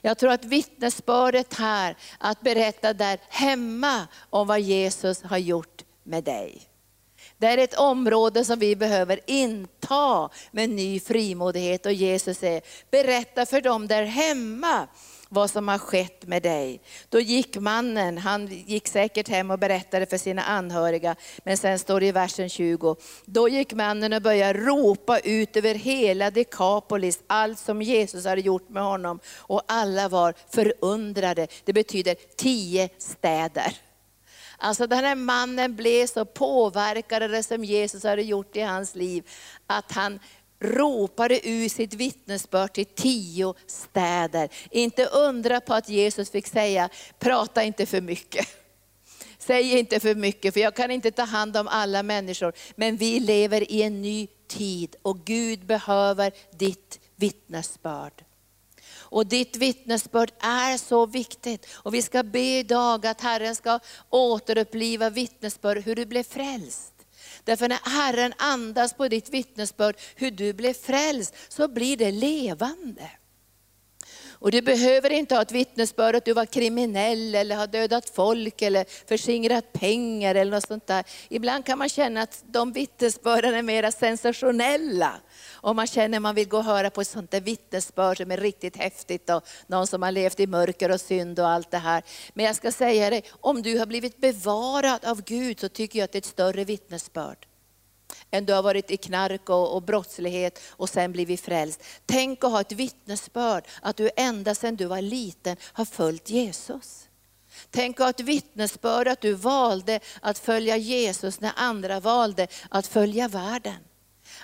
Jag 0.00 0.18
tror 0.18 0.32
att 0.32 0.44
vittnesbördet 0.44 1.54
här, 1.54 1.96
att 2.18 2.40
berätta 2.40 2.92
där 2.92 3.18
hemma 3.28 4.08
om 4.30 4.46
vad 4.46 4.60
Jesus 4.60 5.22
har 5.22 5.38
gjort 5.38 5.82
med 6.06 6.24
dig. 6.24 6.68
Det 7.38 7.46
är 7.46 7.58
ett 7.58 7.78
område 7.78 8.44
som 8.44 8.58
vi 8.58 8.76
behöver 8.76 9.20
inta 9.26 10.30
med 10.50 10.70
ny 10.70 11.00
frimodighet 11.00 11.86
och 11.86 11.92
Jesus 11.92 12.38
säger, 12.38 12.62
berätta 12.90 13.46
för 13.46 13.60
dem 13.60 13.88
där 13.88 14.02
hemma 14.02 14.88
vad 15.28 15.50
som 15.50 15.68
har 15.68 15.78
skett 15.78 16.26
med 16.26 16.42
dig. 16.42 16.80
Då 17.08 17.20
gick 17.20 17.56
mannen, 17.56 18.18
han 18.18 18.46
gick 18.46 18.88
säkert 18.88 19.28
hem 19.28 19.50
och 19.50 19.58
berättade 19.58 20.06
för 20.06 20.18
sina 20.18 20.42
anhöriga, 20.42 21.16
men 21.44 21.56
sen 21.56 21.78
står 21.78 22.00
det 22.00 22.06
i 22.06 22.12
versen 22.12 22.48
20, 22.48 22.96
då 23.24 23.48
gick 23.48 23.72
mannen 23.72 24.12
och 24.12 24.22
började 24.22 24.60
ropa 24.60 25.18
ut 25.18 25.56
över 25.56 25.74
hela 25.74 26.30
Dekapolis, 26.30 27.20
allt 27.26 27.58
som 27.58 27.82
Jesus 27.82 28.24
hade 28.24 28.40
gjort 28.40 28.68
med 28.68 28.82
honom. 28.82 29.20
Och 29.36 29.62
alla 29.68 30.08
var 30.08 30.34
förundrade, 30.50 31.46
det 31.64 31.72
betyder 31.72 32.16
tio 32.36 32.88
städer. 32.98 33.85
Alltså 34.58 34.86
den 34.86 35.04
här 35.04 35.14
mannen 35.14 35.76
blev 35.76 36.06
så 36.06 36.24
påverkad 36.24 37.22
av 37.22 37.28
det 37.28 37.42
som 37.42 37.64
Jesus 37.64 38.04
hade 38.04 38.22
gjort 38.22 38.56
i 38.56 38.60
hans 38.60 38.94
liv, 38.94 39.28
att 39.66 39.92
han 39.92 40.20
ropade 40.60 41.48
ur 41.48 41.68
sitt 41.68 41.94
vittnesbörd 41.94 42.72
till 42.72 42.86
tio 42.86 43.54
städer. 43.66 44.48
Inte 44.70 45.06
undra 45.06 45.60
på 45.60 45.74
att 45.74 45.88
Jesus 45.88 46.30
fick 46.30 46.46
säga, 46.46 46.88
prata 47.18 47.62
inte 47.62 47.86
för 47.86 48.00
mycket. 48.00 48.46
Säg 49.38 49.78
inte 49.78 50.00
för 50.00 50.14
mycket, 50.14 50.54
för 50.54 50.60
jag 50.60 50.76
kan 50.76 50.90
inte 50.90 51.10
ta 51.10 51.22
hand 51.22 51.56
om 51.56 51.68
alla 51.68 52.02
människor. 52.02 52.52
Men 52.76 52.96
vi 52.96 53.20
lever 53.20 53.72
i 53.72 53.82
en 53.82 54.02
ny 54.02 54.26
tid 54.48 54.96
och 55.02 55.24
Gud 55.24 55.66
behöver 55.66 56.32
ditt 56.58 57.00
vittnesbörd. 57.16 58.24
Och 58.98 59.26
ditt 59.26 59.56
vittnesbörd 59.56 60.32
är 60.40 60.76
så 60.76 61.06
viktigt. 61.06 61.66
Och 61.72 61.94
vi 61.94 62.02
ska 62.02 62.22
be 62.22 62.58
idag 62.58 63.06
att 63.06 63.20
Herren 63.20 63.56
ska 63.56 63.80
återuppliva 64.10 65.10
vittnesbörd 65.10 65.78
hur 65.78 65.94
du 65.94 66.06
blev 66.06 66.22
frälst. 66.22 66.92
Därför 67.44 67.68
när 67.68 67.90
Herren 67.90 68.32
andas 68.36 68.92
på 68.92 69.08
ditt 69.08 69.28
vittnesbörd 69.28 69.96
hur 70.14 70.30
du 70.30 70.52
blev 70.52 70.74
frälst, 70.74 71.34
så 71.48 71.68
blir 71.68 71.96
det 71.96 72.10
levande. 72.10 73.10
Och 74.38 74.50
du 74.50 74.62
behöver 74.62 75.10
inte 75.10 75.34
ha 75.34 75.42
ett 75.42 75.52
vittnesbörd 75.52 76.16
att 76.16 76.24
du 76.24 76.32
var 76.32 76.46
kriminell 76.46 77.34
eller 77.34 77.56
har 77.56 77.66
dödat 77.66 78.10
folk 78.10 78.62
eller 78.62 78.84
förskingrat 79.08 79.72
pengar 79.72 80.34
eller 80.34 80.50
något 80.50 80.66
sånt 80.66 80.86
där. 80.86 81.04
Ibland 81.28 81.64
kan 81.64 81.78
man 81.78 81.88
känna 81.88 82.22
att 82.22 82.44
de 82.46 82.72
vittnesbörden 82.72 83.54
är 83.54 83.62
mera 83.62 83.92
sensationella. 83.92 85.12
Och 85.52 85.76
man 85.76 85.86
känner 85.86 86.18
att 86.18 86.22
man 86.22 86.34
vill 86.34 86.48
gå 86.48 86.56
och 86.56 86.64
höra 86.64 86.90
på 86.90 87.00
ett 87.00 87.08
sånt 87.08 87.30
där 87.30 87.40
vittnesbörd 87.40 88.16
som 88.16 88.30
är 88.30 88.36
riktigt 88.36 88.76
häftigt 88.76 89.30
och 89.30 89.44
någon 89.66 89.86
som 89.86 90.02
har 90.02 90.12
levt 90.12 90.40
i 90.40 90.46
mörker 90.46 90.90
och 90.90 91.00
synd 91.00 91.40
och 91.40 91.48
allt 91.48 91.70
det 91.70 91.78
här. 91.78 92.02
Men 92.34 92.44
jag 92.44 92.56
ska 92.56 92.72
säga 92.72 93.10
dig, 93.10 93.24
om 93.40 93.62
du 93.62 93.78
har 93.78 93.86
blivit 93.86 94.20
bevarad 94.20 95.04
av 95.04 95.22
Gud 95.22 95.60
så 95.60 95.68
tycker 95.68 95.98
jag 95.98 96.04
att 96.04 96.12
det 96.12 96.16
är 96.16 96.20
ett 96.20 96.24
större 96.24 96.64
vittnesbörd 96.64 97.45
än 98.36 98.46
du 98.46 98.52
har 98.52 98.62
varit 98.62 98.90
i 98.90 98.96
knark 98.96 99.48
och, 99.48 99.74
och 99.74 99.82
brottslighet 99.82 100.60
och 100.68 100.88
sen 100.88 101.12
blivit 101.12 101.40
frälst. 101.40 101.82
Tänk 102.06 102.44
att 102.44 102.50
ha 102.50 102.60
ett 102.60 102.72
vittnesbörd 102.72 103.64
att 103.82 103.96
du 103.96 104.10
ända 104.16 104.54
sedan 104.54 104.76
du 104.76 104.84
var 104.84 105.00
liten 105.00 105.56
har 105.62 105.84
följt 105.84 106.30
Jesus. 106.30 107.08
Tänk 107.70 108.00
att 108.00 108.04
ha 108.04 108.10
ett 108.10 108.20
vittnesbörd 108.20 109.08
att 109.08 109.20
du 109.20 109.32
valde 109.32 110.00
att 110.20 110.38
följa 110.38 110.76
Jesus 110.76 111.40
när 111.40 111.52
andra 111.56 112.00
valde 112.00 112.46
att 112.70 112.86
följa 112.86 113.28
världen. 113.28 113.76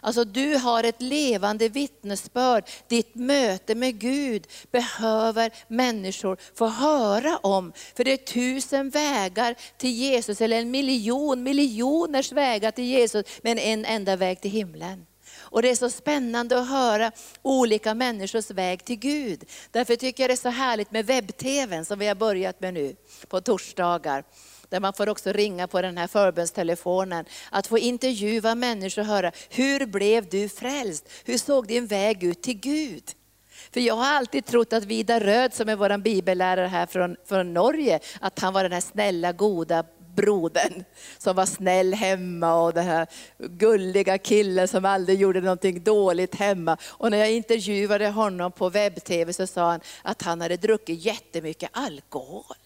Alltså 0.01 0.25
du 0.25 0.57
har 0.57 0.85
ett 0.85 1.03
levande 1.03 1.69
vittnesbörd. 1.69 2.65
Ditt 2.89 3.15
möte 3.15 3.75
med 3.75 3.99
Gud 3.99 4.47
behöver 4.71 5.51
människor 5.69 6.39
få 6.55 6.67
höra 6.67 7.39
om. 7.39 7.73
För 7.97 8.05
det 8.05 8.13
är 8.13 8.17
tusen 8.17 8.91
vägar 8.91 9.55
till 9.77 9.91
Jesus, 9.91 10.41
eller 10.41 10.61
en 10.61 10.71
miljon, 10.71 11.43
miljoners 11.43 12.33
vägar 12.33 12.71
till 12.71 12.85
Jesus, 12.85 13.27
men 13.43 13.59
en 13.59 13.85
enda 13.85 14.17
väg 14.17 14.41
till 14.41 14.51
himlen. 14.51 15.07
Och 15.53 15.63
det 15.63 15.71
är 15.71 15.75
så 15.75 15.91
spännande 15.91 16.59
att 16.59 16.69
höra 16.69 17.13
olika 17.43 17.95
människors 17.95 18.51
väg 18.51 18.85
till 18.85 18.99
Gud. 18.99 19.45
Därför 19.71 19.97
tycker 19.97 20.23
jag 20.23 20.31
det 20.31 20.35
är 20.35 20.37
så 20.37 20.49
härligt 20.49 20.91
med 20.91 21.07
webb-tvn 21.07 21.85
som 21.85 21.99
vi 21.99 22.07
har 22.07 22.15
börjat 22.15 22.61
med 22.61 22.75
nu 22.75 22.97
på 23.29 23.41
torsdagar 23.41 24.25
där 24.73 24.81
man 24.81 24.93
får 24.93 25.09
också 25.09 25.33
ringa 25.33 25.67
på 25.69 25.83
den 25.83 25.99
här 25.99 26.07
förbönstelefonen. 26.07 27.25
Att 27.51 27.67
få 27.67 27.79
intervjua 27.79 28.55
människor 28.55 29.03
och 29.03 29.09
höra, 29.09 29.33
hur 29.51 29.87
blev 29.87 30.29
du 30.29 30.49
frälst? 30.49 31.09
Hur 31.25 31.39
såg 31.39 31.67
din 31.67 31.87
väg 31.87 32.25
ut 32.25 32.43
till 32.43 32.61
Gud? 32.61 33.05
För 33.73 33.81
jag 33.81 33.95
har 33.95 34.07
alltid 34.07 34.47
trott 34.47 34.73
att 34.73 34.85
Vidar 34.85 35.21
Röd 35.21 35.55
som 35.55 35.69
är 35.69 35.77
vår 35.77 35.99
bibellärare 35.99 36.67
här 36.67 36.87
från, 36.87 37.17
från 37.29 37.55
Norge, 37.55 38.01
att 38.21 38.39
han 38.39 38.53
var 38.53 38.63
den 38.63 38.73
här 38.73 38.81
snälla, 38.81 39.33
goda 39.33 39.85
brodern 40.17 40.85
som 41.19 41.37
var 41.37 41.47
snäll 41.47 41.95
hemma 41.95 42.55
och 42.55 42.75
den 42.75 42.85
här 42.85 43.07
gulliga 43.39 44.19
killen 44.19 44.69
som 44.69 44.85
aldrig 44.85 45.21
gjorde 45.21 45.41
någonting 45.41 45.83
dåligt 45.83 46.35
hemma. 46.35 46.77
Och 46.85 47.11
när 47.11 47.19
jag 47.19 47.31
intervjuade 47.31 48.09
honom 48.09 48.53
på 48.53 48.69
webb-tv 48.69 49.33
så 49.33 49.47
sa 49.47 49.71
han 49.71 49.81
att 50.03 50.23
han 50.23 50.41
hade 50.41 50.57
druckit 50.57 51.05
jättemycket 51.05 51.71
alkohol 51.73 52.57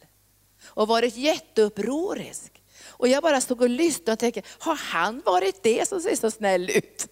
och 0.67 0.89
varit 0.89 1.17
jätteupprorisk. 1.17 2.63
Och 2.89 3.09
jag 3.09 3.23
bara 3.23 3.41
stod 3.41 3.63
och 3.63 3.69
lyssnade 3.69 4.13
och 4.13 4.19
tänkte, 4.19 4.43
har 4.59 4.75
han 4.75 5.23
varit 5.25 5.63
det 5.63 5.89
som 5.89 6.01
ser 6.01 6.17
så 6.17 6.31
snäll 6.31 6.71
ut? 6.71 7.09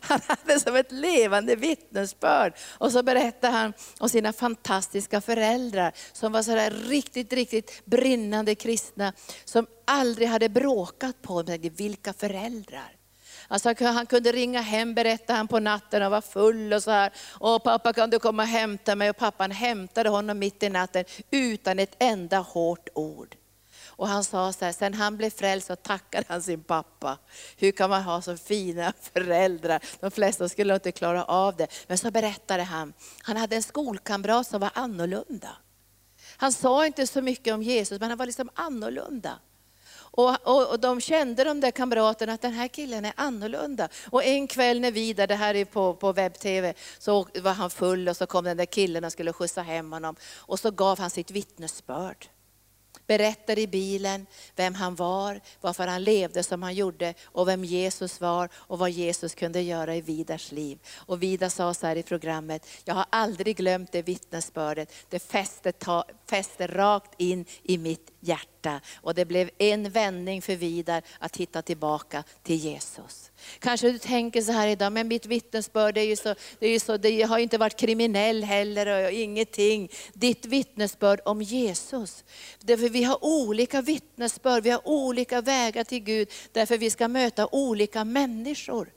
Han 0.00 0.20
hade 0.26 0.60
som 0.60 0.76
ett 0.76 0.92
levande 0.92 1.56
vittnesbörd. 1.56 2.54
Och 2.78 2.92
så 2.92 3.02
berättade 3.02 3.52
han 3.52 3.72
om 3.98 4.08
sina 4.08 4.32
fantastiska 4.32 5.20
föräldrar 5.20 5.92
som 6.12 6.32
var 6.32 6.42
sådär 6.42 6.70
riktigt, 6.70 7.32
riktigt 7.32 7.82
brinnande 7.84 8.54
kristna. 8.54 9.12
Som 9.44 9.66
aldrig 9.84 10.28
hade 10.28 10.48
bråkat 10.48 11.22
på 11.22 11.42
dem. 11.42 11.58
Vilka 11.76 12.12
föräldrar! 12.12 12.96
Alltså 13.48 13.74
han 13.84 14.06
kunde 14.06 14.32
ringa 14.32 14.60
hem, 14.60 14.94
berätta 14.94 15.34
han 15.34 15.48
på 15.48 15.58
natten 15.58 16.02
han 16.02 16.10
var 16.10 16.20
full 16.20 16.72
och 16.72 16.82
så 16.82 16.90
här. 16.90 17.12
Och 17.30 17.64
pappa 17.64 17.92
kan 17.92 18.10
du 18.10 18.18
komma 18.18 18.42
och 18.42 18.48
hämta 18.48 18.94
mig? 18.94 19.10
Och 19.10 19.16
pappan 19.16 19.50
hämtade 19.50 20.08
honom 20.08 20.38
mitt 20.38 20.62
i 20.62 20.68
natten 20.68 21.04
utan 21.30 21.78
ett 21.78 21.96
enda 21.98 22.38
hårt 22.38 22.88
ord. 22.94 23.36
Och 23.96 24.08
han 24.08 24.24
sa 24.24 24.52
så 24.52 24.64
här, 24.64 24.72
sen 24.72 24.94
han 24.94 25.16
blev 25.16 25.30
frälst 25.30 25.66
så 25.66 25.76
tackade 25.76 26.24
han 26.28 26.42
sin 26.42 26.62
pappa. 26.62 27.18
Hur 27.56 27.72
kan 27.72 27.90
man 27.90 28.02
ha 28.02 28.22
så 28.22 28.36
fina 28.36 28.92
föräldrar? 29.12 29.82
De 30.00 30.10
flesta 30.10 30.48
skulle 30.48 30.74
inte 30.74 30.92
klara 30.92 31.24
av 31.24 31.56
det. 31.56 31.66
Men 31.86 31.98
så 31.98 32.10
berättade 32.10 32.62
han, 32.62 32.92
han 33.22 33.36
hade 33.36 33.56
en 33.56 33.62
skolkamrat 33.62 34.46
som 34.46 34.60
var 34.60 34.70
annorlunda. 34.74 35.56
Han 36.36 36.52
sa 36.52 36.86
inte 36.86 37.06
så 37.06 37.22
mycket 37.22 37.54
om 37.54 37.62
Jesus, 37.62 38.00
men 38.00 38.08
han 38.08 38.18
var 38.18 38.26
liksom 38.26 38.50
annorlunda. 38.54 39.38
Och, 40.16 40.46
och, 40.46 40.70
och, 40.70 40.80
de 40.80 41.00
kände 41.00 41.44
de 41.44 41.60
där 41.60 41.70
kamraterna 41.70 42.32
att 42.32 42.42
den 42.42 42.52
här 42.52 42.68
killen 42.68 43.04
är 43.04 43.12
annorlunda. 43.16 43.88
Och 44.10 44.24
en 44.24 44.46
kväll 44.46 44.80
när 44.80 44.90
vi, 44.90 45.12
där 45.12 45.26
det 45.26 45.34
här 45.34 45.54
är 45.54 45.64
på, 45.64 45.94
på 45.94 46.12
webb-tv, 46.12 46.74
så 46.98 47.26
var 47.42 47.52
han 47.52 47.70
full 47.70 48.08
och 48.08 48.16
så 48.16 48.26
kom 48.26 48.44
den 48.44 48.56
där 48.56 48.66
killen 48.66 49.04
och 49.04 49.12
skulle 49.12 49.32
skjutsa 49.32 49.62
hem 49.62 49.92
honom. 49.92 50.16
Och 50.36 50.60
så 50.60 50.70
gav 50.70 50.98
han 50.98 51.10
sitt 51.10 51.30
vittnesbörd 51.30 52.26
berättade 53.06 53.60
i 53.60 53.66
bilen 53.66 54.26
vem 54.56 54.74
han 54.74 54.94
var, 54.94 55.40
varför 55.60 55.86
han 55.86 56.04
levde 56.04 56.42
som 56.42 56.62
han 56.62 56.74
gjorde 56.74 57.14
och 57.24 57.48
vem 57.48 57.64
Jesus 57.64 58.20
var 58.20 58.48
och 58.54 58.78
vad 58.78 58.90
Jesus 58.90 59.34
kunde 59.34 59.60
göra 59.60 59.96
i 59.96 60.00
Vidars 60.00 60.52
liv. 60.52 60.78
Och 60.94 61.22
Vida 61.22 61.50
sa 61.50 61.74
så 61.74 61.86
här 61.86 61.96
i 61.96 62.02
programmet, 62.02 62.66
jag 62.84 62.94
har 62.94 63.06
aldrig 63.10 63.56
glömt 63.56 63.92
det 63.92 64.02
vittnesbördet. 64.02 64.92
Det 65.08 65.18
fäste, 65.18 65.72
ta, 65.72 66.04
fäste 66.30 66.66
rakt 66.66 67.20
in 67.20 67.44
i 67.62 67.78
mitt 67.78 68.12
hjärta. 68.20 68.80
Och 68.96 69.14
det 69.14 69.24
blev 69.24 69.50
en 69.58 69.90
vändning 69.90 70.42
för 70.42 70.56
Vidar 70.56 71.02
att 71.18 71.36
hitta 71.36 71.62
tillbaka 71.62 72.24
till 72.42 72.56
Jesus. 72.56 73.30
Kanske 73.58 73.92
du 73.92 73.98
tänker 73.98 74.42
så 74.42 74.52
här 74.52 74.68
idag, 74.68 74.92
men 74.92 75.08
mitt 75.08 75.26
vittnesbörd 75.26 75.98
är 75.98 76.02
ju 76.02 76.16
så, 76.16 76.34
det, 76.58 76.66
är 76.66 76.70
ju 76.70 76.80
så, 76.80 76.96
det 76.96 77.22
har 77.22 77.38
inte 77.38 77.58
varit 77.58 77.76
kriminell 77.76 78.44
heller 78.44 79.04
och 79.04 79.12
ingenting. 79.12 79.90
Ditt 80.12 80.46
vittnesbörd 80.46 81.20
om 81.24 81.42
Jesus. 81.42 82.24
Därför 82.60 82.88
vi 82.88 83.04
har 83.04 83.24
olika 83.24 83.82
vittnesbörd, 83.82 84.62
vi 84.62 84.70
har 84.70 84.88
olika 84.88 85.40
vägar 85.40 85.84
till 85.84 86.00
Gud, 86.00 86.28
därför 86.52 86.78
vi 86.78 86.90
ska 86.90 87.08
möta 87.08 87.48
olika 87.52 88.04
människor. 88.04 88.88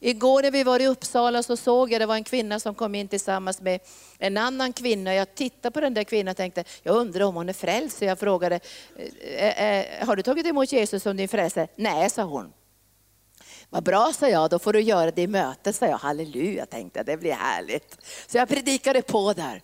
Igår 0.00 0.42
när 0.42 0.50
vi 0.50 0.64
var 0.64 0.80
i 0.80 0.86
Uppsala 0.86 1.42
så 1.42 1.56
såg 1.56 1.92
jag, 1.92 2.00
det 2.00 2.06
var 2.06 2.14
en 2.14 2.24
kvinna 2.24 2.60
som 2.60 2.74
kom 2.74 2.94
in 2.94 3.08
tillsammans 3.08 3.60
med 3.60 3.80
en 4.18 4.36
annan 4.36 4.72
kvinna. 4.72 5.14
Jag 5.14 5.34
tittade 5.34 5.72
på 5.72 5.80
den 5.80 5.94
där 5.94 6.04
kvinnan 6.04 6.30
och 6.30 6.36
tänkte, 6.36 6.64
jag 6.82 6.96
undrar 6.96 7.24
om 7.24 7.34
hon 7.34 7.48
är 7.48 7.52
frälst. 7.52 7.98
Så 7.98 8.04
jag 8.04 8.18
frågade, 8.18 8.60
eh, 9.36 9.62
eh, 9.62 10.06
har 10.06 10.16
du 10.16 10.22
tagit 10.22 10.46
emot 10.46 10.72
Jesus 10.72 11.02
som 11.02 11.16
din 11.16 11.28
frälsare? 11.28 11.68
Nej, 11.76 12.10
sa 12.10 12.22
hon. 12.22 12.52
Vad 13.70 13.82
bra, 13.84 14.12
sa 14.12 14.28
jag, 14.28 14.50
då 14.50 14.58
får 14.58 14.72
du 14.72 14.80
göra 14.80 15.10
det 15.10 15.22
i 15.22 15.26
mötet, 15.26 15.76
sa 15.76 15.86
jag. 15.86 15.98
Halleluja, 15.98 16.66
tänkte 16.66 16.98
jag, 16.98 17.06
det 17.06 17.16
blir 17.16 17.32
härligt. 17.32 17.98
Så 18.26 18.36
jag 18.36 18.48
predikade 18.48 19.02
på 19.02 19.32
där. 19.32 19.62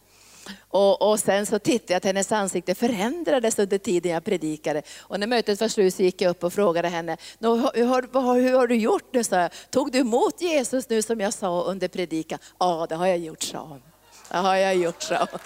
Och, 0.69 1.11
och, 1.11 1.21
sen 1.21 1.47
så 1.47 1.59
tittade 1.59 1.93
jag 1.93 1.97
att 1.97 2.05
hennes 2.05 2.33
ansikte 2.33 2.75
förändrades 2.75 3.59
under 3.59 3.79
tiden 3.79 4.13
jag 4.13 4.25
predikade. 4.25 4.83
Och 4.99 5.21
när 5.21 5.27
mötet 5.27 5.61
var 5.61 5.69
slut 5.69 5.95
så 5.95 6.03
gick 6.03 6.21
jag 6.21 6.31
upp 6.31 6.45
och 6.45 6.53
frågade 6.53 6.89
henne, 6.89 7.17
hur 7.39 7.85
har, 7.85 8.41
hur 8.41 8.53
har 8.57 8.67
du 8.67 8.75
gjort 8.75 9.15
nu? 9.15 9.25
Sa 9.25 9.37
jag, 9.37 9.51
Tog 9.71 9.93
du 9.93 9.99
emot 9.99 10.41
Jesus 10.41 10.89
nu 10.89 11.03
som 11.03 11.21
jag 11.21 11.33
sa 11.33 11.63
under 11.63 11.89
predikan? 11.89 12.39
Ja, 12.59 12.87
det 12.89 12.95
har 12.95 13.07
jag 13.07 13.19
gjort, 13.19 13.43
sa 13.43 13.59
hon. 13.59 13.83
Det 14.31 14.37
har 14.37 14.57
jag 14.57 14.77
gjort, 14.77 15.03
sa 15.03 15.27
hon 15.31 15.41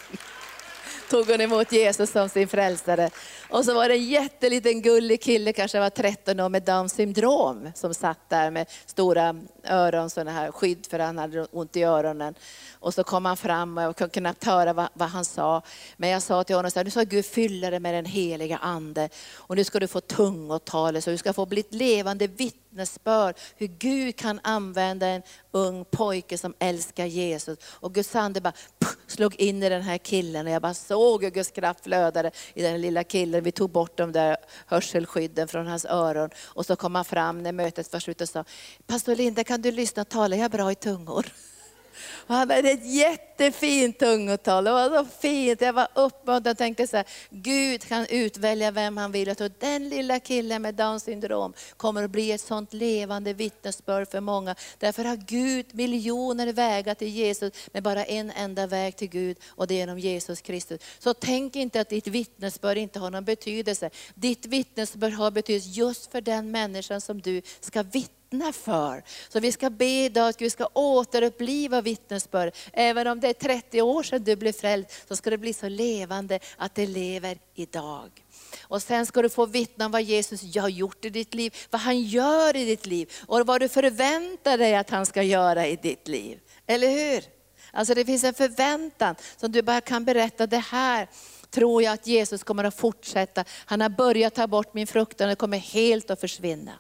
tog 1.11 1.27
hon 1.27 1.41
emot 1.41 1.73
Jesus 1.73 2.11
som 2.11 2.29
sin 2.29 2.49
frälsare. 2.49 3.11
Och 3.49 3.65
så 3.65 3.75
var 3.75 3.89
det 3.89 3.95
en 3.95 4.09
jätteliten 4.09 4.83
gullig 4.83 5.23
kille, 5.23 5.53
kanske 5.53 5.81
var 5.81 5.91
13 5.91 6.41
år, 6.41 6.49
med 6.49 6.63
Downs 6.63 6.93
syndrom, 6.93 7.71
som 7.75 7.95
satt 7.95 8.29
där 8.29 8.51
med 8.51 8.71
stora 8.87 9.37
öron, 9.65 10.11
sådana 10.11 10.31
här 10.31 10.53
skydd 10.53 10.87
för 10.91 10.99
han 10.99 11.19
hade 11.19 11.45
ont 11.45 11.77
i 11.77 11.83
öronen. 11.83 12.35
Och 12.73 12.95
så 12.95 13.05
kom 13.05 13.25
han 13.25 13.37
fram 13.37 13.79
och 13.79 13.85
jag 13.85 13.97
kunde 13.97 14.11
knappt 14.11 14.45
höra 14.45 14.73
vad, 14.73 14.89
vad 14.93 15.09
han 15.09 15.25
sa. 15.25 15.63
Men 15.97 16.11
jag 16.11 16.23
sa 16.23 16.45
till 16.45 16.57
honom, 16.57 16.71
så 16.71 16.79
här, 16.79 16.85
nu 16.85 16.91
ska 16.91 17.03
Gud 17.03 17.27
fylla 17.27 17.71
dig 17.71 17.81
med 17.81 17.95
den 17.95 18.05
heliga 18.05 18.57
ande. 18.57 19.09
Och 19.35 19.57
nu 19.57 19.65
ska 19.65 19.81
du 19.81 19.87
få 19.87 20.01
tungotalet, 20.01 21.05
så 21.05 21.11
du 21.11 21.19
ska 21.19 21.33
få 21.33 21.47
bli 21.47 21.61
ett 21.61 21.75
levande 21.75 22.27
vittnesbörd 22.27 23.37
hur 23.57 23.67
Gud 23.67 24.17
kan 24.17 24.41
använda 24.43 25.07
en 25.07 25.23
ung 25.51 25.85
pojke 25.85 26.39
som 26.39 26.55
älskar 26.59 27.07
Jesus. 27.07 27.59
Och 27.65 27.95
Guds 27.95 28.15
ande 28.15 28.41
bara 28.41 28.53
puh, 28.79 29.06
slog 29.17 29.35
in 29.35 29.63
i 29.63 29.69
den 29.69 29.83
här 29.83 29.99
killen 29.99 30.47
och 30.47 30.53
jag 30.53 30.63
bara 30.63 30.75
såg 30.75 31.25
hur 31.25 31.31
Guds 31.31 31.51
kraft 31.51 31.85
flödade 31.85 32.31
i 32.55 32.63
den 32.63 32.81
lilla 32.81 33.05
killen. 33.05 33.45
Vi 33.45 33.53
tog 33.53 33.71
bort 33.71 33.97
de 33.97 34.13
där 34.13 34.37
hörselskydden 34.67 35.49
från 35.49 35.67
hans 35.67 35.85
öron. 35.85 36.31
Och 36.45 36.67
så 36.67 36.77
kom 36.77 36.95
han 36.95 37.05
fram 37.05 37.43
när 37.43 37.53
mötet 37.53 37.93
var 37.93 38.01
slut 38.01 38.21
och 38.21 38.29
sa, 38.29 38.45
pastor 38.87 39.17
Linda 39.17 39.45
kan 39.45 39.63
du 39.63 39.71
lyssna, 39.71 40.05
talar 40.05 40.37
jag 40.37 40.51
bra 40.51 40.73
i 40.73 40.75
tungor? 40.75 41.27
Och 42.27 42.35
han 42.35 42.51
hade 42.51 42.71
ett 42.71 42.95
jättefint 42.95 43.99
tungotal. 43.99 44.65
Det 44.65 44.71
var 44.71 44.89
så 44.89 45.11
fint. 45.21 45.61
Jag 45.61 45.73
var 45.73 45.89
uppmuntrad 45.95 46.49
och 46.49 46.59
tänkte 46.59 46.87
så 46.87 46.97
här, 46.97 47.07
Gud 47.31 47.85
kan 47.85 48.07
utvälja 48.07 48.71
vem 48.71 48.97
han 48.97 49.13
vill. 49.13 49.29
Jag 49.29 49.39
tror 49.39 49.51
den 49.59 49.89
lilla 49.89 50.21
killen 50.21 50.63
med 50.63 50.75
Downs 50.75 51.03
syndrom 51.03 51.53
kommer 51.77 52.03
att 52.03 52.11
bli 52.11 52.33
ett 52.33 52.41
sånt 52.41 52.73
levande 52.73 53.33
vittnesbörd 53.33 54.11
för 54.11 54.21
många. 54.21 54.55
Därför 54.79 55.05
har 55.05 55.17
Gud 55.17 55.75
miljoner 55.75 56.53
vägar 56.53 56.95
till 56.95 57.09
Jesus, 57.09 57.53
men 57.73 57.83
bara 57.83 58.05
en 58.05 58.31
enda 58.31 58.67
väg 58.67 58.97
till 58.97 59.09
Gud 59.09 59.37
och 59.49 59.67
det 59.67 59.75
är 59.75 59.79
genom 59.79 59.99
Jesus 59.99 60.41
Kristus. 60.41 60.81
Så 60.99 61.15
tänk 61.15 61.57
inte 61.57 61.81
att 61.81 61.89
ditt 61.89 62.07
vittnesbörd 62.07 62.77
inte 62.77 62.99
har 62.99 63.11
någon 63.11 63.25
betydelse. 63.25 63.91
Ditt 64.15 64.47
vittnesbörd 64.47 65.13
har 65.13 65.31
betydelse 65.31 65.69
just 65.69 66.13
för 66.13 66.21
den 66.21 66.51
människan 66.51 67.01
som 67.01 67.21
du 67.21 67.43
ska 67.61 67.83
vittna 67.83 68.16
vittna 68.31 68.53
för. 68.53 69.03
Så 69.29 69.41
vi 69.41 69.53
ska 69.53 69.71
be 69.71 70.05
idag 70.05 70.29
att 70.29 70.39
Gud 70.39 70.53
ska 70.53 70.69
återuppliva 70.73 71.81
vittnesbörd. 71.81 72.55
Även 72.73 73.07
om 73.07 73.21
det 73.21 73.29
är 73.29 73.33
30 73.33 73.83
år 73.83 74.03
sedan 74.03 74.25
du 74.25 74.37
blev 74.37 74.53
frälst, 74.53 75.09
så 75.09 75.17
ska 75.17 75.31
det 75.31 75.39
bli 75.39 75.53
så 75.53 75.69
levande 75.69 76.39
att 76.57 76.75
det 76.75 76.87
lever 76.87 77.39
idag. 77.55 78.11
Och 78.63 78.83
sen 78.83 79.07
ska 79.07 79.23
du 79.23 79.29
få 79.29 79.47
vittna 79.47 79.87
om 79.87 79.93
vad 79.93 80.03
Jesus 80.03 80.57
har 80.57 80.69
gjort 80.69 81.05
i 81.05 81.11
ditt 81.11 81.35
liv, 81.35 81.55
vad 81.71 81.81
han 81.81 82.01
gör 82.01 82.57
i 82.57 82.65
ditt 82.65 82.87
liv 82.87 83.13
och 83.27 83.47
vad 83.47 83.61
du 83.61 83.69
förväntar 83.69 84.59
dig 84.59 84.77
att 84.77 84.91
han 84.91 85.07
ska 85.07 85.23
göra 85.23 85.67
i 85.67 85.77
ditt 85.77 86.09
liv. 86.09 86.41
Eller 86.67 86.89
hur? 86.91 87.25
Alltså 87.73 87.95
det 87.95 88.05
finns 88.05 88.25
en 88.25 88.35
förväntan 88.35 89.15
som 89.37 89.53
du 89.53 89.63
bara 89.63 89.81
kan 89.81 90.05
berätta, 90.05 90.47
det 90.47 90.57
här 90.57 91.09
tror 91.51 91.83
jag 91.83 91.93
att 91.93 92.07
Jesus 92.07 92.45
kommer 92.45 92.65
att 92.65 92.77
fortsätta. 92.77 93.45
Han 93.67 93.81
har 93.81 93.89
börjat 93.89 94.35
ta 94.35 94.47
bort 94.47 94.75
min 94.75 94.87
fruktan 94.87 95.27
och 95.27 95.31
det 95.31 95.37
kommer 95.37 95.59
helt 95.59 96.11
att 96.11 96.21
försvinna. 96.21 96.73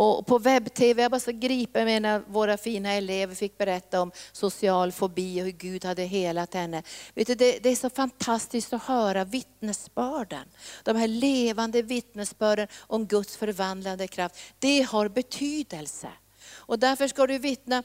Och 0.00 0.26
på 0.26 0.38
webb-tv, 0.38 1.02
jag 1.02 1.10
var 1.10 1.18
så 1.18 1.32
gripen 1.32 1.84
med 1.84 2.02
när 2.02 2.18
våra 2.18 2.56
fina 2.56 2.92
elever 2.92 3.34
fick 3.34 3.58
berätta 3.58 4.00
om 4.00 4.12
social 4.32 4.92
fobi 4.92 5.40
och 5.40 5.44
hur 5.44 5.52
Gud 5.52 5.84
hade 5.84 6.02
helat 6.02 6.54
henne. 6.54 6.82
Vet 7.14 7.26
du, 7.26 7.34
det, 7.34 7.58
det 7.58 7.68
är 7.68 7.76
så 7.76 7.90
fantastiskt 7.90 8.72
att 8.72 8.82
höra 8.82 9.24
vittnesbörden. 9.24 10.44
De 10.84 10.96
här 10.96 11.08
levande 11.08 11.82
vittnesbörden 11.82 12.68
om 12.78 13.06
Guds 13.06 13.36
förvandlande 13.36 14.08
kraft. 14.08 14.36
Det 14.58 14.82
har 14.82 15.08
betydelse. 15.08 16.08
Och 16.50 16.78
därför 16.78 17.08
ska 17.08 17.26
du 17.26 17.38
vittna 17.38 17.82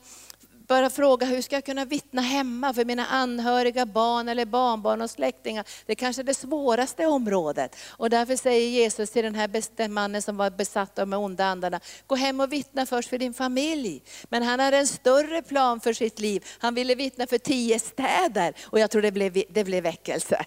bara 0.67 0.89
fråga 0.89 1.25
hur 1.25 1.41
ska 1.41 1.55
jag 1.55 1.65
kunna 1.65 1.85
vittna 1.85 2.21
hemma 2.21 2.73
för 2.73 2.85
mina 2.85 3.05
anhöriga, 3.05 3.85
barn 3.85 4.29
eller 4.29 4.45
barnbarn 4.45 5.01
och 5.01 5.09
släktingar. 5.09 5.65
Det 5.85 5.93
är 5.93 5.95
kanske 5.95 6.21
är 6.21 6.23
det 6.23 6.33
svåraste 6.33 7.05
området. 7.05 7.75
Och 7.89 8.09
därför 8.09 8.35
säger 8.35 8.69
Jesus 8.69 9.09
till 9.09 9.23
den 9.23 9.35
här 9.35 9.87
mannen 9.87 10.21
som 10.21 10.37
var 10.37 10.49
besatt 10.49 10.99
av 10.99 11.07
de 11.07 11.17
onda 11.17 11.45
andarna, 11.45 11.79
gå 12.07 12.15
hem 12.15 12.39
och 12.39 12.53
vittna 12.53 12.85
först 12.85 13.09
för 13.09 13.17
din 13.17 13.33
familj. 13.33 14.03
Men 14.29 14.43
han 14.43 14.59
hade 14.59 14.77
en 14.77 14.87
större 14.87 15.41
plan 15.41 15.79
för 15.79 15.93
sitt 15.93 16.19
liv. 16.19 16.45
Han 16.59 16.75
ville 16.75 16.95
vittna 16.95 17.27
för 17.27 17.37
tio 17.37 17.79
städer 17.79 18.53
och 18.63 18.79
jag 18.79 18.91
tror 18.91 19.01
det 19.01 19.11
blev, 19.11 19.43
det 19.49 19.63
blev 19.63 19.83
väckelse. 19.83 20.45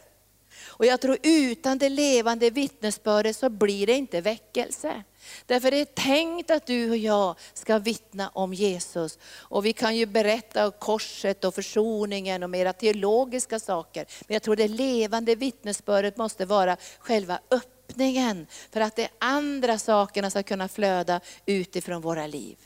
Och 0.66 0.86
jag 0.86 1.00
tror 1.00 1.18
utan 1.22 1.78
det 1.78 1.88
levande 1.88 2.50
vittnesbördet 2.50 3.36
så 3.36 3.48
blir 3.48 3.86
det 3.86 3.92
inte 3.92 4.20
väckelse. 4.20 5.02
Därför 5.46 5.70
det 5.70 5.80
är 5.80 5.84
tänkt 5.84 6.50
att 6.50 6.66
du 6.66 6.90
och 6.90 6.96
jag 6.96 7.34
ska 7.54 7.78
vittna 7.78 8.28
om 8.28 8.54
Jesus. 8.54 9.18
Och 9.32 9.66
vi 9.66 9.72
kan 9.72 9.96
ju 9.96 10.06
berätta 10.06 10.66
om 10.66 10.72
korset 10.78 11.44
och 11.44 11.54
försoningen 11.54 12.42
och 12.42 12.50
mera 12.50 12.72
teologiska 12.72 13.58
saker. 13.58 14.06
Men 14.26 14.34
jag 14.34 14.42
tror 14.42 14.56
det 14.56 14.68
levande 14.68 15.34
vittnesbördet 15.34 16.16
måste 16.16 16.44
vara 16.44 16.76
själva 16.98 17.38
öppningen 17.50 18.46
för 18.72 18.80
att 18.80 18.96
de 18.96 19.08
andra 19.18 19.78
sakerna 19.78 20.30
ska 20.30 20.42
kunna 20.42 20.68
flöda 20.68 21.20
utifrån 21.46 22.00
våra 22.00 22.26
liv. 22.26 22.56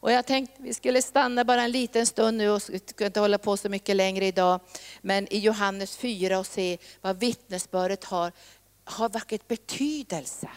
Och 0.00 0.12
jag 0.12 0.26
tänkte 0.26 0.62
vi 0.62 0.74
skulle 0.74 1.02
stanna 1.02 1.44
bara 1.44 1.62
en 1.62 1.70
liten 1.70 2.06
stund 2.06 2.38
nu 2.38 2.50
och 2.50 2.62
ska 2.62 3.06
inte 3.06 3.20
hålla 3.20 3.38
på 3.38 3.56
så 3.56 3.68
mycket 3.68 3.96
längre 3.96 4.26
idag. 4.26 4.60
Men 5.00 5.32
i 5.32 5.38
Johannes 5.38 5.96
4 5.96 6.38
och 6.38 6.46
se 6.46 6.78
vad 7.00 7.20
vittnesbördet 7.20 8.04
har, 8.04 8.32
har 8.84 9.08
varit 9.08 9.48
betydelse. 9.48 10.48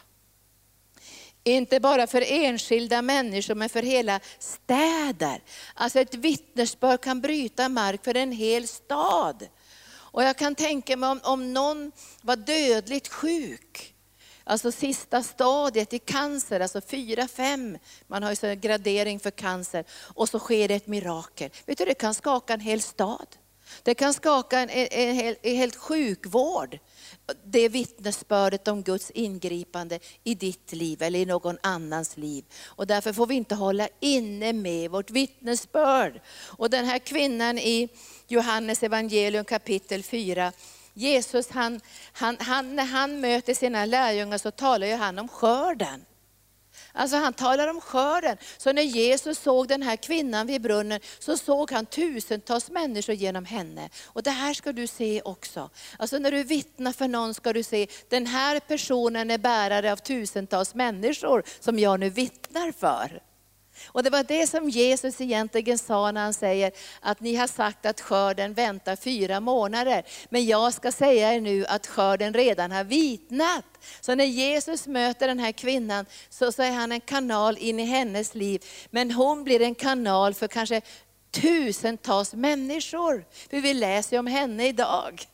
Inte 1.44 1.80
bara 1.80 2.08
för 2.08 2.24
enskilda 2.28 3.02
människor, 3.02 3.56
men 3.56 3.70
för 3.70 3.84
hela 3.84 4.20
städer. 4.40 5.44
Alltså 5.74 6.00
ett 6.00 6.16
vittnesbörd 6.16 7.02
kan 7.02 7.22
bryta 7.22 7.70
mark 7.70 8.04
för 8.04 8.18
en 8.18 8.32
hel 8.32 8.68
stad. 8.68 9.48
Och 10.12 10.24
jag 10.24 10.38
kan 10.38 10.56
tänka 10.56 10.98
mig 10.98 11.10
om, 11.10 11.20
om 11.24 11.54
någon 11.54 11.92
var 12.22 12.36
dödligt 12.36 13.08
sjuk, 13.08 13.94
alltså 14.44 14.72
sista 14.72 15.24
stadiet 15.24 15.94
i 15.94 16.00
cancer, 16.00 16.60
alltså 16.60 16.80
4-5, 16.80 17.80
man 18.08 18.24
har 18.24 18.30
ju 18.30 18.36
så 18.36 18.56
gradering 18.56 19.20
för 19.20 19.32
cancer, 19.32 19.86
och 19.92 20.30
så 20.30 20.40
sker 20.40 20.68
det 20.68 20.76
ett 20.76 20.88
mirakel. 20.88 21.50
Vet 21.66 21.78
du, 21.78 21.86
det 21.86 21.94
kan 21.94 22.14
skaka 22.14 22.54
en 22.54 22.60
hel 22.60 22.82
stad. 22.82 23.28
Det 23.84 23.94
kan 23.94 24.14
skaka 24.14 24.60
en, 24.60 24.70
en, 24.70 24.88
en, 24.92 25.36
en 25.42 25.56
helt 25.56 25.76
sjukvård 25.76 26.80
det 27.46 27.70
vittnesbördet 27.70 28.68
om 28.68 28.84
Guds 28.84 29.12
ingripande 29.12 30.00
i 30.24 30.36
ditt 30.36 30.74
liv 30.74 31.02
eller 31.02 31.20
i 31.20 31.26
någon 31.26 31.58
annans 31.64 32.18
liv. 32.18 32.46
Och 32.66 32.88
därför 32.88 33.14
får 33.14 33.28
vi 33.28 33.36
inte 33.36 33.56
hålla 33.56 33.88
inne 34.00 34.54
med 34.54 34.92
vårt 34.92 35.12
vittnesbörd. 35.12 36.22
Och 36.58 36.70
den 36.70 36.86
här 36.86 37.00
kvinnan 37.00 37.58
i 37.58 37.90
Johannes 38.28 38.84
evangelium 38.84 39.46
kapitel 39.46 40.04
4, 40.04 40.52
Jesus 40.94 41.50
han, 41.50 41.82
han, 42.14 42.38
han, 42.40 42.76
när 42.76 42.86
han 42.86 43.22
möter 43.22 43.54
sina 43.54 43.86
lärjungar 43.86 44.38
så 44.38 44.52
talar 44.52 44.88
ju 44.88 44.96
han 44.96 45.20
om 45.20 45.28
skörden. 45.28 46.06
Alltså 46.94 47.18
han 47.18 47.34
talar 47.34 47.68
om 47.68 47.82
skörden. 47.82 48.38
Så 48.58 48.74
när 48.74 48.82
Jesus 48.82 49.40
såg 49.40 49.68
den 49.68 49.82
här 49.82 49.96
kvinnan 49.96 50.48
vid 50.48 50.62
brunnen 50.62 51.00
så 51.20 51.38
såg 51.38 51.72
han 51.72 51.86
tusentals 51.86 52.70
människor 52.70 53.16
genom 53.16 53.46
henne. 53.46 53.90
Och 54.06 54.24
det 54.24 54.32
här 54.32 54.54
ska 54.54 54.72
du 54.72 54.88
se 54.88 55.22
också. 55.26 55.70
Alltså 55.98 56.18
när 56.18 56.32
du 56.32 56.44
vittnar 56.44 56.92
för 56.92 57.08
någon 57.08 57.34
ska 57.34 57.54
du 57.54 57.64
se, 57.64 57.88
den 58.10 58.28
här 58.28 58.60
personen 58.60 59.32
är 59.32 59.38
bärare 59.38 59.92
av 59.92 59.98
tusentals 59.98 60.76
människor 60.76 61.44
som 61.60 61.80
jag 61.80 62.00
nu 62.00 62.10
vittnar 62.10 62.72
för. 62.72 63.31
Och 63.86 64.04
det 64.04 64.10
var 64.10 64.24
det 64.24 64.48
som 64.48 64.70
Jesus 64.70 65.22
egentligen 65.22 65.78
sa 65.78 66.12
när 66.12 66.22
han 66.22 66.34
säger 66.34 66.72
att 67.00 67.20
ni 67.20 67.36
har 67.36 67.48
sagt 67.48 67.86
att 67.86 68.02
skörden 68.02 68.54
väntar 68.54 68.96
fyra 68.96 69.40
månader. 69.40 70.04
Men 70.30 70.46
jag 70.46 70.74
ska 70.74 70.92
säga 70.92 71.34
er 71.34 71.42
nu 71.42 71.66
att 71.66 71.88
skörden 71.88 72.34
redan 72.34 72.72
har 72.72 72.84
vitnat. 72.84 73.66
Så 74.02 74.16
när 74.16 74.26
Jesus 74.26 74.88
möter 74.88 75.28
den 75.28 75.40
här 75.40 75.52
kvinnan 75.52 76.06
så, 76.30 76.52
så 76.52 76.64
är 76.64 76.72
han 76.72 76.92
en 76.92 77.02
kanal 77.02 77.58
in 77.58 77.80
i 77.80 77.86
hennes 77.86 78.36
liv. 78.36 78.66
Men 78.90 79.12
hon 79.12 79.44
blir 79.44 79.62
en 79.62 79.76
kanal 79.76 80.34
för 80.34 80.48
kanske 80.48 80.82
tusentals 81.32 82.34
människor. 82.34 83.26
För 83.50 83.62
vi 83.62 83.74
läser 83.74 84.16
ju 84.16 84.20
om 84.20 84.28
henne 84.28 84.68
idag. 84.68 85.28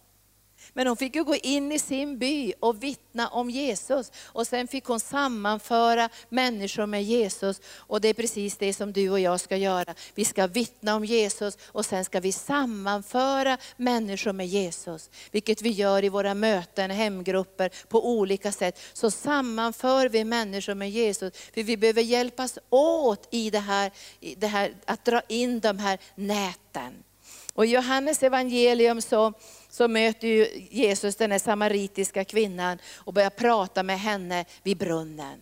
Men 0.77 0.87
hon 0.87 0.97
fick 0.97 1.15
ju 1.15 1.23
gå 1.23 1.35
in 1.35 1.71
i 1.71 1.79
sin 1.79 2.17
by 2.17 2.53
och 2.59 2.83
vittna 2.83 3.27
om 3.27 3.49
Jesus. 3.49 4.11
Och 4.25 4.47
sen 4.47 4.67
fick 4.67 4.85
hon 4.85 4.99
sammanföra 4.99 6.09
människor 6.29 6.85
med 6.85 7.03
Jesus. 7.03 7.61
Och 7.75 8.01
det 8.01 8.07
är 8.07 8.13
precis 8.13 8.57
det 8.57 8.73
som 8.73 8.93
du 8.93 9.09
och 9.09 9.19
jag 9.19 9.39
ska 9.39 9.57
göra. 9.57 9.93
Vi 10.15 10.25
ska 10.25 10.47
vittna 10.47 10.95
om 10.95 11.05
Jesus 11.05 11.57
och 11.65 11.85
sen 11.85 12.05
ska 12.05 12.19
vi 12.19 12.31
sammanföra 12.31 13.57
människor 13.77 14.33
med 14.33 14.47
Jesus. 14.47 15.09
Vilket 15.31 15.61
vi 15.61 15.69
gör 15.69 16.03
i 16.03 16.09
våra 16.09 16.33
möten, 16.33 16.91
hemgrupper, 16.91 17.71
på 17.87 18.09
olika 18.09 18.51
sätt. 18.51 18.79
Så 18.93 19.11
sammanför 19.11 20.09
vi 20.09 20.23
människor 20.23 20.75
med 20.75 20.89
Jesus. 20.89 21.33
För 21.53 21.63
vi 21.63 21.77
behöver 21.77 22.01
hjälpas 22.01 22.59
åt 22.69 23.27
i 23.31 23.49
det 23.49 23.59
här, 23.59 23.91
i 24.19 24.35
det 24.35 24.47
här 24.47 24.73
att 24.85 25.05
dra 25.05 25.21
in 25.27 25.59
de 25.59 25.79
här 25.79 25.99
näten. 26.15 27.03
Och 27.53 27.65
i 27.65 27.69
Johannes 27.69 28.23
evangelium 28.23 29.01
så 29.01 29.33
så 29.77 29.87
möter 29.87 30.27
ju 30.27 30.67
Jesus 30.71 31.15
den 31.15 31.31
här 31.31 31.39
samaritiska 31.39 32.25
kvinnan 32.25 32.77
och 32.95 33.13
börjar 33.13 33.29
prata 33.29 33.83
med 33.83 33.99
henne 33.99 34.45
vid 34.63 34.77
brunnen. 34.77 35.39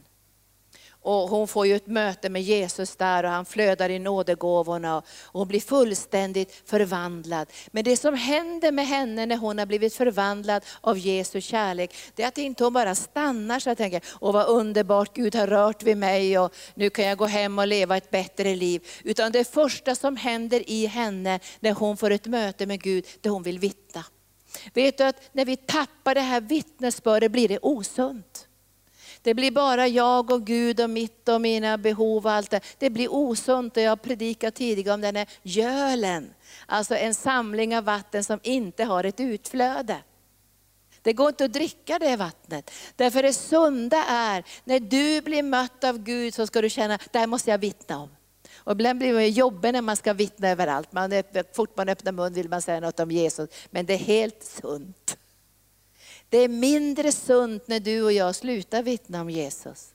Och 1.05 1.29
hon 1.29 1.47
får 1.47 1.67
ju 1.67 1.75
ett 1.75 1.87
möte 1.87 2.29
med 2.29 2.41
Jesus 2.41 2.95
där 2.95 3.23
och 3.23 3.29
han 3.29 3.45
flödar 3.45 3.89
i 3.89 3.99
nådegåvorna 3.99 4.97
och 4.97 5.05
hon 5.39 5.47
blir 5.47 5.59
fullständigt 5.59 6.61
förvandlad. 6.65 7.47
Men 7.71 7.83
det 7.83 7.97
som 7.97 8.13
händer 8.13 8.71
med 8.71 8.87
henne 8.87 9.25
när 9.25 9.37
hon 9.37 9.57
har 9.57 9.65
blivit 9.65 9.93
förvandlad 9.93 10.63
av 10.81 10.97
Jesu 10.97 11.41
kärlek, 11.41 11.95
det 12.15 12.23
är 12.23 12.27
att 12.27 12.37
inte 12.37 12.63
hon 12.63 12.73
bara 12.73 12.95
stannar 12.95 13.59
så 13.59 13.69
att 13.69 13.77
tänker, 13.77 14.01
åh 14.21 14.33
vad 14.33 14.47
underbart, 14.47 15.15
Gud 15.15 15.35
har 15.35 15.47
rört 15.47 15.83
vid 15.83 15.97
mig 15.97 16.39
och 16.39 16.55
nu 16.73 16.89
kan 16.89 17.05
jag 17.05 17.17
gå 17.17 17.25
hem 17.25 17.59
och 17.59 17.67
leva 17.67 17.97
ett 17.97 18.11
bättre 18.11 18.55
liv. 18.55 18.87
Utan 19.03 19.31
det 19.31 19.53
första 19.53 19.95
som 19.95 20.15
händer 20.15 20.69
i 20.69 20.85
henne 20.85 21.39
när 21.59 21.73
hon 21.73 21.97
får 21.97 22.11
ett 22.11 22.25
möte 22.25 22.65
med 22.65 22.81
Gud, 22.81 23.05
det 23.21 23.29
hon 23.29 23.43
vill 23.43 23.59
vittna. 23.59 24.03
Vet 24.73 24.97
du 24.97 25.03
att 25.03 25.29
när 25.33 25.45
vi 25.45 25.55
tappar 25.55 26.15
det 26.15 26.21
här 26.21 26.41
vittnesbördet 26.41 27.31
blir 27.31 27.47
det 27.47 27.59
osunt. 27.61 28.47
Det 29.21 29.33
blir 29.33 29.51
bara 29.51 29.87
jag 29.87 30.31
och 30.31 30.45
Gud 30.45 30.79
och 30.79 30.89
mitt 30.89 31.29
och 31.29 31.41
mina 31.41 31.77
behov 31.77 32.25
och 32.25 32.31
allt 32.31 32.49
det. 32.49 32.61
Det 32.77 32.89
blir 32.89 33.13
osunt 33.13 33.77
och 33.77 33.83
jag 33.83 34.01
predikar 34.01 34.51
tidigare 34.51 34.93
om 34.93 35.01
den 35.01 35.15
här 35.15 35.27
gölen. 35.43 36.33
Alltså 36.65 36.95
en 36.95 37.15
samling 37.15 37.77
av 37.77 37.83
vatten 37.83 38.23
som 38.23 38.39
inte 38.43 38.83
har 38.83 39.03
ett 39.03 39.19
utflöde. 39.19 39.97
Det 41.01 41.13
går 41.13 41.29
inte 41.29 41.45
att 41.45 41.53
dricka 41.53 41.99
det 41.99 42.15
vattnet. 42.15 42.71
Därför 42.95 43.23
det 43.23 43.33
sunda 43.33 44.03
är, 44.03 44.43
när 44.63 44.79
du 44.79 45.21
blir 45.21 45.43
mött 45.43 45.83
av 45.83 45.97
Gud 46.03 46.33
så 46.33 46.47
ska 46.47 46.61
du 46.61 46.69
känna, 46.69 46.99
det 47.11 47.19
här 47.19 47.27
måste 47.27 47.51
jag 47.51 47.57
vittna 47.57 47.99
om. 47.99 48.09
Och 48.65 48.71
ibland 48.71 48.99
blir 48.99 49.13
det 49.13 49.28
jobbigt 49.28 49.73
när 49.73 49.82
man 49.82 49.95
ska 49.95 50.13
vittna 50.13 50.49
överallt. 50.49 50.91
Man, 50.91 51.12
fort 51.54 51.78
man 51.78 51.89
öppnar 51.89 52.12
mun 52.12 52.34
vill 52.34 52.49
man 52.49 52.62
säga 52.62 52.80
något 52.80 52.99
om 52.99 53.12
Jesus, 53.12 53.49
men 53.69 53.86
det 53.86 53.93
är 53.93 53.97
helt 53.97 54.43
sunt. 54.43 55.17
Det 56.30 56.38
är 56.38 56.47
mindre 56.47 57.12
sunt 57.12 57.67
när 57.67 57.80
du 57.80 58.04
och 58.04 58.12
jag 58.12 58.36
slutar 58.36 58.84
vittna 58.84 59.21
om 59.21 59.30
Jesus. 59.30 59.94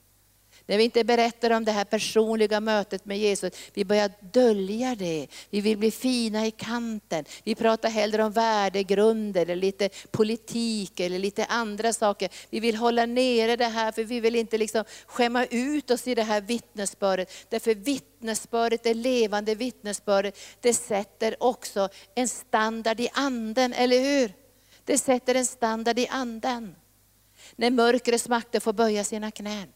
När 0.70 0.78
vi 0.78 0.84
inte 0.84 1.04
berättar 1.04 1.50
om 1.50 1.64
det 1.64 1.72
här 1.72 1.84
personliga 1.84 2.60
mötet 2.60 3.04
med 3.04 3.18
Jesus, 3.18 3.52
vi 3.74 3.84
börjar 3.84 4.10
dölja 4.20 4.94
det. 4.94 5.26
Vi 5.50 5.60
vill 5.60 5.78
bli 5.78 5.90
fina 5.90 6.46
i 6.46 6.50
kanten. 6.50 7.24
Vi 7.44 7.54
pratar 7.54 7.88
hellre 7.88 8.24
om 8.24 8.32
värdegrunder, 8.32 9.42
eller 9.42 9.56
lite 9.56 9.88
politik 10.10 11.00
eller 11.00 11.18
lite 11.18 11.44
andra 11.44 11.92
saker. 11.92 12.28
Vi 12.50 12.60
vill 12.60 12.76
hålla 12.76 13.06
nere 13.06 13.56
det 13.56 13.64
här 13.66 13.92
för 13.92 14.04
vi 14.04 14.20
vill 14.20 14.36
inte 14.36 14.58
liksom 14.58 14.84
skämma 15.06 15.44
ut 15.44 15.90
oss 15.90 16.06
i 16.06 16.14
det 16.14 16.22
här 16.22 16.40
vittnesbördet. 16.40 17.32
Därför 17.48 17.74
vittnesbördet, 17.74 18.82
det 18.82 18.94
levande 18.94 19.54
vittnesbördet, 19.54 20.38
det 20.60 20.74
sätter 20.74 21.42
också 21.42 21.88
en 22.14 22.28
standard 22.28 23.00
i 23.00 23.08
anden, 23.12 23.72
eller 23.72 24.00
hur? 24.00 24.32
Det 24.84 24.98
sätter 24.98 25.34
en 25.34 25.46
standard 25.46 25.98
i 25.98 26.08
anden. 26.08 26.76
När 27.56 27.70
mörkrets 27.70 28.28
makter 28.28 28.60
får 28.60 28.72
böja 28.72 29.04
sina 29.04 29.30
knän. 29.30 29.68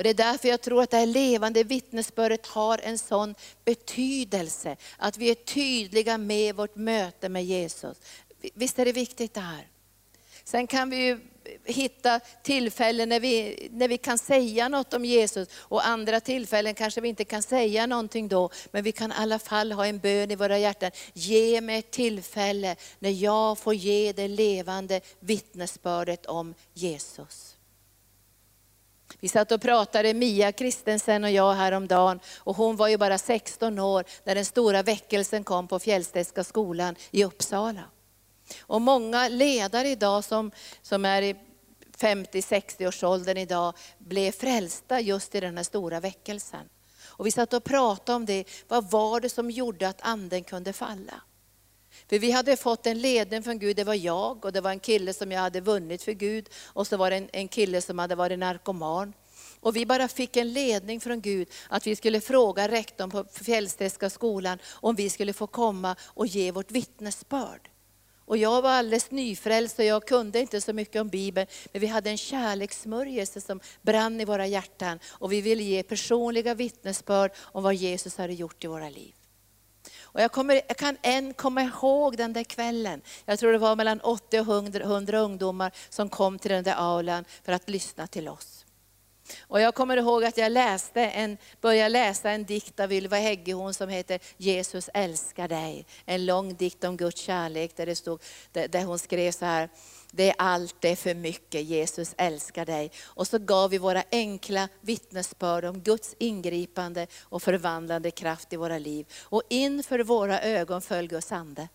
Och 0.00 0.04
Det 0.04 0.10
är 0.10 0.14
därför 0.14 0.48
jag 0.48 0.60
tror 0.60 0.82
att 0.82 0.90
det 0.90 0.96
här 0.96 1.06
levande 1.06 1.64
vittnesbördet 1.64 2.46
har 2.46 2.80
en 2.82 2.98
sån 2.98 3.34
betydelse. 3.64 4.76
Att 4.96 5.18
vi 5.18 5.30
är 5.30 5.34
tydliga 5.34 6.18
med 6.18 6.56
vårt 6.56 6.76
möte 6.76 7.28
med 7.28 7.44
Jesus. 7.44 8.00
Visst 8.54 8.78
är 8.78 8.84
det 8.84 8.92
viktigt 8.92 9.34
det 9.34 9.40
här? 9.40 9.68
Sen 10.44 10.66
kan 10.66 10.90
vi 10.90 10.96
ju 10.96 11.20
hitta 11.64 12.20
tillfällen 12.42 13.08
när 13.08 13.20
vi, 13.20 13.68
när 13.72 13.88
vi 13.88 13.98
kan 13.98 14.18
säga 14.18 14.68
något 14.68 14.94
om 14.94 15.04
Jesus 15.04 15.48
och 15.54 15.86
andra 15.86 16.20
tillfällen 16.20 16.74
kanske 16.74 17.00
vi 17.00 17.08
inte 17.08 17.24
kan 17.24 17.42
säga 17.42 17.86
någonting 17.86 18.28
då, 18.28 18.50
men 18.70 18.84
vi 18.84 18.92
kan 18.92 19.10
i 19.12 19.14
alla 19.16 19.38
fall 19.38 19.72
ha 19.72 19.86
en 19.86 19.98
bön 19.98 20.30
i 20.30 20.36
våra 20.36 20.58
hjärtan. 20.58 20.90
Ge 21.12 21.60
mig 21.60 21.78
ett 21.78 21.90
tillfälle 21.90 22.76
när 22.98 23.10
jag 23.10 23.58
får 23.58 23.74
ge 23.74 24.12
det 24.12 24.28
levande 24.28 25.00
vittnesbördet 25.20 26.26
om 26.26 26.54
Jesus. 26.74 27.56
Vi 29.20 29.28
satt 29.28 29.52
och 29.52 29.62
pratade, 29.62 30.14
Mia 30.14 30.52
Kristensen 30.52 31.24
och 31.24 31.30
jag 31.30 31.52
häromdagen, 31.52 32.20
och 32.38 32.56
hon 32.56 32.76
var 32.76 32.88
ju 32.88 32.96
bara 32.96 33.18
16 33.18 33.78
år 33.78 34.04
när 34.24 34.34
den 34.34 34.44
stora 34.44 34.82
väckelsen 34.82 35.44
kom 35.44 35.68
på 35.68 35.78
Fjällstedtska 35.78 36.44
skolan 36.44 36.96
i 37.10 37.24
Uppsala. 37.24 37.84
Och 38.60 38.80
många 38.80 39.28
ledare 39.28 39.88
idag 39.88 40.24
som, 40.24 40.50
som 40.82 41.04
är 41.04 41.22
i 41.22 41.36
50-60 41.98 42.88
års 42.88 43.04
åldern 43.04 43.36
idag 43.36 43.74
blev 43.98 44.32
frälsta 44.32 45.00
just 45.00 45.34
i 45.34 45.40
den 45.40 45.56
här 45.56 45.64
stora 45.64 46.00
väckelsen. 46.00 46.68
Och 47.04 47.26
vi 47.26 47.30
satt 47.30 47.52
och 47.52 47.64
pratade 47.64 48.16
om 48.16 48.26
det, 48.26 48.44
vad 48.68 48.90
var 48.90 49.20
det 49.20 49.28
som 49.28 49.50
gjorde 49.50 49.88
att 49.88 50.00
anden 50.02 50.44
kunde 50.44 50.72
falla? 50.72 51.22
För 52.08 52.18
vi 52.18 52.30
hade 52.30 52.56
fått 52.56 52.86
en 52.86 53.00
ledning 53.00 53.42
från 53.42 53.58
Gud, 53.58 53.76
det 53.76 53.84
var 53.84 53.94
jag 53.94 54.44
och 54.44 54.52
det 54.52 54.60
var 54.60 54.70
en 54.70 54.80
kille 54.80 55.14
som 55.14 55.32
jag 55.32 55.40
hade 55.40 55.60
vunnit 55.60 56.02
för 56.02 56.12
Gud 56.12 56.48
och 56.66 56.86
så 56.86 56.96
var 56.96 57.10
det 57.10 57.16
en, 57.16 57.28
en 57.32 57.48
kille 57.48 57.80
som 57.80 57.98
hade 57.98 58.14
varit 58.14 58.38
narkoman. 58.38 59.12
Och 59.60 59.76
vi 59.76 59.86
bara 59.86 60.08
fick 60.08 60.36
en 60.36 60.52
ledning 60.52 61.00
från 61.00 61.20
Gud 61.20 61.48
att 61.68 61.86
vi 61.86 61.96
skulle 61.96 62.20
fråga 62.20 62.68
rektorn 62.68 63.10
på 63.10 63.24
Fjällstedtska 63.32 64.10
skolan 64.10 64.58
om 64.72 64.94
vi 64.94 65.10
skulle 65.10 65.32
få 65.32 65.46
komma 65.46 65.96
och 66.02 66.26
ge 66.26 66.52
vårt 66.52 66.70
vittnesbörd. 66.70 67.70
Och 68.30 68.36
jag 68.36 68.62
var 68.62 68.70
alldeles 68.70 69.10
nyfrälst 69.10 69.78
och 69.78 69.84
jag 69.84 70.06
kunde 70.06 70.40
inte 70.40 70.60
så 70.60 70.72
mycket 70.72 71.00
om 71.00 71.08
Bibeln, 71.08 71.46
men 71.72 71.80
vi 71.80 71.86
hade 71.86 72.10
en 72.10 72.18
kärlekssmörjelse 72.18 73.40
som 73.40 73.60
brann 73.82 74.20
i 74.20 74.24
våra 74.24 74.46
hjärtan 74.46 74.98
och 75.08 75.32
vi 75.32 75.40
ville 75.40 75.62
ge 75.62 75.82
personliga 75.82 76.54
vittnesbörd 76.54 77.32
om 77.36 77.62
vad 77.62 77.74
Jesus 77.74 78.16
hade 78.16 78.32
gjort 78.32 78.64
i 78.64 78.66
våra 78.66 78.88
liv. 78.88 79.14
Och 80.12 80.20
jag, 80.20 80.32
kommer, 80.32 80.62
jag 80.68 80.76
kan 80.76 80.96
än 81.02 81.34
komma 81.34 81.62
ihåg 81.62 82.16
den 82.16 82.32
där 82.32 82.44
kvällen. 82.44 83.02
Jag 83.24 83.38
tror 83.38 83.52
det 83.52 83.58
var 83.58 83.76
mellan 83.76 84.00
80 84.00 84.40
och 84.40 84.46
100, 84.46 84.80
100 84.80 85.18
ungdomar 85.18 85.72
som 85.88 86.08
kom 86.08 86.38
till 86.38 86.50
den 86.50 86.64
där 86.64 86.74
aulan 86.74 87.24
för 87.44 87.52
att 87.52 87.68
lyssna 87.68 88.06
till 88.06 88.28
oss. 88.28 88.64
Och 89.40 89.60
jag 89.60 89.74
kommer 89.74 89.96
ihåg 89.96 90.24
att 90.24 90.36
jag 90.36 90.52
läste 90.52 91.00
en, 91.00 91.38
började 91.60 91.88
läsa 91.88 92.30
en 92.30 92.44
dikt 92.44 92.80
av 92.80 92.92
Ylva 92.92 93.16
Häggehorn 93.16 93.74
som 93.74 93.88
heter 93.88 94.20
Jesus 94.36 94.90
älskar 94.94 95.48
dig. 95.48 95.86
En 96.04 96.26
lång 96.26 96.54
dikt 96.54 96.84
om 96.84 96.96
Guds 96.96 97.20
kärlek 97.20 97.76
där, 97.76 97.86
det 97.86 97.96
stod, 97.96 98.22
där, 98.52 98.68
där 98.68 98.84
hon 98.84 98.98
skrev 98.98 99.32
så 99.32 99.44
här, 99.44 99.68
det 100.12 100.28
är 100.28 100.34
allt, 100.38 100.76
det 100.80 100.88
är 100.88 100.96
för 100.96 101.14
mycket, 101.14 101.62
Jesus 101.64 102.14
älskar 102.18 102.66
dig. 102.66 102.92
Och 103.04 103.26
så 103.26 103.38
gav 103.38 103.70
vi 103.70 103.78
våra 103.78 104.04
enkla 104.12 104.68
vittnesbörd 104.80 105.64
om 105.64 105.80
Guds 105.80 106.14
ingripande 106.18 107.06
och 107.22 107.42
förvandlande 107.42 108.10
kraft 108.10 108.52
i 108.52 108.56
våra 108.56 108.78
liv. 108.78 109.06
Och 109.22 109.42
inför 109.50 109.98
våra 109.98 110.40
ögon 110.40 110.82
föll 110.82 111.08
Guds 111.08 111.32
ande. 111.32 111.68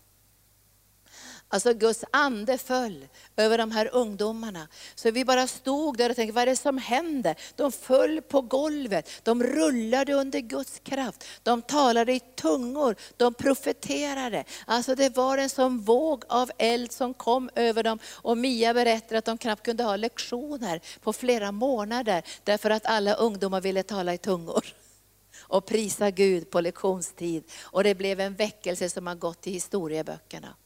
Alltså 1.48 1.72
Guds 1.72 2.04
ande 2.10 2.58
föll 2.58 3.06
över 3.36 3.58
de 3.58 3.70
här 3.70 3.90
ungdomarna. 3.92 4.68
Så 4.94 5.10
vi 5.10 5.24
bara 5.24 5.46
stod 5.46 5.96
där 5.96 6.10
och 6.10 6.16
tänkte, 6.16 6.34
vad 6.34 6.42
är 6.42 6.46
det 6.46 6.56
som 6.56 6.78
händer? 6.78 7.36
De 7.56 7.72
föll 7.72 8.22
på 8.22 8.40
golvet, 8.40 9.10
de 9.22 9.42
rullade 9.42 10.14
under 10.14 10.40
Guds 10.40 10.78
kraft. 10.78 11.24
De 11.42 11.62
talade 11.62 12.12
i 12.12 12.20
tungor, 12.20 12.96
de 13.16 13.34
profeterade. 13.34 14.44
Alltså 14.66 14.94
det 14.94 15.16
var 15.16 15.38
en 15.38 15.50
sån 15.50 15.80
våg 15.80 16.24
av 16.28 16.50
eld 16.58 16.92
som 16.92 17.14
kom 17.14 17.50
över 17.54 17.82
dem. 17.82 17.98
Och 18.06 18.38
Mia 18.38 18.74
berättade 18.74 19.18
att 19.18 19.24
de 19.24 19.38
knappt 19.38 19.64
kunde 19.64 19.84
ha 19.84 19.96
lektioner 19.96 20.80
på 21.00 21.12
flera 21.12 21.52
månader, 21.52 22.22
därför 22.44 22.70
att 22.70 22.86
alla 22.86 23.14
ungdomar 23.14 23.60
ville 23.60 23.82
tala 23.82 24.14
i 24.14 24.18
tungor 24.18 24.66
och 25.40 25.66
prisa 25.66 26.10
Gud 26.10 26.50
på 26.50 26.60
lektionstid. 26.60 27.44
Och 27.62 27.84
det 27.84 27.94
blev 27.94 28.20
en 28.20 28.34
väckelse 28.34 28.90
som 28.90 29.06
har 29.06 29.14
gått 29.14 29.46
i 29.46 29.50
historieböckerna. 29.50 30.56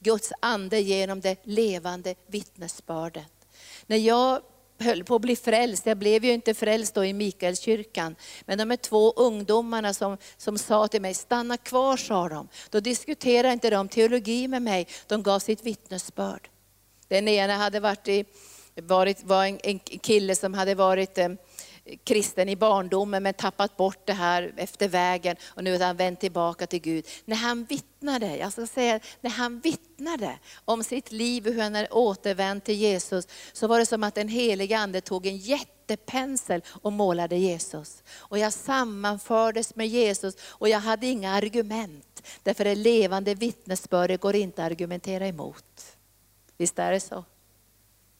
Guds 0.00 0.32
ande 0.40 0.80
genom 0.80 1.20
det 1.20 1.46
levande 1.46 2.14
vittnesbördet. 2.26 3.32
När 3.86 3.96
jag 3.96 4.42
höll 4.78 5.04
på 5.04 5.14
att 5.14 5.22
bli 5.22 5.36
frälst, 5.36 5.86
jag 5.86 5.98
blev 5.98 6.24
ju 6.24 6.32
inte 6.32 6.54
frälst 6.54 6.94
då 6.94 7.04
i 7.04 7.12
Mikaelskyrkan, 7.12 8.16
men 8.44 8.58
de 8.58 8.70
är 8.70 8.76
två 8.76 9.12
ungdomarna 9.12 9.94
som, 9.94 10.16
som 10.36 10.58
sa 10.58 10.88
till 10.88 11.02
mig, 11.02 11.14
stanna 11.14 11.56
kvar 11.56 11.96
sa 11.96 12.28
de. 12.28 12.48
Då 12.70 12.80
diskuterade 12.80 13.52
inte 13.52 13.70
de 13.70 13.88
teologi 13.88 14.48
med 14.48 14.62
mig, 14.62 14.88
de 15.06 15.22
gav 15.22 15.38
sitt 15.38 15.64
vittnesbörd. 15.64 16.48
Den 17.08 17.28
ena 17.28 17.56
hade 17.56 17.80
varit 17.80 18.08
i, 18.08 18.24
varit, 18.82 19.24
var 19.24 19.44
en, 19.44 19.58
en 19.62 19.78
kille 19.78 20.36
som 20.36 20.54
hade 20.54 20.74
varit 20.74 21.18
eh, 21.18 21.28
kristen 22.04 22.48
i 22.48 22.56
barndomen 22.56 23.22
men 23.22 23.34
tappat 23.34 23.76
bort 23.76 24.06
det 24.06 24.12
här 24.12 24.52
efter 24.56 24.88
vägen 24.88 25.36
och 25.46 25.64
nu 25.64 25.72
har 25.72 25.86
han 25.86 25.96
vänt 25.96 26.20
tillbaka 26.20 26.66
till 26.66 26.80
Gud. 26.80 27.06
När 27.24 27.36
han 27.36 27.64
vittnade, 27.64 28.36
jag 28.36 28.52
ska 28.52 28.66
säga, 28.66 29.00
när 29.20 29.30
han 29.30 29.60
vittnade 29.60 30.38
om 30.64 30.84
sitt 30.84 31.12
liv 31.12 31.46
och 31.46 31.52
hur 31.52 31.62
han 31.62 31.74
hade 31.74 31.88
återvänt 31.88 32.64
till 32.64 32.74
Jesus, 32.74 33.28
så 33.52 33.66
var 33.66 33.78
det 33.78 33.86
som 33.86 34.04
att 34.04 34.14
den 34.14 34.28
heliga 34.28 34.78
ande 34.78 35.00
tog 35.00 35.26
en 35.26 35.36
jättepensel 35.36 36.62
och 36.82 36.92
målade 36.92 37.36
Jesus. 37.36 38.02
Och 38.16 38.38
jag 38.38 38.52
sammanfördes 38.52 39.76
med 39.76 39.86
Jesus 39.86 40.36
och 40.42 40.68
jag 40.68 40.80
hade 40.80 41.06
inga 41.06 41.32
argument. 41.32 42.22
Därför 42.42 42.64
det 42.64 42.74
levande 42.74 43.34
vittnesbördet 43.34 44.20
går 44.20 44.36
inte 44.36 44.64
att 44.64 44.70
argumentera 44.70 45.26
emot. 45.26 45.96
Visst 46.56 46.78
är 46.78 46.92
det 46.92 47.00
så? 47.00 47.24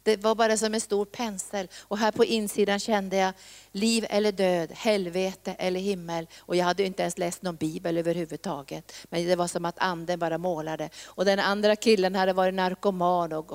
Det 0.02 0.16
var 0.16 0.34
bara 0.34 0.56
som 0.56 0.74
en 0.74 0.80
stor 0.80 1.04
pensel. 1.04 1.68
Och 1.80 1.98
här 1.98 2.12
på 2.12 2.24
insidan 2.24 2.78
kände 2.78 3.16
jag 3.16 3.32
liv 3.72 4.06
eller 4.10 4.32
död, 4.32 4.72
helvete 4.72 5.56
eller 5.58 5.80
himmel. 5.80 6.26
Och 6.38 6.56
jag 6.56 6.64
hade 6.64 6.84
inte 6.84 7.02
ens 7.02 7.18
läst 7.18 7.42
någon 7.42 7.56
bibel 7.56 7.98
överhuvudtaget. 7.98 8.92
Men 9.04 9.26
det 9.26 9.36
var 9.36 9.46
som 9.46 9.64
att 9.64 9.78
anden 9.78 10.18
bara 10.18 10.38
målade. 10.38 10.90
Och 11.06 11.24
den 11.24 11.38
andra 11.38 11.76
killen 11.76 12.14
hade 12.14 12.32
varit 12.32 12.54
narkoman 12.54 13.32
och 13.32 13.46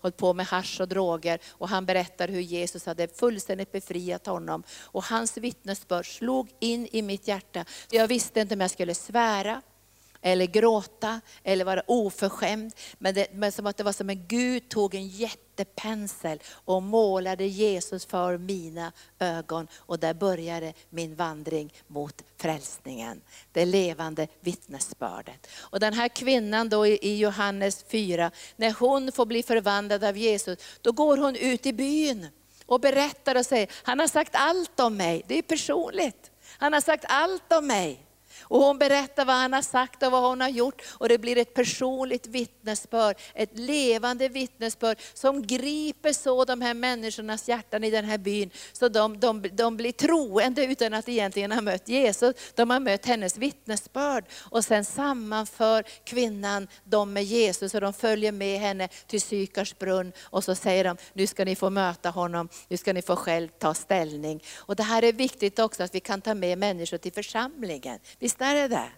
hållit 0.00 0.16
på 0.16 0.34
med 0.34 0.46
hash 0.46 0.80
och 0.80 0.88
droger. 0.88 1.38
Och 1.50 1.68
han 1.68 1.86
berättade 1.86 2.32
hur 2.32 2.40
Jesus 2.40 2.86
hade 2.86 3.08
fullständigt 3.08 3.72
befriat 3.72 4.26
honom. 4.26 4.62
Och 4.82 5.04
hans 5.04 5.36
vittnesbörd 5.36 6.16
slog 6.16 6.48
in 6.60 6.88
i 6.92 7.02
mitt 7.02 7.28
hjärta. 7.28 7.64
Jag 7.90 8.08
visste 8.08 8.40
inte 8.40 8.54
om 8.54 8.60
jag 8.60 8.70
skulle 8.70 8.94
svära 8.94 9.62
eller 10.26 10.46
gråta 10.46 11.20
eller 11.42 11.64
vara 11.64 11.82
oförskämd. 11.86 12.72
Men, 12.98 13.14
det, 13.14 13.26
men 13.32 13.52
som 13.52 13.66
att 13.66 13.76
det 13.76 13.84
var 13.84 13.92
som 13.92 14.10
att 14.10 14.16
Gud 14.16 14.68
tog 14.68 14.94
en 14.94 15.08
jättepensel 15.08 16.42
och 16.52 16.82
målade 16.82 17.44
Jesus 17.44 18.06
för 18.06 18.38
mina 18.38 18.92
ögon. 19.18 19.68
Och 19.74 19.98
där 19.98 20.14
började 20.14 20.72
min 20.90 21.14
vandring 21.14 21.72
mot 21.86 22.22
frälsningen. 22.36 23.20
Det 23.52 23.64
levande 23.64 24.28
vittnesbördet. 24.40 25.46
Och 25.56 25.80
den 25.80 25.94
här 25.94 26.08
kvinnan 26.08 26.68
då 26.68 26.86
i 26.86 27.16
Johannes 27.18 27.84
4, 27.88 28.30
när 28.56 28.72
hon 28.72 29.12
får 29.12 29.26
bli 29.26 29.42
förvandlad 29.42 30.04
av 30.04 30.16
Jesus, 30.16 30.58
då 30.80 30.92
går 30.92 31.16
hon 31.16 31.36
ut 31.36 31.66
i 31.66 31.72
byn 31.72 32.28
och 32.66 32.80
berättar 32.80 33.34
och 33.34 33.46
säger, 33.46 33.68
han 33.82 34.00
har 34.00 34.08
sagt 34.08 34.34
allt 34.34 34.80
om 34.80 34.96
mig. 34.96 35.22
Det 35.26 35.38
är 35.38 35.42
personligt. 35.42 36.30
Han 36.58 36.72
har 36.72 36.80
sagt 36.80 37.04
allt 37.08 37.52
om 37.52 37.66
mig. 37.66 38.03
Och 38.44 38.60
hon 38.60 38.78
berättar 38.78 39.24
vad 39.24 39.36
han 39.36 39.52
har 39.52 39.62
sagt 39.62 40.02
och 40.02 40.12
vad 40.12 40.22
hon 40.22 40.40
har 40.40 40.48
gjort. 40.48 40.82
Och 40.90 41.08
det 41.08 41.18
blir 41.18 41.38
ett 41.38 41.54
personligt 41.54 42.26
vittnesbörd, 42.26 43.16
ett 43.34 43.58
levande 43.58 44.28
vittnesbörd 44.28 44.98
som 45.14 45.46
griper 45.46 46.12
så 46.12 46.44
de 46.44 46.60
här 46.60 46.74
människornas 46.74 47.48
hjärtan 47.48 47.84
i 47.84 47.90
den 47.90 48.04
här 48.04 48.18
byn. 48.18 48.50
Så 48.72 48.88
de, 48.88 49.20
de, 49.20 49.42
de 49.52 49.76
blir 49.76 49.92
troende 49.92 50.64
utan 50.64 50.94
att 50.94 51.08
egentligen 51.08 51.52
ha 51.52 51.60
mött 51.60 51.88
Jesus. 51.88 52.36
De 52.54 52.70
har 52.70 52.80
mött 52.80 53.06
hennes 53.06 53.38
vittnesbörd. 53.38 54.24
Och 54.34 54.64
sen 54.64 54.84
sammanför 54.84 55.84
kvinnan 56.04 56.68
dem 56.84 57.12
med 57.12 57.24
Jesus 57.24 57.74
och 57.74 57.80
de 57.80 57.92
följer 57.92 58.32
med 58.32 58.60
henne 58.60 58.88
till 59.06 59.20
Sykars 59.20 59.78
brunn. 59.78 60.12
Och 60.22 60.44
så 60.44 60.54
säger 60.54 60.84
de, 60.84 60.96
nu 61.12 61.26
ska 61.26 61.44
ni 61.44 61.56
få 61.56 61.70
möta 61.70 62.10
honom, 62.10 62.48
nu 62.68 62.76
ska 62.76 62.92
ni 62.92 63.02
få 63.02 63.16
själv 63.16 63.48
ta 63.48 63.74
ställning. 63.74 64.42
Och 64.56 64.76
det 64.76 64.82
här 64.82 65.04
är 65.04 65.12
viktigt 65.12 65.58
också 65.58 65.82
att 65.82 65.94
vi 65.94 66.00
kan 66.00 66.20
ta 66.20 66.34
med 66.34 66.58
människor 66.58 66.98
till 66.98 67.12
församlingen. 67.12 67.98
Vi 68.18 68.28
är 68.40 68.54
det 68.54 68.68
det? 68.68 68.88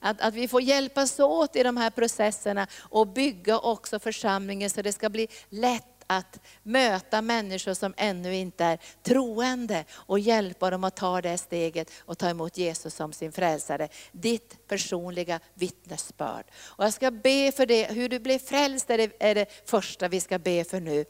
Att, 0.00 0.20
att 0.20 0.34
vi 0.34 0.48
får 0.48 0.62
hjälpas 0.62 1.20
åt 1.20 1.56
i 1.56 1.62
de 1.62 1.76
här 1.76 1.90
processerna 1.90 2.66
och 2.78 3.08
bygga 3.08 3.58
också 3.58 3.98
församlingen 3.98 4.70
så 4.70 4.82
det 4.82 4.92
ska 4.92 5.08
bli 5.08 5.28
lätt 5.48 5.84
att 6.06 6.40
möta 6.62 7.22
människor 7.22 7.74
som 7.74 7.94
ännu 7.96 8.34
inte 8.34 8.64
är 8.64 8.78
troende 9.02 9.84
och 9.92 10.18
hjälpa 10.18 10.70
dem 10.70 10.84
att 10.84 10.96
ta 10.96 11.20
det 11.20 11.38
steget 11.38 11.90
och 11.98 12.18
ta 12.18 12.28
emot 12.28 12.56
Jesus 12.56 12.94
som 12.94 13.12
sin 13.12 13.32
frälsare. 13.32 13.88
Ditt 14.12 14.68
personliga 14.68 15.40
vittnesbörd. 15.54 16.44
Och 16.54 16.84
jag 16.84 16.92
ska 16.92 17.10
be 17.10 17.52
för 17.52 17.66
det, 17.66 17.92
hur 17.92 18.08
du 18.08 18.18
blev 18.18 18.38
frälst 18.38 18.90
är 18.90 18.98
det, 18.98 19.12
är 19.18 19.34
det 19.34 19.46
första 19.64 20.08
vi 20.08 20.20
ska 20.20 20.38
be 20.38 20.64
för 20.64 20.80
nu. 20.80 21.04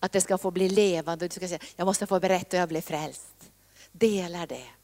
Att 0.00 0.12
det 0.12 0.20
ska 0.20 0.38
få 0.38 0.50
bli 0.50 0.68
levande. 0.68 1.28
Du 1.28 1.34
ska 1.34 1.48
säga, 1.48 1.60
jag 1.76 1.84
måste 1.84 2.06
få 2.06 2.20
berätta 2.20 2.56
hur 2.56 2.60
jag 2.60 2.68
blev 2.68 2.80
frälst. 2.80 3.50
Dela 3.92 4.46
det. 4.46 4.79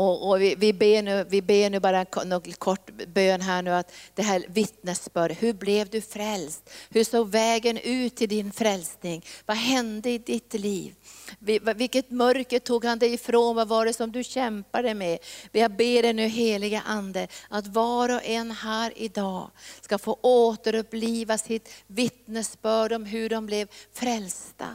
Och, 0.00 0.28
och 0.28 0.40
vi, 0.40 0.54
vi, 0.54 0.72
ber 0.72 1.02
nu, 1.02 1.24
vi 1.28 1.42
ber 1.42 1.70
nu 1.70 1.80
bara 1.80 1.98
en 2.00 2.40
kort 2.58 2.90
bön 3.06 3.40
här 3.40 3.62
nu, 3.62 3.70
att 3.70 3.92
det 4.14 4.22
här 4.22 4.44
vittnesbörd. 4.48 5.32
Hur 5.32 5.52
blev 5.52 5.88
du 5.88 6.00
frälst? 6.00 6.70
Hur 6.90 7.04
såg 7.04 7.28
vägen 7.28 7.78
ut 7.78 8.16
till 8.16 8.28
din 8.28 8.52
frälsning? 8.52 9.24
Vad 9.46 9.56
hände 9.56 10.10
i 10.10 10.18
ditt 10.18 10.54
liv? 10.54 10.94
Vilket 11.76 12.10
mörker 12.10 12.58
tog 12.58 12.84
han 12.84 12.98
dig 12.98 13.14
ifrån? 13.14 13.56
Vad 13.56 13.68
var 13.68 13.86
det 13.86 13.92
som 13.92 14.12
du 14.12 14.24
kämpade 14.24 14.94
med? 14.94 15.18
Jag 15.52 15.76
ber 15.76 16.02
dig 16.02 16.12
nu 16.12 16.26
heliga 16.26 16.82
Ande, 16.86 17.28
att 17.48 17.66
var 17.66 18.08
och 18.08 18.24
en 18.24 18.50
här 18.50 18.92
idag 18.96 19.50
ska 19.80 19.98
få 19.98 20.18
återuppliva 20.22 21.38
sitt 21.38 21.68
vittnesbörd 21.86 22.92
om 22.92 23.04
hur 23.04 23.28
de 23.28 23.46
blev 23.46 23.68
frälsta. 23.92 24.66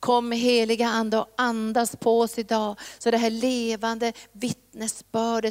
Kom 0.00 0.32
heliga 0.32 0.88
Ande 0.88 1.18
och 1.18 1.28
andas 1.36 1.96
på 1.96 2.20
oss 2.20 2.38
idag, 2.38 2.78
så 2.98 3.10
det 3.10 3.16
här 3.16 3.30
levande 3.30 4.12
vittnesbördet 4.32 4.65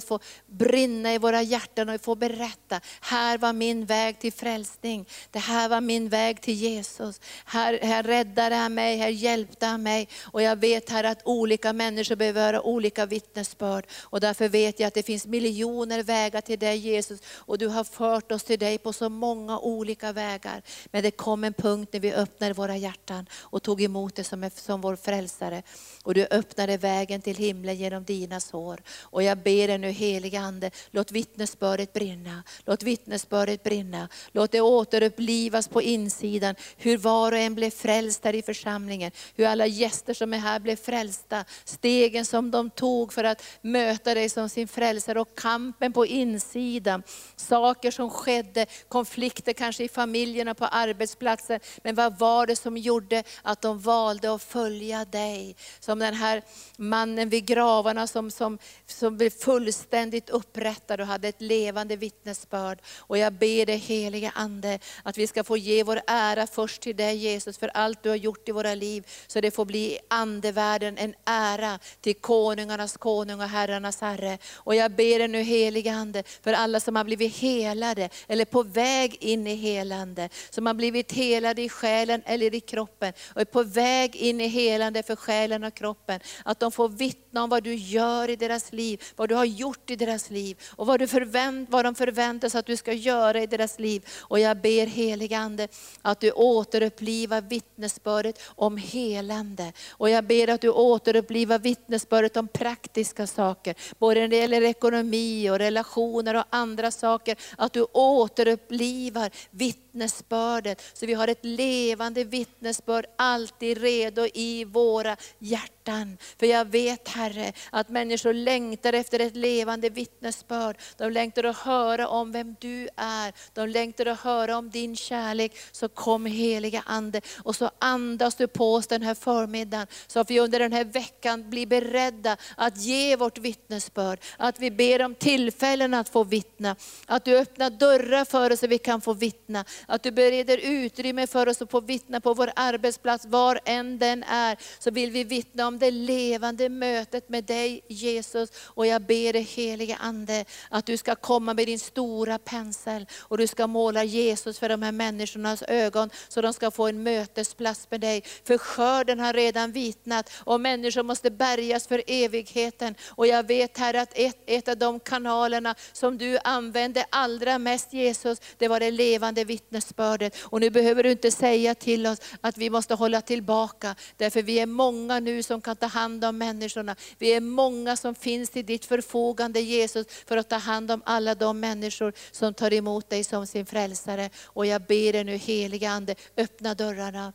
får 0.06 0.20
brinna 0.48 1.14
i 1.14 1.18
våra 1.18 1.42
hjärtan 1.42 1.90
och 1.90 1.94
vi 1.94 2.00
får 2.00 2.16
berätta, 2.16 2.82
här 3.02 3.38
var 3.38 3.54
min 3.54 3.86
väg 3.86 4.20
till 4.20 4.34
frälsning. 4.34 5.06
Det 5.32 5.40
här 5.40 5.70
var 5.70 5.82
min 5.82 6.10
väg 6.10 6.42
till 6.42 6.54
Jesus. 6.54 7.22
Här, 7.46 7.80
här 7.82 8.04
räddade 8.04 8.56
han 8.56 8.74
mig, 8.74 8.98
här 8.98 9.10
hjälpte 9.10 9.66
han 9.66 9.84
mig. 9.84 10.08
Och 10.22 10.42
jag 10.42 10.56
vet 10.56 10.90
här 10.90 11.04
att 11.04 11.22
olika 11.26 11.74
människor 11.74 12.16
behöver 12.16 12.42
höra 12.42 12.62
olika 12.62 13.06
vittnesbörd. 13.06 13.86
Och 14.02 14.20
därför 14.20 14.50
vet 14.50 14.80
jag 14.80 14.88
att 14.88 14.94
det 14.94 15.04
finns 15.04 15.26
miljoner 15.26 16.04
vägar 16.04 16.42
till 16.42 16.60
dig 16.60 16.78
Jesus. 16.78 17.20
Och 17.36 17.58
du 17.58 17.68
har 17.68 17.84
fört 17.84 18.32
oss 18.32 18.44
till 18.44 18.60
dig 18.60 18.78
på 18.78 18.94
så 18.94 19.10
många 19.10 19.60
olika 19.60 20.12
vägar. 20.12 20.62
Men 20.86 21.04
det 21.04 21.12
kom 21.12 21.44
en 21.44 21.54
punkt 21.54 21.90
när 21.94 22.00
vi 22.00 22.14
öppnade 22.14 22.54
våra 22.54 22.78
hjärtan 22.78 23.26
och 23.34 23.64
tog 23.64 23.82
emot 23.82 24.16
dig 24.16 24.26
som, 24.26 24.50
som 24.56 24.82
vår 24.82 24.96
frälsare. 24.96 25.64
Och 26.04 26.14
du 26.14 26.28
öppnade 26.32 26.78
vägen 26.78 27.22
till 27.22 27.36
himlen 27.36 27.76
genom 27.76 28.04
dina 28.04 28.40
sår. 28.40 28.82
Och 29.16 29.24
jag 29.24 29.38
ber 29.38 29.68
dig 29.68 29.78
nu 29.78 29.92
heliga 29.92 30.40
Ande, 30.40 30.72
låt 30.92 31.12
vittnesbördet 31.12 31.94
brinna. 31.94 32.44
Låt 32.66 32.84
vittnesbördet 32.84 33.64
brinna. 33.64 34.10
Låt 34.32 34.52
det 34.52 34.62
återupplivas 34.62 35.68
på 35.68 35.82
insidan. 35.82 36.56
Hur 36.78 36.98
var 36.98 37.32
och 37.32 37.38
en 37.38 37.56
blev 37.56 37.70
frälst 37.70 38.24
här 38.24 38.36
i 38.36 38.42
församlingen. 38.42 39.12
Hur 39.36 39.46
alla 39.46 39.66
gäster 39.68 40.14
som 40.14 40.34
är 40.34 40.38
här 40.38 40.60
blev 40.60 40.76
frälsta. 40.76 41.46
Stegen 41.66 42.26
som 42.26 42.52
de 42.52 42.70
tog 42.70 43.14
för 43.14 43.24
att 43.24 43.44
möta 43.62 44.14
dig 44.14 44.30
som 44.30 44.50
sin 44.50 44.68
frälsare 44.68 45.22
och 45.22 45.36
kampen 45.36 45.94
på 45.94 46.06
insidan. 46.06 47.04
Saker 47.36 47.92
som 47.92 48.10
skedde, 48.10 48.66
konflikter 48.88 49.54
kanske 49.54 49.84
i 49.84 49.90
familjerna, 49.90 50.54
på 50.54 50.66
arbetsplatsen. 50.66 51.60
Men 51.84 51.96
vad 51.96 52.20
var 52.20 52.48
det 52.48 52.56
som 52.56 52.78
gjorde 52.78 53.24
att 53.42 53.62
de 53.62 53.80
valde 53.80 54.34
att 54.34 54.44
följa 54.44 55.06
dig? 55.06 55.56
Som 55.80 56.00
den 56.00 56.14
här 56.14 56.42
mannen 56.78 57.30
vid 57.30 57.46
gravarna 57.46 58.08
som, 58.08 58.32
som, 58.32 58.58
som 58.86 59.05
som 59.06 59.18
blev 59.18 59.30
fullständigt 59.30 60.30
upprättad 60.30 61.02
och 61.02 61.08
hade 61.08 61.28
ett 61.28 61.42
levande 61.42 61.96
vittnesbörd. 61.96 62.82
Och 62.98 63.18
jag 63.18 63.34
ber 63.34 63.66
dig 63.66 63.78
heliga 63.78 64.32
Ande, 64.36 64.80
att 65.04 65.18
vi 65.18 65.28
ska 65.28 65.44
få 65.44 65.58
ge 65.58 65.84
vår 65.84 66.02
ära 66.08 66.48
först 66.48 66.82
till 66.82 66.96
dig 66.96 67.16
Jesus, 67.16 67.58
för 67.58 67.68
allt 67.74 68.04
du 68.04 68.10
har 68.10 68.16
gjort 68.16 68.50
i 68.50 68.52
våra 68.52 68.76
liv. 68.76 69.08
Så 69.28 69.42
det 69.42 69.52
får 69.52 69.66
bli 69.66 69.80
i 69.80 70.00
andevärlden 70.08 70.98
en 70.98 71.16
ära 71.26 71.80
till 72.02 72.16
konungarnas 72.16 72.98
konung 72.98 73.42
och 73.42 73.48
herrarnas 73.48 74.02
herre. 74.02 74.38
Och 74.54 74.76
jag 74.76 74.92
ber 74.92 75.20
dig 75.20 75.28
nu 75.28 75.42
heliga 75.42 75.94
Ande, 75.94 76.24
för 76.44 76.54
alla 76.54 76.80
som 76.80 76.96
har 76.96 77.04
blivit 77.04 77.36
helade, 77.36 78.10
eller 78.28 78.46
på 78.46 78.64
väg 78.64 79.18
in 79.20 79.48
i 79.48 79.56
helande, 79.56 80.30
som 80.50 80.66
har 80.66 80.74
blivit 80.74 81.12
helade 81.12 81.62
i 81.62 81.70
själen 81.70 82.22
eller 82.26 82.56
i 82.56 82.60
kroppen, 82.60 83.14
och 83.34 83.42
är 83.42 83.46
på 83.46 83.64
väg 83.64 84.16
in 84.16 84.42
i 84.42 84.48
helande 84.48 85.04
för 85.04 85.16
själen 85.16 85.64
och 85.64 85.74
kroppen. 85.74 86.20
Att 86.46 86.60
de 86.60 86.72
får 86.72 86.90
vittna 86.90 87.44
om 87.44 87.50
vad 87.50 87.64
du 87.64 87.76
gör 87.76 88.30
i 88.30 88.36
deras 88.36 88.72
liv, 88.74 88.95
vad 89.16 89.30
du 89.30 89.36
har 89.36 89.46
gjort 89.46 89.90
i 89.90 89.96
deras 89.96 90.30
liv 90.30 90.58
och 90.76 90.88
vad, 90.88 91.00
du 91.00 91.08
förvänt, 91.08 91.70
vad 91.70 91.86
de 91.86 91.96
förväntar 91.96 92.50
sig 92.50 92.60
att 92.60 92.66
du 92.66 92.78
ska 92.78 92.94
göra 92.94 93.44
i 93.44 93.48
deras 93.48 93.80
liv. 93.80 94.08
Och 94.22 94.40
jag 94.40 94.58
ber 94.58 94.86
helige 94.86 95.38
Ande 95.38 95.68
att 96.02 96.20
du 96.20 96.32
återupplivar 96.32 97.42
vittnesbördet 97.42 98.42
om 98.46 98.78
helande. 98.78 99.74
Och 99.92 100.10
jag 100.10 100.24
ber 100.24 100.50
att 100.50 100.62
du 100.62 100.70
återupplivar 100.70 101.60
vittnesbördet 101.60 102.38
om 102.38 102.48
praktiska 102.48 103.28
saker, 103.28 103.76
både 104.00 104.20
när 104.20 104.28
det 104.28 104.38
gäller 104.38 104.62
ekonomi 104.62 105.50
och 105.50 105.60
relationer 105.60 106.36
och 106.36 106.46
andra 106.50 106.92
saker. 106.92 107.38
Att 107.58 107.74
du 107.74 107.88
återupplivar 107.94 109.32
vittnesbördet, 109.52 110.82
så 110.94 111.06
vi 111.06 111.14
har 111.14 111.28
ett 111.28 111.46
levande 111.46 112.24
vittnesbörd 112.24 113.06
alltid 113.16 113.78
redo 113.78 114.28
i 114.34 114.66
våra 114.66 115.18
hjärtan. 115.40 116.18
För 116.40 116.46
jag 116.46 116.66
vet 116.66 117.08
Herre, 117.08 117.54
att 117.70 117.90
människor 117.90 118.34
längtar 118.34 118.75
efter 118.84 119.20
ett 119.20 119.36
levande 119.36 119.90
vittnesbörd. 119.90 120.78
De 120.98 121.10
längtar 121.10 121.44
att 121.44 121.58
höra 121.58 122.08
om 122.08 122.32
vem 122.32 122.56
du 122.60 122.90
är. 122.96 123.34
De 123.54 123.68
längtar 123.68 124.06
att 124.06 124.20
höra 124.20 124.58
om 124.58 124.70
din 124.70 124.96
kärlek. 124.96 125.58
Så 125.72 125.90
kom 125.90 126.26
heliga 126.26 126.84
Ande 126.86 127.22
och 127.44 127.56
så 127.56 127.72
andas 127.80 128.36
du 128.36 128.48
på 128.48 128.74
oss 128.74 128.88
den 128.88 129.02
här 129.02 129.16
förmiddagen. 129.16 129.88
Så 130.08 130.20
att 130.20 130.32
vi 130.32 130.40
under 130.40 130.60
den 130.60 130.74
här 130.74 130.84
veckan 130.86 131.50
blir 131.50 131.66
beredda 131.66 132.38
att 132.58 132.78
ge 132.78 133.16
vårt 133.16 133.38
vittnesbörd. 133.38 134.20
Att 134.38 134.60
vi 134.60 134.72
ber 134.72 135.02
om 135.02 135.16
tillfällen 135.16 135.94
att 135.94 136.10
få 136.10 136.24
vittna. 136.24 136.76
Att 137.06 137.26
du 137.26 137.38
öppnar 137.38 137.70
dörrar 137.70 138.26
för 138.26 138.52
oss 138.52 138.60
så 138.60 138.68
vi 138.68 138.78
kan 138.78 139.02
få 139.02 139.14
vittna. 139.14 139.66
Att 139.88 140.04
du 140.04 140.12
bereder 140.12 140.58
utrymme 140.58 141.28
för 141.28 141.48
oss 141.48 141.62
att 141.62 141.72
få 141.72 141.82
vittna 141.82 142.22
på 142.22 142.34
vår 142.34 142.52
arbetsplats, 142.56 143.26
var 143.26 143.60
än 143.66 144.00
den 144.00 144.24
är. 144.24 144.58
Så 144.80 144.92
vill 144.92 145.12
vi 145.12 145.24
vittna 145.24 145.68
om 145.68 145.80
det 145.80 145.92
levande 145.92 146.70
mötet 146.70 147.30
med 147.30 147.44
dig 147.44 147.82
Jesus. 147.88 148.50
Och 148.66 148.88
jag 148.88 149.02
ber 149.02 149.34
dig 149.34 149.42
helige 149.42 149.98
Ande, 150.00 150.46
att 150.70 150.86
du 150.86 150.98
ska 150.98 151.16
komma 151.16 151.54
med 151.54 151.68
din 151.68 151.80
stora 151.80 152.38
pensel 152.38 153.06
och 153.20 153.38
du 153.38 153.48
ska 153.48 153.68
måla 153.68 154.04
Jesus 154.04 154.60
för 154.60 154.70
de 154.70 154.82
här 154.82 154.92
människornas 154.92 155.64
ögon, 155.68 156.10
så 156.28 156.42
de 156.42 156.54
ska 156.54 156.72
få 156.72 156.88
en 156.88 157.04
mötesplats 157.04 157.88
med 157.90 158.02
dig. 158.02 158.24
För 158.44 158.58
skörden 158.58 159.20
har 159.20 159.34
redan 159.34 159.72
vitnat 159.72 160.30
och 160.44 160.62
människor 160.62 161.04
måste 161.04 161.32
bärgas 161.32 161.88
för 161.88 162.04
evigheten. 162.08 162.96
Och 163.08 163.28
jag 163.28 163.48
vet 163.48 163.78
Herre 163.78 164.02
att 164.02 164.12
ett, 164.16 164.38
ett 164.46 164.68
av 164.68 164.78
de 164.78 165.00
kanalerna 165.00 165.76
som 165.94 166.18
du 166.18 166.38
använde 166.44 167.06
allra 167.10 167.58
mest 167.58 167.94
Jesus, 167.94 168.42
det 168.58 168.68
var 168.68 168.80
det 168.80 168.92
levande 168.92 169.44
vittnesbördet. 169.44 170.36
Och 170.42 170.62
nu 170.62 170.70
behöver 170.70 171.04
du 171.04 171.12
inte 171.12 171.32
säga 171.32 171.76
till 171.76 172.08
oss 172.08 172.20
att 172.42 172.58
vi 172.58 172.70
måste 172.70 172.94
hålla 172.94 173.22
tillbaka, 173.22 173.96
därför 174.18 174.42
vi 174.42 174.60
är 174.60 174.66
många 174.66 175.20
nu 175.20 175.44
som 175.44 175.62
kan 175.62 175.76
ta 175.76 175.86
hand 175.86 176.26
om 176.26 176.38
människorna. 176.38 176.96
Vi 177.18 177.34
är 177.34 177.42
många 177.42 177.98
som 177.98 178.16
finns 178.16 178.55
till 178.56 178.66
ditt 178.66 178.86
förfogande 178.86 179.60
Jesus, 179.60 180.08
för 180.28 180.38
att 180.38 180.50
ta 180.50 180.56
hand 180.56 180.92
om 180.92 181.02
alla 181.06 181.36
de 181.36 181.60
människor 181.60 182.14
som 182.32 182.54
tar 182.54 182.74
emot 182.74 183.10
dig 183.10 183.24
som 183.24 183.48
sin 183.48 183.66
frälsare. 183.66 184.30
Och 184.46 184.66
jag 184.66 184.82
ber 184.82 185.14
dig 185.14 185.24
nu 185.24 185.38
helige 185.38 185.90
Ande, 185.90 186.16
öppna 186.38 186.74
dörrarna 186.74 187.34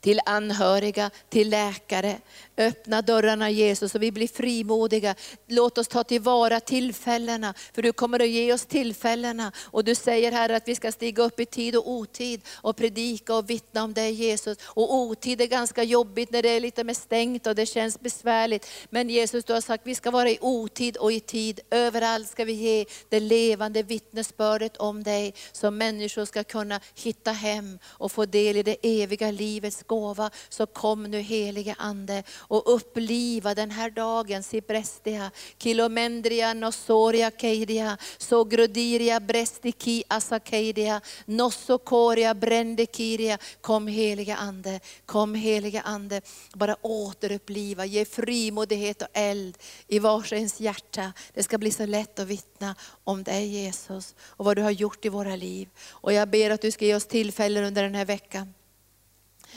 till 0.00 0.20
anhöriga, 0.26 1.10
till 1.28 1.50
läkare. 1.50 2.16
Öppna 2.56 3.02
dörrarna 3.02 3.50
Jesus 3.50 3.92
så 3.92 3.98
vi 3.98 4.12
blir 4.12 4.28
frimodiga. 4.28 5.14
Låt 5.46 5.78
oss 5.78 5.88
ta 5.88 6.04
tillvara 6.04 6.60
tillfällena, 6.60 7.54
för 7.74 7.82
du 7.82 7.92
kommer 7.92 8.20
att 8.20 8.28
ge 8.28 8.52
oss 8.52 8.66
tillfällena. 8.66 9.52
Och 9.64 9.84
du 9.84 9.94
säger 9.94 10.32
här 10.32 10.48
att 10.48 10.68
vi 10.68 10.74
ska 10.74 10.92
stiga 10.92 11.22
upp 11.22 11.40
i 11.40 11.46
tid 11.46 11.76
och 11.76 11.90
otid 11.90 12.40
och 12.54 12.76
predika 12.76 13.34
och 13.34 13.50
vittna 13.50 13.84
om 13.84 13.94
dig 13.94 14.12
Jesus. 14.12 14.58
Och 14.64 14.94
otid 14.94 15.40
är 15.40 15.46
ganska 15.46 15.82
jobbigt 15.82 16.30
när 16.30 16.42
det 16.42 16.48
är 16.48 16.60
lite 16.60 16.84
mer 16.84 16.94
stängt 16.94 17.46
och 17.46 17.54
det 17.54 17.66
känns 17.66 18.00
besvärligt. 18.00 18.66
Men 18.90 19.10
Jesus 19.10 19.44
du 19.44 19.52
har 19.52 19.60
sagt 19.60 19.82
att 19.82 19.86
vi 19.86 19.94
ska 19.94 20.10
vara 20.10 20.30
i 20.30 20.38
otid 20.40 20.96
och 20.96 21.12
i 21.12 21.20
tid. 21.20 21.60
Överallt 21.70 22.28
ska 22.28 22.44
vi 22.44 22.52
ge 22.52 22.84
det 23.08 23.20
levande 23.20 23.82
vittnesbördet 23.82 24.76
om 24.76 25.02
dig. 25.02 25.34
Så 25.52 25.70
människor 25.70 26.24
ska 26.24 26.44
kunna 26.44 26.80
hitta 26.94 27.32
hem 27.32 27.78
och 27.86 28.12
få 28.12 28.24
del 28.26 28.56
i 28.56 28.62
det 28.62 28.76
eviga 28.82 29.30
livet 29.30 29.67
livets 29.68 29.82
gåva. 29.86 30.30
Så 30.48 30.66
kom 30.66 31.02
nu 31.02 31.20
helige 31.20 31.74
Ande 31.78 32.22
och 32.48 32.74
uppliva 32.74 33.54
den 33.54 33.70
här 33.70 33.90
dagen, 33.90 34.42
Siprestia, 34.42 35.30
Kilomendria, 35.58 36.54
Nosoria, 36.54 37.30
Keidia, 37.30 37.98
Sogrodiria, 38.18 39.20
Brestiki, 39.20 40.04
Asakeidia, 40.08 41.00
Nossokoria, 41.26 42.34
Brendekiria. 42.34 43.38
Kom 43.60 43.86
heliga 43.86 44.36
Ande, 44.36 44.80
kom 45.06 45.34
heliga 45.34 45.82
Ande, 45.82 46.20
bara 46.54 46.76
återuppliva, 46.82 47.86
ge 47.86 48.04
frimodighet 48.04 49.02
och 49.02 49.08
eld 49.12 49.58
i 49.88 49.98
vars 49.98 50.32
ens 50.32 50.60
hjärta. 50.60 51.12
Det 51.34 51.42
ska 51.42 51.58
bli 51.58 51.70
så 51.70 51.86
lätt 51.86 52.18
att 52.18 52.26
vittna 52.26 52.74
om 53.04 53.22
dig 53.22 53.46
Jesus 53.46 54.14
och 54.36 54.44
vad 54.44 54.56
du 54.56 54.62
har 54.62 54.70
gjort 54.70 55.04
i 55.04 55.08
våra 55.08 55.36
liv. 55.36 55.68
Och 56.02 56.12
jag 56.12 56.28
ber 56.28 56.50
att 56.50 56.62
du 56.62 56.70
ska 56.70 56.84
ge 56.84 56.94
oss 56.94 57.06
tillfällen 57.06 57.64
under 57.64 57.82
den 57.82 57.94
här 57.94 58.04
veckan 58.04 58.54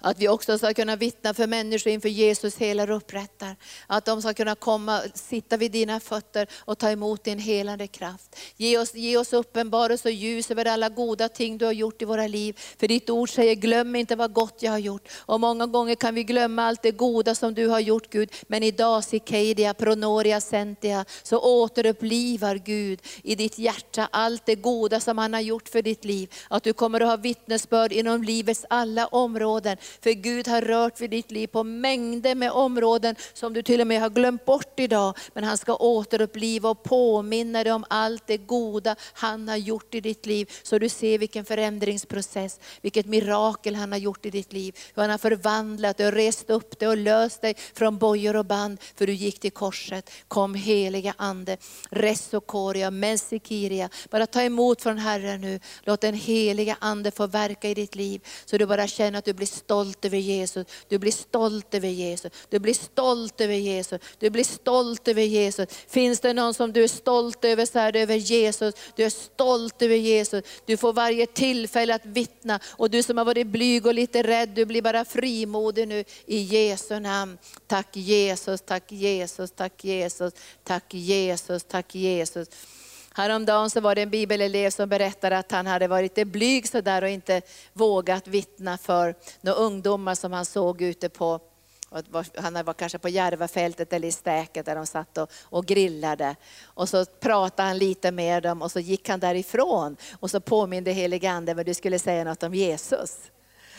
att 0.00 0.18
vi 0.18 0.28
också 0.28 0.58
ska 0.58 0.74
kunna 0.74 0.96
vittna 0.96 1.34
för 1.34 1.46
människor 1.46 1.92
inför 1.92 2.08
Jesus 2.08 2.56
helar 2.56 2.90
och 2.90 2.96
upprättar. 2.96 3.56
Att 3.86 4.04
de 4.04 4.22
ska 4.22 4.34
kunna 4.34 4.54
komma, 4.54 5.02
sitta 5.14 5.56
vid 5.56 5.72
dina 5.72 6.00
fötter 6.00 6.48
och 6.56 6.78
ta 6.78 6.90
emot 6.90 7.24
din 7.24 7.38
helande 7.38 7.86
kraft. 7.86 8.36
Ge 8.56 8.78
oss, 8.78 8.94
ge 8.94 9.16
oss 9.16 9.32
uppenbarelse 9.32 10.08
och 10.08 10.12
ljus 10.12 10.50
över 10.50 10.64
alla 10.64 10.88
goda 10.88 11.28
ting 11.28 11.58
du 11.58 11.64
har 11.64 11.72
gjort 11.72 12.02
i 12.02 12.04
våra 12.04 12.26
liv. 12.26 12.58
För 12.78 12.88
ditt 12.88 13.10
ord 13.10 13.30
säger, 13.30 13.54
glöm 13.54 13.96
inte 13.96 14.16
vad 14.16 14.32
gott 14.32 14.62
jag 14.62 14.72
har 14.72 14.78
gjort. 14.78 15.08
Och 15.16 15.40
många 15.40 15.66
gånger 15.66 15.94
kan 15.94 16.14
vi 16.14 16.24
glömma 16.24 16.64
allt 16.64 16.82
det 16.82 16.90
goda 16.90 17.34
som 17.34 17.54
du 17.54 17.66
har 17.66 17.80
gjort 17.80 18.10
Gud. 18.10 18.32
Men 18.46 18.62
idag, 18.62 19.04
sikedia 19.04 19.74
Pronoria, 19.74 20.40
Sentia, 20.40 21.04
så 21.22 21.38
återupplivar 21.38 22.56
Gud 22.56 23.00
i 23.22 23.34
ditt 23.34 23.58
hjärta 23.58 24.08
allt 24.12 24.46
det 24.46 24.54
goda 24.54 25.00
som 25.00 25.18
han 25.18 25.34
har 25.34 25.40
gjort 25.40 25.68
för 25.68 25.82
ditt 25.82 26.04
liv. 26.04 26.34
Att 26.50 26.62
du 26.62 26.72
kommer 26.72 27.00
att 27.00 27.08
ha 27.08 27.16
vittnesbörd 27.16 27.92
inom 27.92 28.22
livets 28.22 28.64
alla 28.70 29.06
områden. 29.06 29.76
För 30.00 30.10
Gud 30.10 30.48
har 30.48 30.60
rört 30.60 31.00
vid 31.00 31.10
ditt 31.10 31.30
liv 31.30 31.46
på 31.46 31.64
mängder 31.64 32.34
med 32.34 32.50
områden 32.52 33.16
som 33.32 33.52
du 33.52 33.62
till 33.62 33.80
och 33.80 33.86
med 33.86 34.00
har 34.00 34.10
glömt 34.10 34.44
bort 34.44 34.80
idag. 34.80 35.16
Men 35.32 35.44
han 35.44 35.58
ska 35.58 35.76
återuppliva 35.76 36.70
och 36.70 36.82
påminna 36.82 37.64
dig 37.64 37.72
om 37.72 37.84
allt 37.90 38.26
det 38.26 38.36
goda 38.36 38.96
han 39.12 39.48
har 39.48 39.56
gjort 39.56 39.94
i 39.94 40.00
ditt 40.00 40.26
liv. 40.26 40.52
Så 40.62 40.78
du 40.78 40.88
ser 40.88 41.18
vilken 41.18 41.44
förändringsprocess, 41.44 42.60
vilket 42.80 43.06
mirakel 43.06 43.74
han 43.74 43.92
har 43.92 43.98
gjort 43.98 44.26
i 44.26 44.30
ditt 44.30 44.52
liv. 44.52 44.76
Hur 44.94 45.02
han 45.02 45.10
har 45.10 45.18
förvandlat 45.18 46.00
och 46.00 46.12
rest 46.12 46.50
upp 46.50 46.78
dig 46.78 46.88
och 46.88 46.96
löst 46.96 47.42
dig 47.42 47.54
från 47.74 47.98
bojor 47.98 48.36
och 48.36 48.44
band. 48.44 48.78
För 48.96 49.06
du 49.06 49.12
gick 49.12 49.40
till 49.40 49.52
korset. 49.52 50.10
Kom 50.28 50.54
heliga 50.54 51.14
Ande, 51.16 51.56
Resokoria, 51.90 52.90
Mensikiria. 52.90 53.88
Bara 54.10 54.26
ta 54.26 54.42
emot 54.42 54.82
från 54.82 54.98
Herren 54.98 55.40
nu. 55.40 55.60
Låt 55.82 56.00
den 56.00 56.14
heliga 56.14 56.76
Ande 56.80 57.10
få 57.10 57.26
verka 57.26 57.68
i 57.68 57.74
ditt 57.74 57.94
liv. 57.94 58.20
Så 58.44 58.58
du 58.58 58.66
bara 58.66 58.86
känner 58.86 59.18
att 59.18 59.24
du 59.24 59.32
blir 59.32 59.46
stolt 59.46 59.77
stolt 59.78 60.04
över 60.04 60.18
Jesus, 60.18 60.66
du 60.88 60.98
blir 60.98 61.12
stolt 61.12 61.74
över 61.74 61.88
Jesus, 61.88 62.32
du 62.48 62.58
blir 62.58 62.74
stolt 62.74 63.40
över 63.40 63.54
Jesus, 63.54 64.00
du 64.18 64.30
blir 64.30 64.44
stolt 64.44 65.08
över 65.08 65.22
Jesus. 65.22 65.68
Finns 65.88 66.20
det 66.20 66.32
någon 66.32 66.54
som 66.54 66.72
du 66.72 66.84
är 66.84 66.88
stolt 66.88 67.44
över 67.44 67.66
så 67.66 67.78
är 67.78 67.92
det 67.92 68.00
över 68.00 68.14
Jesus. 68.14 68.74
Du 68.96 69.04
är 69.04 69.10
stolt 69.10 69.82
över 69.82 69.96
Jesus. 69.96 70.44
Du 70.66 70.76
får 70.76 70.92
varje 70.92 71.26
tillfälle 71.26 71.94
att 71.94 72.06
vittna 72.06 72.60
och 72.66 72.90
du 72.90 73.02
som 73.02 73.18
har 73.18 73.24
varit 73.24 73.46
blyg 73.46 73.86
och 73.86 73.94
lite 73.94 74.22
rädd, 74.22 74.48
du 74.48 74.64
blir 74.64 74.82
bara 74.82 75.04
frimodig 75.04 75.88
nu 75.88 76.04
i 76.26 76.38
Jesu 76.38 77.00
namn. 77.00 77.38
Tack 77.66 77.96
Jesus, 77.96 78.60
tack 78.60 78.92
Jesus, 78.92 79.50
tack 79.50 79.84
Jesus, 79.84 80.32
tack 80.64 80.94
Jesus, 80.94 81.64
tack 81.64 81.94
Jesus. 81.94 82.48
Häromdagen 83.18 83.70
så 83.70 83.80
var 83.80 83.94
det 83.94 84.02
en 84.02 84.10
bibelelev 84.10 84.70
som 84.70 84.88
berättade 84.88 85.38
att 85.38 85.52
han 85.52 85.66
hade 85.66 85.88
varit 85.88 86.02
lite 86.02 86.24
blyg 86.24 86.68
sådär 86.68 87.02
och 87.02 87.08
inte 87.08 87.42
vågat 87.72 88.28
vittna 88.28 88.78
för 88.78 89.14
några 89.40 89.58
ungdomar 89.58 90.14
som 90.14 90.32
han 90.32 90.44
såg 90.44 90.82
ute 90.82 91.08
på 91.08 91.40
han 92.36 92.64
var 92.64 92.74
kanske 92.74 92.98
på 92.98 93.08
Järvafältet 93.08 93.92
eller 93.92 94.08
i 94.08 94.12
Stäket 94.12 94.66
där 94.66 94.74
de 94.74 94.86
satt 94.86 95.18
och, 95.18 95.30
och 95.42 95.66
grillade. 95.66 96.36
Och 96.64 96.88
så 96.88 97.04
pratade 97.04 97.68
han 97.68 97.78
lite 97.78 98.10
med 98.10 98.42
dem 98.42 98.62
och 98.62 98.72
så 98.72 98.80
gick 98.80 99.08
han 99.08 99.20
därifrån. 99.20 99.96
Och 100.20 100.30
så 100.30 100.40
påminde 100.40 100.92
helige 100.92 101.30
Ande 101.30 101.54
vad 101.54 101.66
du 101.66 101.74
skulle 101.74 101.98
säga 101.98 102.24
något 102.24 102.42
om 102.42 102.54
Jesus. 102.54 103.16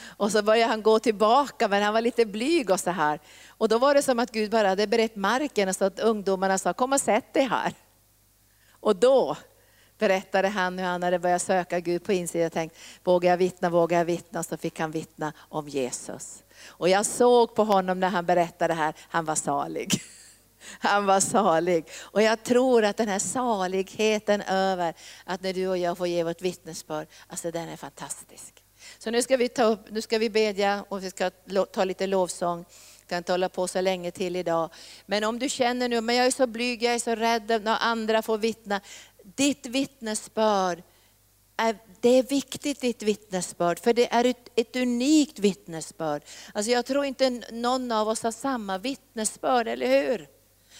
Och 0.02 0.32
så 0.32 0.42
började 0.42 0.72
han 0.72 0.82
gå 0.82 1.00
tillbaka 1.00 1.68
men 1.68 1.84
han 1.84 1.94
var 1.94 2.02
lite 2.02 2.26
blyg 2.26 2.70
och 2.70 2.80
så 2.80 2.92
här. 2.92 3.20
Och 3.48 3.70
då 3.70 3.78
var 3.78 3.94
det 3.94 4.02
som 4.02 4.20
att 4.20 4.32
Gud 4.32 4.52
bara 4.52 4.68
hade 4.68 4.88
berett 4.88 5.16
marken 5.16 5.70
och 5.70 5.76
så 5.76 5.86
att 5.86 6.00
ungdomarna 6.00 6.58
sa, 6.58 6.74
kom 6.74 6.94
och 6.94 7.02
sätt 7.02 7.34
dig 7.34 7.44
här. 7.44 7.74
Och 8.80 8.96
då 8.96 9.38
berättade 9.98 10.48
han 10.48 10.80
hur 10.80 10.86
han 10.86 11.04
hade 11.04 11.20
börjat 11.20 11.42
söka 11.42 11.80
Gud 11.80 12.04
på 12.04 12.14
insidan 12.14 12.46
och 12.46 12.54
tänkt, 12.54 12.78
vågar 13.04 13.30
jag 13.30 13.38
vittna, 13.38 13.70
vågar 13.70 13.98
jag 13.98 14.06
vittna? 14.06 14.44
Så 14.44 14.58
fick 14.58 14.80
han 14.80 14.92
vittna 14.92 15.34
om 15.38 15.68
Jesus. 15.68 16.44
Och 16.68 16.90
jag 16.90 17.06
såg 17.06 17.56
på 17.56 17.64
honom 17.64 18.00
när 18.00 18.10
han 18.10 18.26
berättade 18.26 18.74
det 18.74 18.78
här, 18.78 18.94
han 19.00 19.26
var 19.26 19.36
salig. 19.36 20.02
Han 20.80 21.06
var 21.06 21.20
salig. 21.20 21.86
Och 22.02 22.22
jag 22.22 22.44
tror 22.44 22.84
att 22.84 22.98
den 22.98 23.08
här 23.08 23.20
saligheten 23.20 24.42
över 24.42 24.94
att 25.26 25.42
när 25.42 25.54
du 25.54 25.68
och 25.68 25.78
jag 25.78 25.98
får 25.98 26.08
ge 26.08 26.24
vårt 26.24 26.42
vittnesbörd, 26.42 27.08
alltså 27.28 27.52
den 27.52 27.70
är 27.70 27.78
fantastisk. 27.78 28.64
Så 28.98 29.12
nu 29.12 29.22
ska 29.22 29.38
vi 29.38 29.50
ta 29.50 29.64
upp, 29.64 29.80
nu 29.90 30.02
ska 30.02 30.18
vi 30.18 30.30
bedja 30.30 30.86
och 30.90 31.04
vi 31.04 31.10
ska 31.10 31.30
ta 31.72 31.84
lite 31.84 32.08
lovsång 32.08 32.66
ska 33.10 33.18
inte 33.18 33.34
hålla 33.34 33.50
på 33.50 33.68
så 33.68 33.82
länge 33.82 34.12
till 34.12 34.36
idag. 34.36 34.70
Men 35.06 35.24
om 35.24 35.40
du 35.40 35.50
känner 35.50 35.90
nu, 35.90 36.02
men 36.02 36.16
jag 36.16 36.26
är 36.26 36.32
så 36.32 36.48
blyg, 36.48 36.84
jag 36.84 36.94
är 36.94 37.00
så 37.00 37.16
rädd 37.16 37.62
när 37.64 37.78
andra 37.82 38.22
får 38.22 38.38
vittna. 38.38 38.82
Ditt 39.24 39.66
vittnesbörd, 39.66 40.84
är, 41.58 41.78
det 42.02 42.10
är 42.10 42.24
viktigt 42.24 42.82
ditt 42.82 43.04
vittnesbörd, 43.04 43.80
för 43.80 43.94
det 43.94 44.14
är 44.14 44.26
ett, 44.26 44.50
ett 44.56 44.76
unikt 44.76 45.40
vittnesbörd. 45.40 46.24
Alltså 46.54 46.72
jag 46.72 46.86
tror 46.86 47.06
inte 47.06 47.30
någon 47.52 47.92
av 47.92 48.08
oss 48.08 48.24
har 48.24 48.32
samma 48.32 48.78
vittnesbörd, 48.78 49.68
eller 49.68 49.88
hur? 49.88 50.28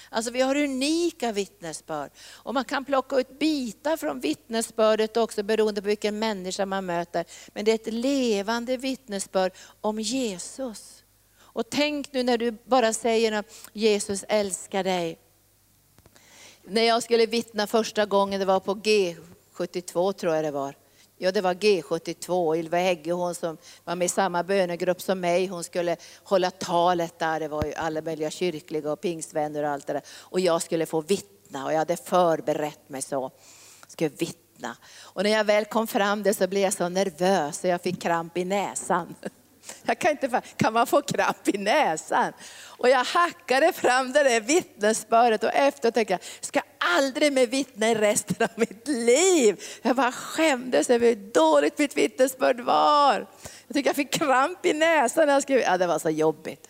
Alltså 0.10 0.32
vi 0.32 0.42
har 0.42 0.56
unika 0.56 1.32
vittnesbörd. 1.32 2.12
Och 2.32 2.54
man 2.54 2.66
kan 2.66 2.86
plocka 2.86 3.20
ut 3.20 3.40
bitar 3.40 3.98
från 3.98 4.20
vittnesbördet 4.20 5.18
också 5.18 5.44
beroende 5.44 5.82
på 5.82 5.88
vilken 5.88 6.20
människa 6.20 6.66
man 6.66 6.86
möter. 6.86 7.26
Men 7.54 7.66
det 7.66 7.72
är 7.72 7.76
ett 7.76 7.94
levande 7.94 8.78
vittnesbörd 8.78 9.52
om 9.82 10.00
Jesus. 10.00 11.04
Och 11.60 11.70
tänk 11.70 12.14
nu 12.14 12.24
när 12.24 12.38
du 12.38 12.52
bara 12.52 12.94
säger 12.94 13.32
att 13.32 13.46
Jesus 13.74 14.26
älskar 14.28 14.84
dig. 14.84 15.18
När 16.64 16.82
jag 16.82 17.04
skulle 17.04 17.26
vittna 17.26 17.68
första 17.68 18.06
gången, 18.06 18.40
det 18.40 18.46
var 18.46 18.60
på 18.60 18.76
G72 18.76 20.14
tror 20.14 20.36
jag 20.36 20.44
det 20.44 20.52
var. 20.52 20.76
Ja, 21.18 21.32
det 21.32 21.42
var 21.42 21.54
G72. 21.54 22.58
Ylva 22.58 22.78
Hägge, 22.78 23.12
hon 23.12 23.36
som 23.36 23.58
var 23.84 23.96
med 23.96 24.06
i 24.06 24.10
samma 24.10 24.44
bönegrupp 24.44 25.02
som 25.02 25.20
mig, 25.20 25.48
hon 25.48 25.64
skulle 25.64 25.98
hålla 26.24 26.52
talet 26.52 27.20
där. 27.20 27.40
Det 27.40 27.48
var 27.48 27.66
ju 27.66 27.74
alla 27.74 28.02
möjliga 28.02 28.30
kyrkliga 28.30 28.92
och 28.92 29.02
pingstvänner 29.02 29.64
och 29.64 29.70
allt 29.70 29.88
det 29.88 29.94
där. 29.94 30.04
Och 30.10 30.40
jag 30.40 30.62
skulle 30.62 30.86
få 30.86 31.02
vittna 31.02 31.66
och 31.66 31.74
jag 31.74 31.78
hade 31.78 31.98
förberett 31.98 32.90
mig 32.90 33.02
så. 33.02 33.32
Jag 33.82 33.92
skulle 33.92 34.10
vittna. 34.10 34.78
Och 35.00 35.24
när 35.24 35.30
jag 35.30 35.44
väl 35.44 35.66
kom 35.66 35.88
fram 35.88 36.24
det 36.24 36.34
så 36.34 36.48
blev 36.48 36.64
jag 36.64 36.74
så 36.74 36.90
nervös 36.90 37.60
så 37.60 37.68
jag 37.68 37.82
fick 37.82 38.02
kramp 38.02 38.38
i 38.38 38.46
näsan. 38.46 39.16
Jag 39.84 40.00
kan, 40.00 40.12
inte, 40.12 40.42
kan 40.58 40.74
man 40.74 40.88
få 40.88 41.02
kramp 41.02 41.48
i 41.48 41.58
näsan? 41.58 42.34
Och 42.66 42.90
jag 42.90 43.04
hackade 43.04 43.74
fram 43.74 44.12
det 44.12 44.24
där 44.24 44.42
vittnesbördet 44.42 45.44
och 45.44 45.54
efteråt 45.54 45.94
tänkte 45.94 46.14
jag, 46.14 46.22
ska 46.42 46.62
aldrig 46.98 47.34
mer 47.34 47.48
vittna 47.48 47.90
i 47.90 47.96
resten 47.96 48.36
av 48.40 48.50
mitt 48.56 48.88
liv. 48.88 49.64
Jag 49.82 49.96
bara 49.96 50.12
skämdes 50.12 50.90
över 50.90 51.08
hur 51.08 51.16
dåligt 51.16 51.78
mitt 51.78 51.98
vittnesbörd 51.98 52.60
var. 52.60 53.28
Jag 53.68 53.76
tycker 53.76 53.90
jag 53.90 53.96
fick 53.96 54.12
kramp 54.12 54.66
i 54.66 54.74
näsan 54.74 55.28
när 55.28 55.34
jag 55.34 55.44
skrev. 55.44 55.60
Ja, 55.60 55.78
det 55.78 55.88
var 55.88 56.00
så 56.00 56.10
jobbigt. 56.10 56.68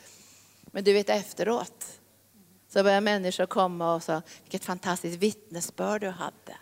Men 0.66 0.84
du 0.84 0.94
vet 0.94 1.10
efteråt 1.10 1.86
så 2.74 2.84
började 2.84 3.02
människor 3.02 3.46
komma 3.46 3.96
och 3.96 4.04
sa, 4.04 4.22
vilket 4.44 4.66
fantastiskt 4.66 5.18
vittnesbörd 5.18 6.02
du 6.02 6.10
hade. 6.10 6.58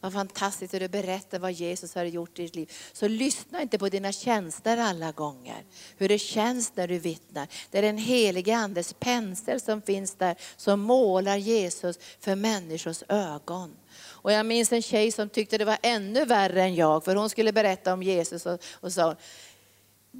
Vad 0.00 0.12
fantastiskt 0.12 0.74
att 0.74 0.80
du 0.80 0.88
berättar 0.88 1.38
vad 1.38 1.52
Jesus 1.52 1.94
har 1.94 2.04
gjort 2.04 2.38
i 2.38 2.42
ditt 2.42 2.54
liv. 2.54 2.72
Så 2.92 3.08
lyssna 3.08 3.62
inte 3.62 3.78
på 3.78 3.88
dina 3.88 4.12
känslor 4.12 4.76
alla 4.76 5.12
gånger. 5.12 5.64
Hur 5.96 6.08
det 6.08 6.18
känns 6.18 6.76
när 6.76 6.88
du 6.88 6.98
vittnar. 6.98 7.48
Det 7.70 7.78
är 7.78 7.82
den 7.82 7.98
helige 7.98 8.56
Andes 8.56 8.92
pensel 8.92 9.60
som 9.60 9.82
finns 9.82 10.14
där 10.14 10.36
som 10.56 10.80
målar 10.80 11.36
Jesus 11.36 11.98
för 12.20 12.34
människors 12.34 13.02
ögon. 13.08 13.76
Och 13.98 14.32
jag 14.32 14.46
minns 14.46 14.72
en 14.72 14.82
tjej 14.82 15.12
som 15.12 15.28
tyckte 15.28 15.58
det 15.58 15.64
var 15.64 15.78
ännu 15.82 16.24
värre 16.24 16.62
än 16.62 16.74
jag, 16.74 17.04
för 17.04 17.16
hon 17.16 17.30
skulle 17.30 17.52
berätta 17.52 17.92
om 17.92 18.02
Jesus 18.02 18.46
och, 18.46 18.60
och 18.72 18.92
sa 18.92 19.16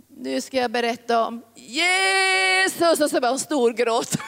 nu 0.08 0.40
ska 0.40 0.56
jag 0.56 0.70
berätta 0.70 1.26
om 1.26 1.42
Jesus 1.54 3.00
och 3.00 3.10
så 3.10 3.20
var 3.20 3.28
hon 3.28 3.38
storgråt. 3.38 4.16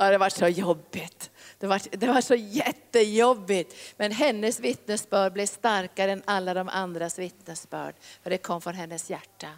Ja, 0.00 0.10
det 0.10 0.18
var 0.18 0.30
så 0.30 0.48
jobbigt. 0.48 1.30
Det 1.58 1.66
var, 1.66 1.82
det 1.90 2.06
var 2.06 2.20
så 2.20 2.34
jättejobbigt. 2.34 3.74
Men 3.96 4.12
hennes 4.12 4.60
vittnesbörd 4.60 5.32
blev 5.32 5.46
starkare 5.46 6.12
än 6.12 6.22
alla 6.24 6.54
de 6.54 6.68
andras 6.68 7.18
vittnesbörd. 7.18 7.94
För 8.22 8.30
det 8.30 8.38
kom 8.38 8.60
från 8.60 8.74
hennes 8.74 9.10
hjärta. 9.10 9.48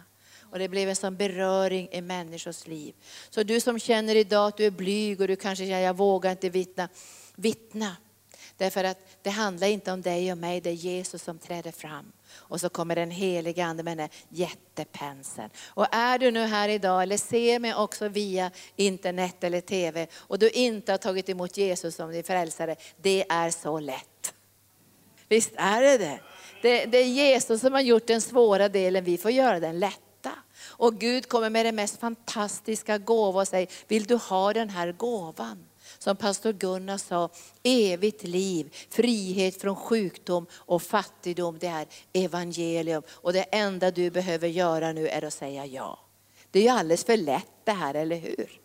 Och 0.51 0.59
det 0.59 0.69
blev 0.69 0.89
en 0.89 0.95
sån 0.95 1.15
beröring 1.15 1.89
i 1.91 2.01
människors 2.01 2.67
liv. 2.67 2.95
Så 3.29 3.43
du 3.43 3.59
som 3.59 3.79
känner 3.79 4.15
idag 4.15 4.47
att 4.47 4.57
du 4.57 4.65
är 4.65 4.71
blyg 4.71 5.21
och 5.21 5.27
du 5.27 5.35
kanske 5.35 5.65
känner 5.65 5.79
jag 5.79 5.97
vågar 5.97 6.31
inte 6.31 6.49
vittna. 6.49 6.89
Vittna. 7.35 7.95
Därför 8.57 8.83
att 8.83 8.97
det 9.21 9.29
handlar 9.29 9.67
inte 9.67 9.91
om 9.91 10.01
dig 10.01 10.31
och 10.31 10.37
mig, 10.37 10.61
det 10.61 10.69
är 10.69 10.73
Jesus 10.73 11.23
som 11.23 11.39
träder 11.39 11.71
fram. 11.71 12.11
Och 12.33 12.61
så 12.61 12.69
kommer 12.69 12.95
den 12.95 13.11
heliga 13.11 13.65
Ande 13.65 13.83
med 13.83 13.97
den 13.97 14.09
jättepenseln. 14.29 15.49
Och 15.67 15.87
är 15.91 16.19
du 16.19 16.31
nu 16.31 16.45
här 16.45 16.69
idag 16.69 17.03
eller 17.03 17.17
ser 17.17 17.59
mig 17.59 17.75
också 17.75 18.07
via 18.07 18.51
internet 18.75 19.43
eller 19.43 19.61
TV 19.61 20.07
och 20.15 20.39
du 20.39 20.49
inte 20.49 20.91
har 20.91 20.97
tagit 20.97 21.29
emot 21.29 21.57
Jesus 21.57 21.95
som 21.95 22.11
din 22.11 22.23
frälsare, 22.23 22.75
det 23.01 23.25
är 23.29 23.49
så 23.49 23.79
lätt. 23.79 24.33
Visst 25.27 25.51
är 25.55 25.81
det 25.81 25.97
det? 25.97 26.19
Det, 26.61 26.85
det 26.85 26.97
är 26.97 27.05
Jesus 27.05 27.61
som 27.61 27.73
har 27.73 27.81
gjort 27.81 28.07
den 28.07 28.21
svåra 28.21 28.69
delen, 28.69 29.03
vi 29.03 29.17
får 29.17 29.31
göra 29.31 29.59
den 29.59 29.79
lätta. 29.79 30.31
Och 30.63 30.99
Gud 30.99 31.29
kommer 31.29 31.49
med 31.49 31.65
den 31.65 31.75
mest 31.75 31.99
fantastiska 31.99 32.97
gåva 32.97 33.41
och 33.41 33.47
säger, 33.47 33.67
vill 33.87 34.03
du 34.03 34.15
ha 34.15 34.53
den 34.53 34.69
här 34.69 34.91
gåvan? 34.91 35.65
Som 36.03 36.15
pastor 36.15 36.53
Gunnar 36.53 36.97
sa, 36.97 37.29
evigt 37.63 38.23
liv, 38.23 38.75
frihet 38.89 39.61
från 39.61 39.75
sjukdom 39.75 40.45
och 40.53 40.81
fattigdom, 40.81 41.57
det 41.59 41.67
är 41.67 41.87
evangelium. 42.13 43.03
Och 43.09 43.33
det 43.33 43.43
enda 43.43 43.91
du 43.91 44.09
behöver 44.09 44.47
göra 44.47 44.91
nu 44.91 45.07
är 45.07 45.23
att 45.23 45.33
säga 45.33 45.65
ja. 45.65 45.99
Det 46.51 46.59
är 46.59 46.63
ju 46.63 46.69
alldeles 46.69 47.03
för 47.03 47.17
lätt 47.17 47.51
det 47.63 47.71
här, 47.71 47.93
eller 47.93 48.15
hur? 48.15 48.59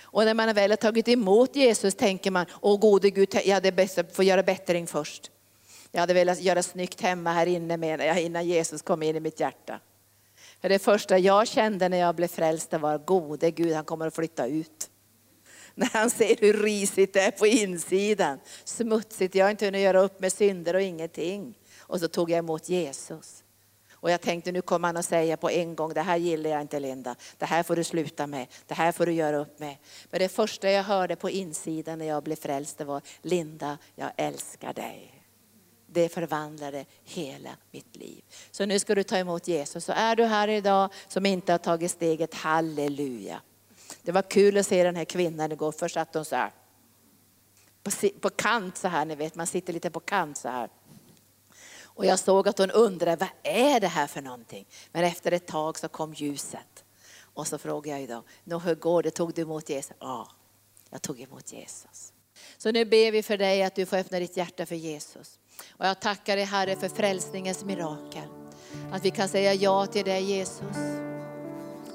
Och 0.00 0.24
när 0.24 0.34
man 0.34 0.54
väl 0.54 0.70
har 0.70 0.76
tagit 0.76 1.08
emot 1.08 1.56
Jesus 1.56 1.94
tänker 1.94 2.30
man, 2.30 2.46
åh 2.60 2.80
gode 2.80 3.10
Gud, 3.10 3.34
jag 3.44 3.54
hade 3.54 3.72
bäst 3.72 3.98
att 3.98 4.16
få 4.16 4.22
göra 4.22 4.42
bättring 4.42 4.86
först. 4.86 5.30
Jag 5.90 6.00
hade 6.00 6.14
velat 6.14 6.42
göra 6.42 6.62
snyggt 6.62 7.00
hemma 7.00 7.32
här 7.32 7.46
inne 7.46 7.76
menar 7.76 8.04
jag, 8.04 8.22
innan 8.22 8.46
Jesus 8.46 8.82
kom 8.82 9.02
in 9.02 9.16
i 9.16 9.20
mitt 9.20 9.40
hjärta. 9.40 9.80
För 10.60 10.68
det 10.68 10.78
första 10.78 11.18
jag 11.18 11.48
kände 11.48 11.88
när 11.88 11.98
jag 11.98 12.14
blev 12.14 12.28
frälst 12.28 12.72
var, 12.72 12.98
gode 12.98 13.50
Gud, 13.50 13.72
han 13.72 13.84
kommer 13.84 14.06
att 14.06 14.14
flytta 14.14 14.46
ut 14.46 14.88
när 15.74 15.90
han 15.92 16.10
ser 16.10 16.36
hur 16.40 16.62
risigt 16.62 17.12
det 17.12 17.20
är 17.20 17.30
på 17.30 17.46
insidan. 17.46 18.38
Smutsigt, 18.64 19.34
jag 19.34 19.44
har 19.44 19.50
inte 19.50 19.64
hunnit 19.64 19.82
göra 19.82 20.00
upp 20.00 20.20
med 20.20 20.32
synder 20.32 20.74
och 20.74 20.82
ingenting. 20.82 21.58
Och 21.80 22.00
så 22.00 22.08
tog 22.08 22.30
jag 22.30 22.38
emot 22.38 22.68
Jesus. 22.68 23.44
Och 24.02 24.10
jag 24.10 24.20
tänkte 24.20 24.52
nu 24.52 24.62
kommer 24.62 24.88
han 24.88 24.96
att 24.96 25.04
säga 25.04 25.36
på 25.36 25.50
en 25.50 25.76
gång, 25.76 25.94
det 25.94 26.00
här 26.00 26.16
gillar 26.16 26.50
jag 26.50 26.60
inte 26.60 26.80
Linda, 26.80 27.16
det 27.38 27.46
här 27.46 27.62
får 27.62 27.76
du 27.76 27.84
sluta 27.84 28.26
med, 28.26 28.46
det 28.66 28.74
här 28.74 28.92
får 28.92 29.06
du 29.06 29.12
göra 29.12 29.36
upp 29.36 29.58
med. 29.58 29.76
Men 30.10 30.18
det 30.18 30.28
första 30.28 30.70
jag 30.70 30.82
hörde 30.82 31.16
på 31.16 31.30
insidan 31.30 31.98
när 31.98 32.06
jag 32.06 32.22
blev 32.22 32.36
frälst 32.36 32.78
det 32.78 32.84
var, 32.84 33.02
Linda, 33.22 33.78
jag 33.94 34.10
älskar 34.16 34.72
dig. 34.72 35.22
Det 35.86 36.08
förvandlade 36.08 36.84
hela 37.04 37.50
mitt 37.70 37.96
liv. 37.96 38.22
Så 38.50 38.66
nu 38.66 38.78
ska 38.78 38.94
du 38.94 39.02
ta 39.02 39.16
emot 39.16 39.48
Jesus. 39.48 39.84
Så 39.84 39.92
är 39.92 40.16
du 40.16 40.24
här 40.24 40.48
idag 40.48 40.92
som 41.08 41.26
inte 41.26 41.52
har 41.52 41.58
tagit 41.58 41.90
steget, 41.90 42.34
halleluja. 42.34 43.40
Det 44.02 44.12
var 44.12 44.22
kul 44.22 44.58
att 44.58 44.66
se 44.66 44.84
den 44.84 44.96
här 44.96 45.04
kvinnan 45.04 45.52
igår. 45.52 45.72
Först 45.72 45.94
satt 45.94 46.14
hon 46.14 46.24
så 46.24 46.36
här 46.36 46.52
på, 47.82 47.90
på 48.20 48.30
kant 48.30 48.76
så 48.76 48.88
här, 48.88 49.04
ni 49.04 49.14
vet 49.14 49.34
man 49.34 49.46
sitter 49.46 49.72
lite 49.72 49.90
på 49.90 50.00
kant 50.00 50.38
så 50.38 50.48
här. 50.48 50.70
Och 51.94 52.06
jag 52.06 52.18
såg 52.18 52.48
att 52.48 52.58
hon 52.58 52.70
undrade, 52.70 53.16
vad 53.16 53.54
är 53.54 53.80
det 53.80 53.88
här 53.88 54.06
för 54.06 54.20
någonting? 54.20 54.66
Men 54.92 55.04
efter 55.04 55.32
ett 55.32 55.46
tag 55.46 55.78
så 55.78 55.88
kom 55.88 56.14
ljuset. 56.14 56.84
Och 57.34 57.46
så 57.46 57.58
frågade 57.58 57.88
jag 57.88 58.02
idag, 58.02 58.22
Nå, 58.44 58.58
hur 58.58 58.74
går 58.74 59.02
det? 59.02 59.10
Tog 59.10 59.34
du 59.34 59.42
emot 59.42 59.68
Jesus? 59.68 59.92
Ja, 59.98 60.28
jag 60.90 61.02
tog 61.02 61.20
emot 61.20 61.52
Jesus. 61.52 62.12
Så 62.58 62.72
nu 62.72 62.84
ber 62.84 63.12
vi 63.12 63.22
för 63.22 63.36
dig 63.36 63.62
att 63.62 63.74
du 63.74 63.86
får 63.86 63.96
öppna 63.96 64.18
ditt 64.18 64.36
hjärta 64.36 64.66
för 64.66 64.74
Jesus. 64.74 65.38
Och 65.70 65.86
jag 65.86 66.00
tackar 66.00 66.36
dig 66.36 66.44
Herre 66.44 66.76
för 66.76 66.88
frälsningens 66.88 67.64
mirakel. 67.64 68.28
Att 68.92 69.04
vi 69.04 69.10
kan 69.10 69.28
säga 69.28 69.54
ja 69.54 69.86
till 69.86 70.04
dig 70.04 70.22
Jesus. 70.22 70.76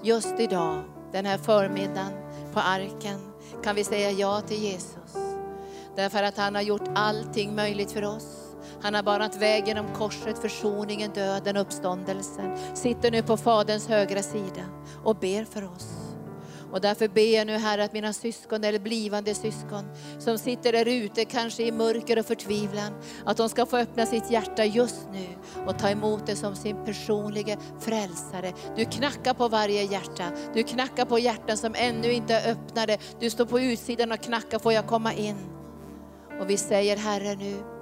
Just 0.03 0.39
idag 0.39 0.96
den 1.11 1.25
här 1.25 1.37
förmiddagen 1.37 2.11
på 2.53 2.59
arken 2.59 3.19
kan 3.63 3.75
vi 3.75 3.83
säga 3.83 4.11
ja 4.11 4.41
till 4.41 4.63
Jesus. 4.63 5.17
Därför 5.95 6.23
att 6.23 6.37
han 6.37 6.55
har 6.55 6.61
gjort 6.61 6.89
allting 6.95 7.55
möjligt 7.55 7.91
för 7.91 8.03
oss. 8.03 8.55
Han 8.81 8.93
har 8.93 9.03
banat 9.03 9.35
väg 9.41 9.67
genom 9.67 9.85
korset, 9.93 10.37
försoningen, 10.37 11.11
döden, 11.13 11.57
uppståndelsen. 11.57 12.75
Sitter 12.75 13.11
nu 13.11 13.23
på 13.23 13.37
Faderns 13.37 13.87
högra 13.87 14.23
sida 14.23 14.63
och 15.03 15.15
ber 15.15 15.45
för 15.45 15.63
oss. 15.63 16.06
Och 16.77 16.81
därför 16.81 17.07
ber 17.07 17.35
jag 17.35 17.47
nu 17.47 17.57
Herre 17.57 17.83
att 17.83 17.93
mina 17.93 18.13
syskon 18.13 18.63
eller 18.63 18.79
blivande 18.79 19.33
syskon 19.33 19.83
som 20.19 20.37
sitter 20.37 20.71
där 20.71 20.87
ute 20.87 21.25
kanske 21.25 21.63
i 21.63 21.71
mörker 21.71 22.19
och 22.19 22.25
förtvivlan, 22.25 22.93
att 23.25 23.37
de 23.37 23.49
ska 23.49 23.65
få 23.65 23.77
öppna 23.77 24.05
sitt 24.05 24.31
hjärta 24.31 24.65
just 24.65 25.07
nu 25.11 25.27
och 25.65 25.79
ta 25.79 25.89
emot 25.89 26.25
det 26.25 26.35
som 26.35 26.55
sin 26.55 26.85
personliga 26.85 27.57
frälsare. 27.79 28.53
Du 28.75 28.85
knackar 28.85 29.33
på 29.33 29.47
varje 29.47 29.83
hjärta, 29.83 30.31
du 30.53 30.63
knackar 30.63 31.05
på 31.05 31.19
hjärtan 31.19 31.57
som 31.57 31.75
ännu 31.77 32.11
inte 32.11 32.33
är 32.33 32.51
öppnade. 32.51 32.97
Du 33.19 33.29
står 33.29 33.45
på 33.45 33.59
utsidan 33.59 34.11
och 34.11 34.19
knackar, 34.19 34.59
får 34.59 34.73
jag 34.73 34.87
komma 34.87 35.13
in? 35.13 35.37
Och 36.41 36.49
vi 36.49 36.57
säger 36.57 36.97
Herre 36.97 37.35
nu, 37.35 37.76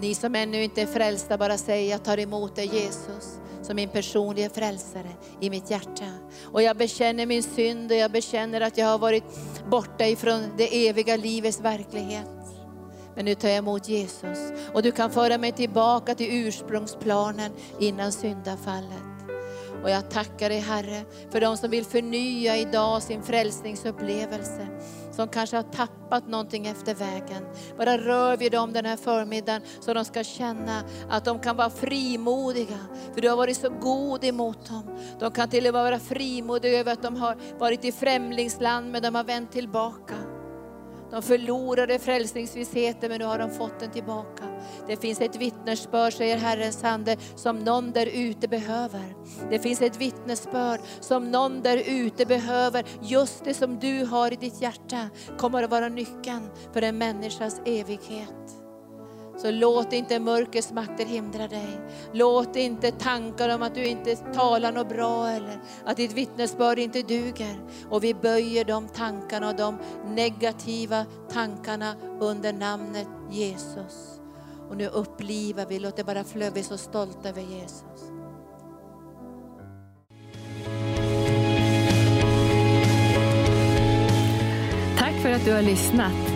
ni 0.00 0.14
som 0.14 0.34
ännu 0.34 0.62
inte 0.62 0.82
är 0.82 0.86
frälsta, 0.86 1.38
bara 1.38 1.58
säg 1.58 1.88
jag 1.88 2.04
tar 2.04 2.18
emot 2.18 2.56
dig 2.56 2.70
Jesus 2.74 3.38
som 3.62 3.76
min 3.76 3.88
personliga 3.88 4.50
frälsare 4.50 5.10
i 5.40 5.50
mitt 5.50 5.70
hjärta. 5.70 6.04
Och 6.52 6.62
jag 6.62 6.76
bekänner 6.76 7.26
min 7.26 7.42
synd 7.42 7.90
och 7.90 7.96
jag 7.96 8.10
bekänner 8.10 8.60
att 8.60 8.78
jag 8.78 8.86
har 8.86 8.98
varit 8.98 9.24
borta 9.70 10.06
ifrån 10.06 10.42
det 10.56 10.88
eviga 10.88 11.16
livets 11.16 11.60
verklighet. 11.60 12.26
Men 13.14 13.24
nu 13.24 13.34
tar 13.34 13.48
jag 13.48 13.58
emot 13.58 13.88
Jesus 13.88 14.38
och 14.74 14.82
du 14.82 14.92
kan 14.92 15.10
föra 15.10 15.38
mig 15.38 15.52
tillbaka 15.52 16.14
till 16.14 16.46
ursprungsplanen 16.46 17.52
innan 17.80 18.12
syndafallet. 18.12 19.16
Och 19.82 19.90
jag 19.90 20.10
tackar 20.10 20.48
dig 20.48 20.58
Herre 20.58 21.02
för 21.30 21.40
de 21.40 21.56
som 21.56 21.70
vill 21.70 21.84
förnya 21.84 22.56
idag 22.56 23.02
sin 23.02 23.22
frälsningsupplevelse 23.22 24.66
som 25.16 25.28
kanske 25.28 25.56
har 25.56 25.62
tappat 25.62 26.28
någonting 26.28 26.66
efter 26.66 26.94
vägen. 26.94 27.46
Bara 27.78 27.98
rör 27.98 28.36
vid 28.36 28.52
dem 28.52 28.72
den 28.72 28.84
här 28.84 28.96
förmiddagen 28.96 29.62
så 29.80 29.94
de 29.94 30.04
ska 30.04 30.24
känna 30.24 30.82
att 31.10 31.24
de 31.24 31.38
kan 31.38 31.56
vara 31.56 31.70
frimodiga. 31.70 32.78
För 33.14 33.20
du 33.20 33.28
har 33.28 33.36
varit 33.36 33.56
så 33.56 33.70
god 33.70 34.24
emot 34.24 34.68
dem. 34.68 34.98
De 35.20 35.30
kan 35.30 35.48
till 35.48 35.66
och 35.66 35.72
med 35.72 35.82
vara 35.82 35.98
frimodiga 35.98 36.80
över 36.80 36.92
att 36.92 37.02
de 37.02 37.16
har 37.16 37.36
varit 37.58 37.84
i 37.84 37.92
främlingsland 37.92 38.92
men 38.92 39.02
de 39.02 39.14
har 39.14 39.24
vänt 39.24 39.52
tillbaka. 39.52 40.35
De 41.16 41.22
förlorade 41.22 41.98
frälsningsvissheten 41.98 43.10
men 43.10 43.18
nu 43.18 43.24
har 43.24 43.38
de 43.38 43.50
fått 43.50 43.80
den 43.80 43.90
tillbaka. 43.90 44.44
Det 44.86 44.96
finns 44.96 45.20
ett 45.20 45.36
vittnesbörd, 45.36 46.12
säger 46.12 46.36
Herrens 46.36 46.84
ande, 46.84 47.16
som 47.36 47.58
någon 47.58 47.92
där 47.92 48.06
ute 48.06 48.48
behöver. 48.48 49.14
Det 49.50 49.58
finns 49.58 49.82
ett 49.82 50.00
vittnesbörd 50.00 50.80
som 51.00 51.30
någon 51.30 51.62
där 51.62 51.82
ute 51.86 52.26
behöver. 52.26 52.84
Just 53.02 53.44
det 53.44 53.54
som 53.54 53.78
du 53.78 54.04
har 54.04 54.32
i 54.32 54.36
ditt 54.36 54.62
hjärta 54.62 55.08
kommer 55.38 55.62
att 55.62 55.70
vara 55.70 55.88
nyckeln 55.88 56.50
för 56.72 56.82
en 56.82 56.98
människas 56.98 57.60
evighet. 57.64 58.65
Så 59.36 59.50
låt 59.50 59.92
inte 59.92 60.20
mörkrets 60.20 60.72
makter 60.72 61.04
hindra 61.04 61.48
dig. 61.48 61.80
Låt 62.12 62.56
inte 62.56 62.90
tankar 62.90 63.54
om 63.54 63.62
att 63.62 63.74
du 63.74 63.86
inte 63.86 64.16
talar 64.16 64.72
något 64.72 64.88
bra 64.88 65.28
eller 65.28 65.60
att 65.84 65.96
ditt 65.96 66.12
vittnesbörd 66.12 66.78
inte 66.78 67.02
duger. 67.02 67.60
Och 67.90 68.04
vi 68.04 68.14
böjer 68.14 68.64
de 68.64 68.88
tankarna 68.88 69.48
och 69.48 69.56
de 69.56 69.78
negativa 70.06 71.04
tankarna 71.32 71.94
under 72.20 72.52
namnet 72.52 73.08
Jesus. 73.30 74.20
Och 74.70 74.76
nu 74.76 74.86
upplivar 74.86 75.66
vi, 75.66 75.78
låt 75.78 75.96
det 75.96 76.04
bara 76.04 76.24
flöda, 76.24 76.54
vi 76.54 76.60
är 76.60 76.64
så 76.64 76.78
stolta 76.78 77.28
över 77.28 77.42
Jesus. 77.42 78.10
Tack 84.98 85.14
för 85.22 85.30
att 85.30 85.44
du 85.44 85.52
har 85.52 85.62
lyssnat. 85.62 86.35